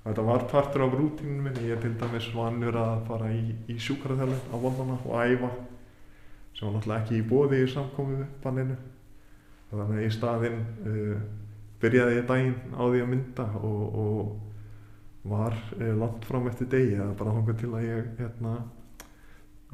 og 0.03 0.09
þetta 0.09 0.25
var 0.27 0.47
partur 0.51 0.85
af 0.87 0.97
rútínunum 0.97 1.47
minni. 1.47 1.67
Ég 1.69 1.77
er 1.77 1.83
til 1.83 1.93
dæmis 1.99 2.31
vanur 2.35 2.79
að 2.79 3.05
fara 3.07 3.29
í, 3.31 3.43
í 3.71 3.77
sjúkraþjálfin 3.79 4.51
á 4.51 4.55
volvana 4.59 4.99
og 5.03 5.15
æfa 5.23 5.51
sem 6.53 6.67
var 6.67 6.75
náttúrulega 6.75 7.01
ekki 7.01 7.17
í 7.17 7.27
bóði 7.27 7.63
í 7.63 7.69
samkomi 7.71 8.25
banninu 8.43 8.75
þannig 9.71 9.95
að 9.97 10.05
í 10.05 10.11
staðinn 10.13 10.59
uh, 10.85 11.21
byrjaði 11.81 12.17
ég 12.19 12.27
daginn 12.29 12.75
á 12.77 12.83
því 12.83 13.01
að 13.03 13.09
mynda 13.09 13.47
og, 13.57 13.97
og 14.03 15.29
var 15.33 15.57
uh, 15.79 15.91
langt 15.97 16.27
fram 16.27 16.47
eftir 16.51 16.69
degi. 16.71 16.95
Eða 16.99 17.17
bara 17.19 17.33
honga 17.35 17.57
til 17.57 17.71
að 17.73 17.87
ég 17.87 18.09
hérna 18.19 18.53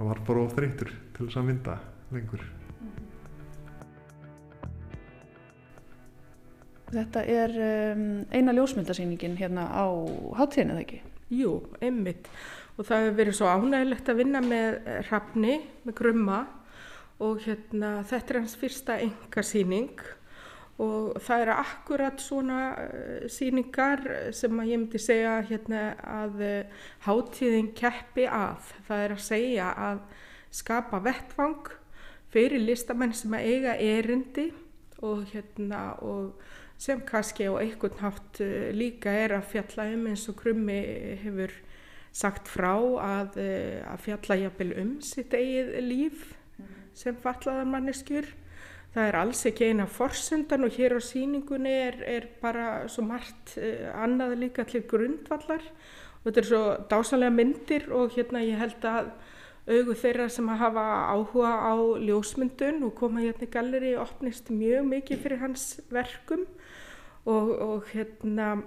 var 0.07 0.23
bara 0.27 0.45
of 0.45 0.55
þreytur 0.55 0.93
til 1.15 1.27
þess 1.27 1.39
að 1.41 1.47
mynda 1.49 1.77
lengur 2.15 2.45
Þetta 6.89 7.21
er 7.29 7.51
um, 7.61 8.05
eina 8.33 8.53
ljósmyndasýningin 8.57 9.35
hérna 9.37 9.67
á 9.69 9.85
hátíðinu 10.39 10.73
eða 10.73 10.81
ekki? 10.81 11.01
Jú, 11.37 11.51
einmitt. 11.85 12.25
Og 12.79 12.87
það 12.87 13.03
hefur 13.03 13.17
verið 13.19 13.35
svo 13.37 13.49
ánægilegt 13.51 14.09
að 14.09 14.21
vinna 14.23 14.41
með 14.41 14.79
Hrafni, 15.09 15.59
með 15.85 15.97
Grumma 15.99 16.39
og 17.21 17.43
hérna, 17.43 17.99
þetta 18.09 18.33
er 18.33 18.39
hans 18.41 18.55
fyrsta 18.57 18.97
engasýning 19.03 20.01
og 20.79 21.17
það 21.19 21.41
eru 21.43 21.55
akkurat 21.59 22.21
svona 22.23 22.59
uh, 22.79 23.25
sýningar 23.31 24.05
sem 24.35 24.61
að 24.61 24.71
ég 24.71 24.79
myndi 24.79 25.01
segja 25.03 25.35
hérna, 25.49 25.81
að 26.07 26.39
uh, 26.45 26.85
hátíðin 27.03 27.73
keppi 27.75 28.29
að. 28.31 28.71
Það 28.87 29.03
er 29.03 29.15
að 29.15 29.25
segja 29.25 29.73
að 29.89 29.99
skapa 30.55 31.01
vettvang 31.03 31.73
fyrir 32.31 32.63
listamenn 32.63 33.13
sem 33.17 33.35
að 33.35 33.51
eiga 33.51 33.75
erindi 33.75 34.47
og, 35.03 35.25
hérna, 35.33 35.97
og 35.99 36.39
sem 36.79 37.01
kannski 37.03 37.49
á 37.51 37.59
einhvern 37.59 37.99
hátt 37.99 38.39
uh, 38.45 38.69
líka 38.71 39.11
er 39.11 39.35
að 39.35 39.49
fjalla 39.51 39.89
um 39.97 40.07
eins 40.13 40.27
og 40.31 40.39
Krummi 40.39 40.79
hefur 41.25 41.59
sagt 42.15 42.47
frá 42.49 42.73
að, 43.03 43.35
að 43.85 43.99
fjalla 44.01 44.35
jafnvel 44.39 44.71
um 44.81 44.95
sitt 45.05 45.35
eigið 45.37 45.75
líf 45.85 46.23
sem 46.97 47.15
fallaðar 47.21 47.67
manneskjur. 47.69 48.25
Það 48.89 49.05
er 49.05 49.15
alls 49.19 49.43
ekki 49.45 49.67
eina 49.69 49.85
forsendan 49.85 50.65
og 50.65 50.73
hér 50.73 50.95
á 50.97 51.01
síningunni 51.05 51.69
er, 51.69 51.97
er 52.09 52.23
bara 52.41 52.87
svo 52.89 53.03
margt 53.05 53.53
uh, 53.61 53.89
annað 54.01 54.39
líka 54.41 54.65
til 54.65 54.81
grundvallar. 54.89 55.61
Og 56.19 56.29
þetta 56.31 56.41
er 56.41 56.47
svo 56.47 56.61
dásalega 56.89 57.35
myndir 57.35 57.85
og 57.93 58.15
hérna 58.15 58.41
ég 58.41 58.57
held 58.57 58.87
að 58.89 59.11
augu 59.69 59.93
þeirra 59.93 60.25
sem 60.33 60.47
að 60.49 60.61
hafa 60.63 60.85
áhuga 61.13 61.51
á 61.69 61.73
ljósmyndun 62.01 62.81
og 62.87 62.95
koma 62.97 63.21
hérna 63.21 63.45
í 63.45 63.51
galleri 63.53 63.91
opnist 64.01 64.49
mjög 64.49 64.87
mikið 64.89 65.21
fyrir 65.21 65.43
hans 65.43 65.65
verkum. 65.93 66.47
Og, 67.29 67.49
og 67.61 67.89
hérna, 67.91 68.63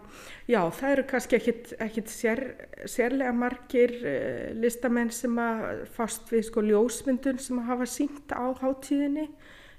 já 0.46 0.60
það 0.76 0.92
eru 0.92 1.04
kannski 1.10 1.38
ekkit, 1.38 1.72
ekkit 1.82 2.12
sér, 2.12 2.42
sérlega 2.86 3.32
margir 3.34 3.96
uh, 3.98 4.52
listamenn 4.54 5.10
sem 5.10 5.34
að 5.42 5.82
fast 5.96 6.30
við 6.30 6.46
sko 6.46 6.62
ljósmyndun 6.68 7.42
sem 7.42 7.58
að 7.58 7.72
hafa 7.72 7.90
sínt 7.90 8.36
á 8.36 8.54
hátíðinni 8.62 9.26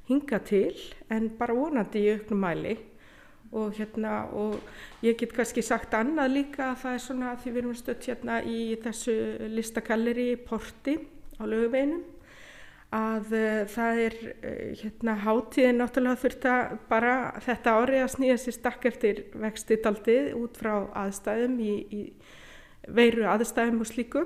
hinga 0.09 0.39
til 0.43 0.73
en 1.11 1.29
bara 1.37 1.55
vonandi 1.57 2.03
í 2.03 2.15
auknum 2.15 2.43
mæli. 2.43 2.77
Og 3.53 3.75
hérna 3.77 4.23
og 4.33 4.57
ég 5.05 5.17
get 5.19 5.33
kannski 5.35 5.61
sagt 5.61 5.93
annað 5.93 6.31
líka 6.39 6.71
að 6.71 6.79
það 6.81 6.95
er 6.95 7.03
svona 7.03 7.27
að 7.31 7.43
því 7.43 7.51
við 7.51 7.61
erum 7.61 7.75
stött 7.77 8.07
hérna 8.09 8.39
í 8.49 8.61
þessu 8.81 9.15
listakalleri 9.53 10.27
Porti 10.41 10.95
á 11.37 11.43
löguveinum 11.45 12.01
að 12.93 13.31
uh, 13.33 13.59
það 13.69 13.99
er 14.07 14.15
uh, 14.29 14.73
hérna 14.81 15.15
hátíðin 15.21 15.79
náttúrulega 15.81 16.21
þurft 16.23 16.47
að 16.49 16.73
bara 16.89 17.13
þetta 17.45 17.75
árið 17.81 18.03
að 18.03 18.13
snýja 18.15 18.39
sér 18.41 18.57
stakk 18.57 18.87
eftir 18.89 19.23
vextitaldið 19.41 20.33
út 20.37 20.57
frá 20.57 20.73
aðstæðum 21.03 21.59
í, 21.61 21.73
í 21.89 22.01
veiru 22.93 23.25
aðstæðum 23.29 23.81
og 23.81 23.89
slíku 23.89 24.25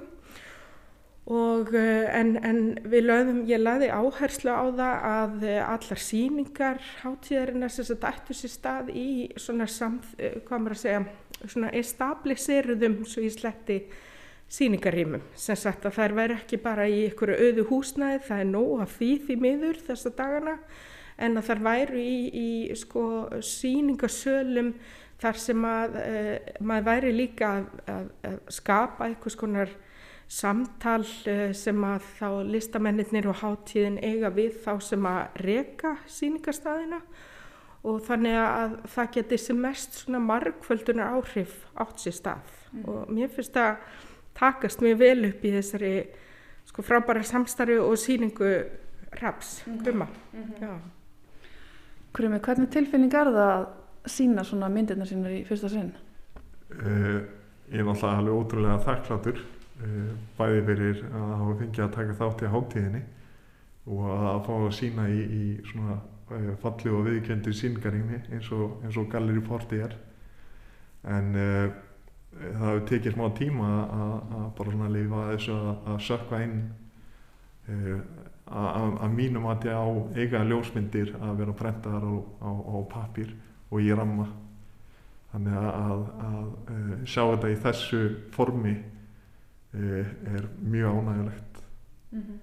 og 1.28 1.74
eh, 1.76 2.08
en, 2.16 2.36
en 2.40 2.60
við 2.88 3.04
lögðum, 3.04 3.40
ég 3.50 3.60
laði 3.60 3.90
áherslu 3.92 4.54
á 4.54 4.64
það 4.64 5.08
að 5.12 5.42
eh, 5.44 5.60
allar 5.60 6.00
síningar 6.00 6.84
hátíðarinnar 7.02 7.74
sem 7.74 7.88
þetta 7.90 8.12
ættu 8.16 8.36
sér 8.38 8.54
stað 8.54 8.92
í 8.96 9.08
svona 9.36 9.68
samt, 9.68 10.08
eh, 10.22 10.38
hvað 10.48 10.62
maður 10.64 10.78
að 10.78 10.84
segja, 10.86 11.02
svona 11.44 11.72
establiseruðum 11.76 13.02
svo 13.04 13.26
í 13.28 13.32
sletti 13.34 13.82
síningarýmum 14.48 15.26
sem 15.36 15.60
sagt 15.60 15.86
að 15.86 15.98
þær 15.98 16.16
væri 16.22 16.38
ekki 16.38 16.62
bara 16.64 16.86
í 16.88 17.02
ykkur 17.10 17.34
auðu 17.36 17.66
húsnæði, 17.74 18.22
það 18.30 18.44
er 18.44 18.48
nóg 18.54 18.86
af 18.86 18.96
því 18.96 19.10
því 19.26 19.38
miður 19.44 19.82
þessa 19.90 20.14
dagana 20.16 20.56
en 21.18 21.36
að 21.36 21.50
þær 21.50 21.62
væru 21.66 22.00
í, 22.00 22.16
í 22.32 22.78
sko 22.80 23.04
síningasölum 23.44 24.72
þar 25.20 25.40
sem 25.42 25.64
að 25.66 25.98
uh, 25.98 26.34
maður 26.62 26.88
væri 26.88 27.14
líka 27.16 27.52
að, 27.58 27.70
að, 27.90 28.10
að 28.30 28.36
skapa 28.54 29.08
einhvers 29.10 29.38
konar 29.40 29.72
samtal 30.28 31.04
uh, 31.04 31.54
sem 31.56 31.84
að 31.88 32.12
þá 32.18 32.28
listamennir 32.52 33.30
og 33.32 33.40
hátíðin 33.42 34.00
eiga 34.04 34.32
við 34.34 34.60
þá 34.66 34.74
sem 34.84 35.06
að 35.08 35.42
reka 35.48 35.96
síningarstaðina 36.12 37.02
og 37.88 38.02
þannig 38.04 38.36
að 38.42 38.76
það 38.92 39.12
geti 39.16 39.40
sem 39.40 39.62
mest 39.62 40.02
svona 40.02 40.20
margföldunar 40.20 41.16
áhrif 41.16 41.54
átt 41.80 42.04
sér 42.04 42.18
stað 42.18 42.52
mm. 42.74 42.84
og 42.84 43.14
mér 43.14 43.32
finnst 43.32 43.60
að 43.62 43.78
takast 44.38 44.84
mjög 44.84 45.00
vel 45.00 45.30
upp 45.30 45.46
í 45.48 45.54
þessari 45.56 45.94
sko 46.68 46.84
frábæra 46.84 47.24
samstarfi 47.26 47.80
og 47.80 47.96
síningu 47.98 48.52
raps, 49.22 49.64
mm 49.66 49.74
-hmm. 49.74 49.84
krumma 49.84 50.08
mm 50.34 50.44
-hmm. 50.44 50.80
Krumi, 52.14 52.40
hvernig 52.40 52.70
tilfinning 52.70 53.14
er 53.14 53.26
það 53.26 53.38
að 53.38 53.66
sína 54.06 54.44
svona 54.44 54.70
myndirna 54.70 55.06
sínar 55.06 55.32
í 55.32 55.44
fyrsta 55.46 55.70
sinn? 55.70 55.92
Uh, 56.72 57.22
ég 57.72 57.80
er 57.80 57.86
náttúrulega 57.86 58.18
alveg 58.18 58.34
ótrúlega 58.34 58.80
þakkláttur 58.86 59.42
bæði 60.38 60.62
fyrir 60.66 61.02
að 61.12 61.32
hafa 61.38 61.56
fengið 61.62 61.84
að 61.86 61.96
taka 61.96 62.18
þátt 62.18 62.44
í 62.44 62.52
háttíðinni 62.54 63.02
og 63.88 64.06
að 64.12 64.40
fá 64.48 64.54
að 64.56 64.72
sína 64.76 65.08
í, 65.10 65.20
í 65.24 65.44
svona 65.70 65.98
uh, 65.98 66.54
falli 66.64 66.94
og 66.94 67.04
viðkjöndu 67.08 67.54
síngarinni 67.56 68.22
eins 68.34 68.50
og, 68.56 68.82
og 68.90 69.12
Galleri 69.12 69.44
Porti 69.46 69.82
er. 69.86 69.94
En 71.08 71.30
það 71.38 72.66
hefur 72.66 72.84
tekið 72.90 73.16
smá 73.16 73.28
tíma 73.38 73.70
að 73.86 74.50
bara 74.58 74.74
svona 74.74 74.90
lifa 74.92 75.28
þessu 75.30 75.60
að 75.62 76.02
sökka 76.04 76.42
inn 76.44 76.58
uh, 77.72 78.02
að 78.48 79.08
mínum 79.14 79.48
að 79.52 79.70
ég 79.70 79.78
á 79.80 79.88
eiga 80.18 80.44
ljósmyndir 80.48 81.14
að 81.20 81.40
vera 81.44 81.56
prentaðar 81.62 82.06
á, 82.08 82.16
á, 82.44 82.52
á 82.52 82.76
papír 82.92 83.34
og 83.70 83.82
í 83.84 83.90
ramma. 83.96 84.28
Þannig 85.32 85.58
að, 85.60 85.72
að, 85.78 86.04
að 86.28 86.46
uh, 86.76 86.94
sjá 87.06 87.24
þetta 87.24 87.52
í 87.52 87.58
þessu 87.64 88.04
formi 88.36 88.76
uh, 88.76 88.97
er 89.74 90.45
mjög 90.61 90.99
ánægulegt 90.99 91.63
mm 92.11 92.22
-hmm. 92.22 92.38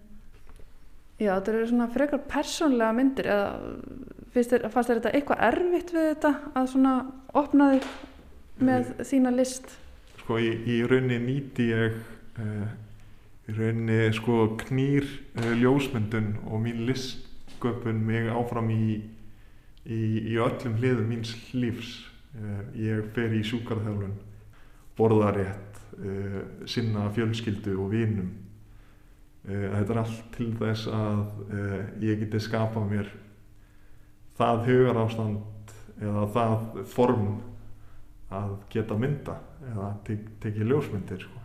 Já, 1.19 1.35
þetta 1.35 1.53
eru 1.53 1.67
svona 1.67 1.89
frekar 1.89 2.21
persónlega 2.29 2.93
myndir 2.93 3.27
eða 3.27 4.71
fannst 4.71 4.91
þér 4.91 4.99
þetta 4.99 5.13
eitthvað 5.15 5.43
erfitt 5.47 5.93
við 5.95 6.09
þetta 6.15 6.35
að 6.55 6.67
svona 6.67 6.95
opna 7.35 7.71
þig 7.73 7.85
með 8.59 8.95
þína 8.99 9.31
list? 9.31 9.79
sko 10.25 10.39
í, 10.41 10.49
í 10.65 10.81
rauninni 10.89 11.19
nýti 11.21 11.69
ég 11.69 11.99
uh, 12.41 12.69
í 13.45 13.55
rauninni 13.59 14.09
sko 14.17 14.55
knýr 14.63 15.05
uh, 15.37 15.51
ljósmyndun 15.61 16.31
og 16.49 16.63
mín 16.65 16.87
listsköpun 16.89 18.01
mig 18.07 18.31
áfram 18.33 18.71
í, 18.73 19.03
í, 19.85 20.01
í 20.33 20.39
öllum 20.41 20.79
hliðum 20.81 21.11
míns 21.13 21.35
lífs 21.53 21.99
uh, 22.41 22.63
ég 22.81 23.05
fer 23.17 23.37
í 23.37 23.43
sjúkarþjálfun 23.45 24.17
borðarétt 24.97 25.74
sinna 26.67 27.07
fjölskyldu 27.15 27.77
og 27.79 27.93
vinum 27.93 28.33
þetta 29.45 29.93
er 29.93 30.01
allt 30.01 30.23
til 30.35 30.49
þess 30.59 30.89
að 30.91 32.01
ég 32.03 32.23
geti 32.23 32.41
skapað 32.43 32.89
mér 32.91 33.11
það 34.39 34.63
hugar 34.69 35.01
ástand 35.05 35.75
eða 36.03 36.27
það 36.35 36.85
form 36.91 37.29
að 38.35 38.55
geta 38.73 38.99
mynda 38.99 39.39
eða 39.71 39.91
tek, 40.07 40.27
tekið 40.43 40.71
ljósmyndir 40.73 41.23
sko. 41.23 41.43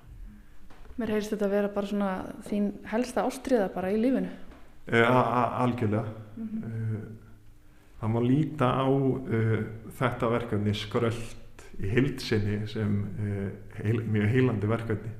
Mér 0.99 1.13
heyrst 1.15 1.33
þetta 1.33 1.47
að 1.47 1.55
vera 1.55 1.71
bara 1.75 1.89
svona 1.89 2.11
þín 2.47 2.71
helsta 2.89 3.25
ástriða 3.27 3.69
bara 3.75 3.91
í 3.93 3.99
lífinu 4.01 4.31
Algjörlega 4.89 6.05
mm 6.35 6.47
-hmm. 6.47 7.01
Það 7.99 8.09
má 8.09 8.19
líta 8.23 8.67
á 8.79 8.87
uh, 8.87 9.63
þetta 9.99 10.29
verkefni 10.31 10.73
skröld 10.73 11.35
í 11.79 11.89
heilsinni 11.93 12.59
sem 12.67 12.99
uh, 13.19 13.47
heil, 13.79 14.03
mjög 14.03 14.33
heilandi 14.33 14.69
verkefni 14.69 15.15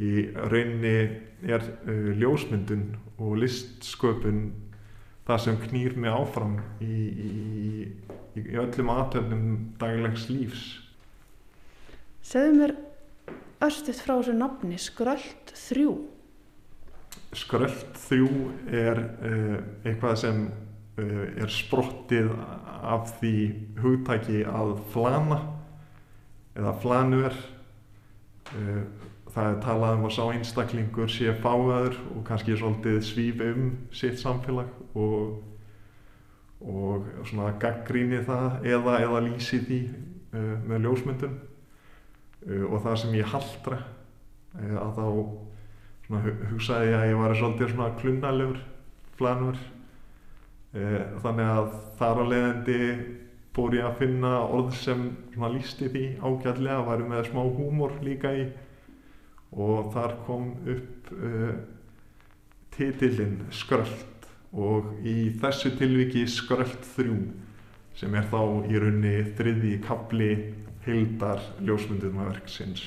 í 0.00 0.12
rauninni 0.34 0.96
er 1.46 1.64
uh, 1.86 2.10
ljósmyndun 2.18 2.86
og 3.20 3.38
listsköpun 3.42 4.44
það 5.28 5.42
sem 5.44 5.58
knýr 5.66 5.96
mig 6.00 6.12
áfram 6.12 6.56
í, 6.82 6.86
í, 6.90 7.32
í, 7.70 8.42
í 8.42 8.46
öllum 8.58 8.94
aðtöndum 8.94 9.50
daglegs 9.80 10.28
lífs 10.32 10.70
Segðu 12.26 12.56
mér 12.58 12.74
östuðt 13.64 14.02
frá 14.04 14.16
þessu 14.16 14.34
nafni 14.36 14.78
Skröld 14.80 15.52
3. 15.54 15.86
Skröld 17.36 17.86
3 18.08 18.26
er 18.80 19.00
uh, 19.00 19.56
eitthvað 19.84 20.18
sem 20.24 20.42
er 21.00 21.52
sprottið 21.52 22.30
af 22.80 23.12
því 23.18 23.34
hugtæki 23.80 24.42
að 24.48 24.76
flana 24.92 25.40
eða 26.58 26.74
flanuver. 26.82 27.36
Uh, 28.50 28.82
það 29.30 29.46
er 29.46 29.60
talað 29.62 29.98
um 29.98 30.08
að 30.08 30.16
sá 30.16 30.22
einstaklingur 30.34 31.12
sé 31.12 31.34
fáaður 31.38 32.00
og 32.16 32.24
kannski 32.26 32.56
svolítið 32.58 32.98
svíf 33.06 33.44
um 33.46 33.68
sitt 33.94 34.18
samfélag 34.18 34.72
og, 34.98 35.36
og 36.66 37.06
svona 37.28 37.52
gaggríni 37.62 38.24
það 38.26 38.66
eða, 38.72 38.96
eða 39.04 39.22
lýsi 39.28 39.60
því 39.68 39.80
með 40.66 40.82
ljósmyndun 40.86 41.38
uh, 41.38 42.66
og 42.72 42.82
það 42.82 42.98
sem 43.04 43.16
ég 43.20 43.30
haldra 43.30 43.84
að 44.58 44.96
þá 44.98 45.04
svona, 46.08 46.34
hugsaði 46.50 46.94
að 46.96 47.06
ég 47.12 47.20
var 47.20 47.36
svolítið 47.38 47.70
svona 47.70 47.92
klunnalegur 48.00 48.64
flanur 49.14 49.60
uh, 49.62 49.79
þannig 50.70 51.48
að 51.50 51.72
þar 51.98 52.20
á 52.22 52.24
leiðandi 52.30 52.80
fór 53.56 53.74
ég 53.74 53.86
að 53.88 53.96
finna 53.98 54.32
orð 54.46 54.74
sem 54.78 55.06
lísti 55.56 55.88
því 55.90 56.04
ágætlega 56.22 56.84
varu 56.86 57.08
með 57.10 57.24
smá 57.32 57.40
húmor 57.42 57.96
líka 58.06 58.30
í 58.38 58.44
og 59.50 59.90
þar 59.96 60.14
kom 60.28 60.52
upp 60.70 61.10
titillin 62.76 63.40
Skröld 63.50 64.28
og 64.54 64.94
í 65.06 65.32
þessu 65.42 65.74
tilviki 65.78 66.22
Skröld 66.30 66.78
3 66.94 67.18
sem 67.98 68.14
er 68.16 68.26
þá 68.30 68.40
í 68.70 68.80
raunni 68.80 69.14
þriði 69.36 69.76
kapli 69.84 70.30
hildar 70.86 71.42
ljósmyndumarverksins. 71.66 72.86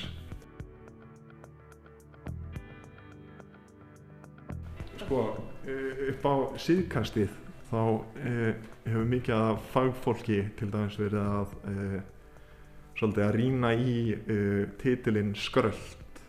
Sko, 5.04 5.20
eh, 5.68 6.10
upp 6.10 6.24
á 6.26 6.34
síðkastið 6.58 7.43
þá 7.70 7.80
eh, 8.24 8.50
hefur 8.84 9.06
mikið 9.12 9.36
að 9.36 9.62
fagfólki 9.72 10.40
til 10.58 10.70
dæmis 10.72 10.98
verið 11.00 11.22
að 11.22 11.54
eh, 11.70 12.02
svolítið 12.98 13.24
að 13.26 13.36
rýna 13.38 13.70
í 13.74 13.98
eh, 14.14 14.64
titilinn 14.80 15.34
Skröld 15.38 16.20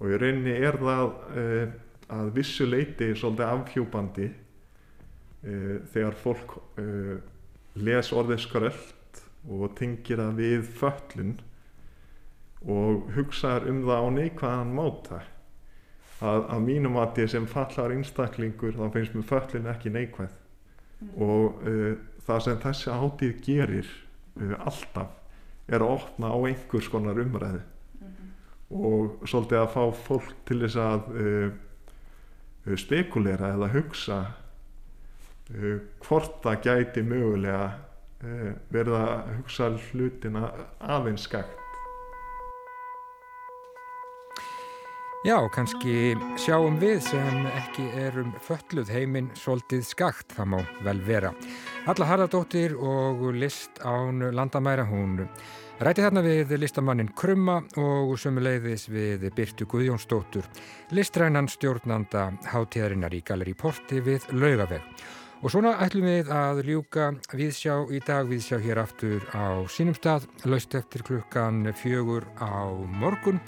og 0.00 0.08
í 0.10 0.18
rauninni 0.18 0.54
er 0.56 0.78
það 0.80 1.04
eh, 1.38 1.74
að 2.12 2.32
vissu 2.36 2.66
leiti 2.68 3.12
svolítið 3.16 3.48
afhjúbandi 3.48 4.28
eh, 4.28 5.76
þegar 5.92 6.18
fólk 6.22 6.56
les 7.82 8.12
orðið 8.12 8.42
Skröld 8.46 9.22
og 9.52 9.72
tengir 9.76 10.20
það 10.22 10.40
við 10.40 10.66
föllun 10.78 11.36
og 12.62 13.08
hugsaður 13.16 13.70
um 13.72 13.80
það 13.88 14.04
á 14.06 14.08
neikvæðan 14.16 14.74
máta 14.76 15.22
að, 16.22 16.46
að 16.54 16.62
mínum 16.66 16.98
að 17.00 17.16
því 17.16 17.26
sem 17.34 17.48
fallar 17.50 17.94
einstaklingur 17.96 18.76
þá 18.78 18.84
finnst 18.94 19.16
mér 19.16 19.28
föllun 19.28 19.68
ekki 19.72 19.92
neikvæð 19.94 20.32
mm. 20.32 21.10
og 21.26 21.66
uh, 21.66 21.90
það 22.26 22.44
sem 22.46 22.60
þessi 22.62 22.94
átíð 22.94 23.34
gerir 23.46 23.90
uh, 24.40 24.54
alltaf 24.60 25.18
er 25.72 25.82
að 25.82 25.94
opna 25.96 26.32
á 26.34 26.38
einhvers 26.50 26.90
konar 26.92 27.20
umræðu 27.22 27.62
mm. 27.62 28.30
og 28.78 29.26
svolítið 29.30 29.62
að 29.62 29.72
fá 29.74 29.82
fólk 30.08 30.34
til 30.48 30.60
þess 30.64 30.80
að 30.82 31.10
uh, 31.24 32.76
spekulera 32.78 33.56
eða 33.56 33.72
hugsa 33.72 34.22
hvort 36.00 36.36
það 36.44 36.60
gæti 36.64 37.02
mögulega 37.04 37.64
verða 38.72 39.00
að 39.02 39.32
hugsa 39.40 39.66
hlutina 39.90 40.44
aðeins 40.78 41.26
Já, 45.22 45.36
kannski 45.54 46.16
sjáum 46.34 46.80
við 46.82 46.96
sem 47.06 47.44
ekki 47.46 47.84
erum 47.94 48.32
fölluð 48.42 48.88
heiminn 48.90 49.28
svolítið 49.38 49.84
skakt, 49.86 50.32
það 50.34 50.48
má 50.50 50.56
vel 50.82 50.98
vera. 51.06 51.28
Alla 51.86 52.08
Harðardóttir 52.08 52.72
og 52.74 53.28
list 53.38 53.78
án 53.86 54.18
landamæra, 54.34 54.82
hún 54.88 55.28
Ræti 55.82 56.02
þarna 56.02 56.24
við 56.26 56.56
listamannin 56.58 57.12
Krumma 57.14 57.60
og 57.78 58.10
sömuleiðis 58.18 58.88
við 58.90 59.28
Byrtu 59.34 59.68
Guðjónsdóttur, 59.70 60.48
listrænan 60.90 61.46
stjórnanda 61.50 62.32
hátíðarinnar 62.50 63.14
í 63.14 63.22
Galeri 63.22 63.54
Porti 63.54 64.02
við 64.02 64.26
Laugaveg. 64.34 64.82
Og 65.42 65.54
svona 65.54 65.76
ætlum 65.86 66.08
við 66.10 66.32
að 66.34 66.64
ljúka 66.66 67.12
viðsjá 67.30 67.76
í 67.94 68.02
dag, 68.02 68.26
viðsjá 68.26 68.58
hér 68.62 68.82
aftur 68.82 69.22
á 69.34 69.62
sínum 69.70 69.94
stað, 69.94 70.26
laust 70.50 70.74
eftir 70.74 71.06
klukkan 71.06 71.70
fjögur 71.78 72.26
á 72.42 72.74
morgun. 72.90 73.38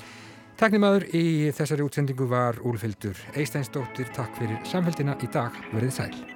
Taknimaður 0.54 1.08
í 1.10 1.24
þessari 1.56 1.82
útsendingu 1.82 2.28
var 2.30 2.60
Úlfildur 2.62 3.18
Eisteinsdóttir. 3.34 4.06
Takk 4.14 4.38
fyrir 4.38 4.62
samfélgina 4.70 5.18
í 5.18 5.30
dag. 5.34 5.58
Verðið 5.74 5.98
sæl. 5.98 6.33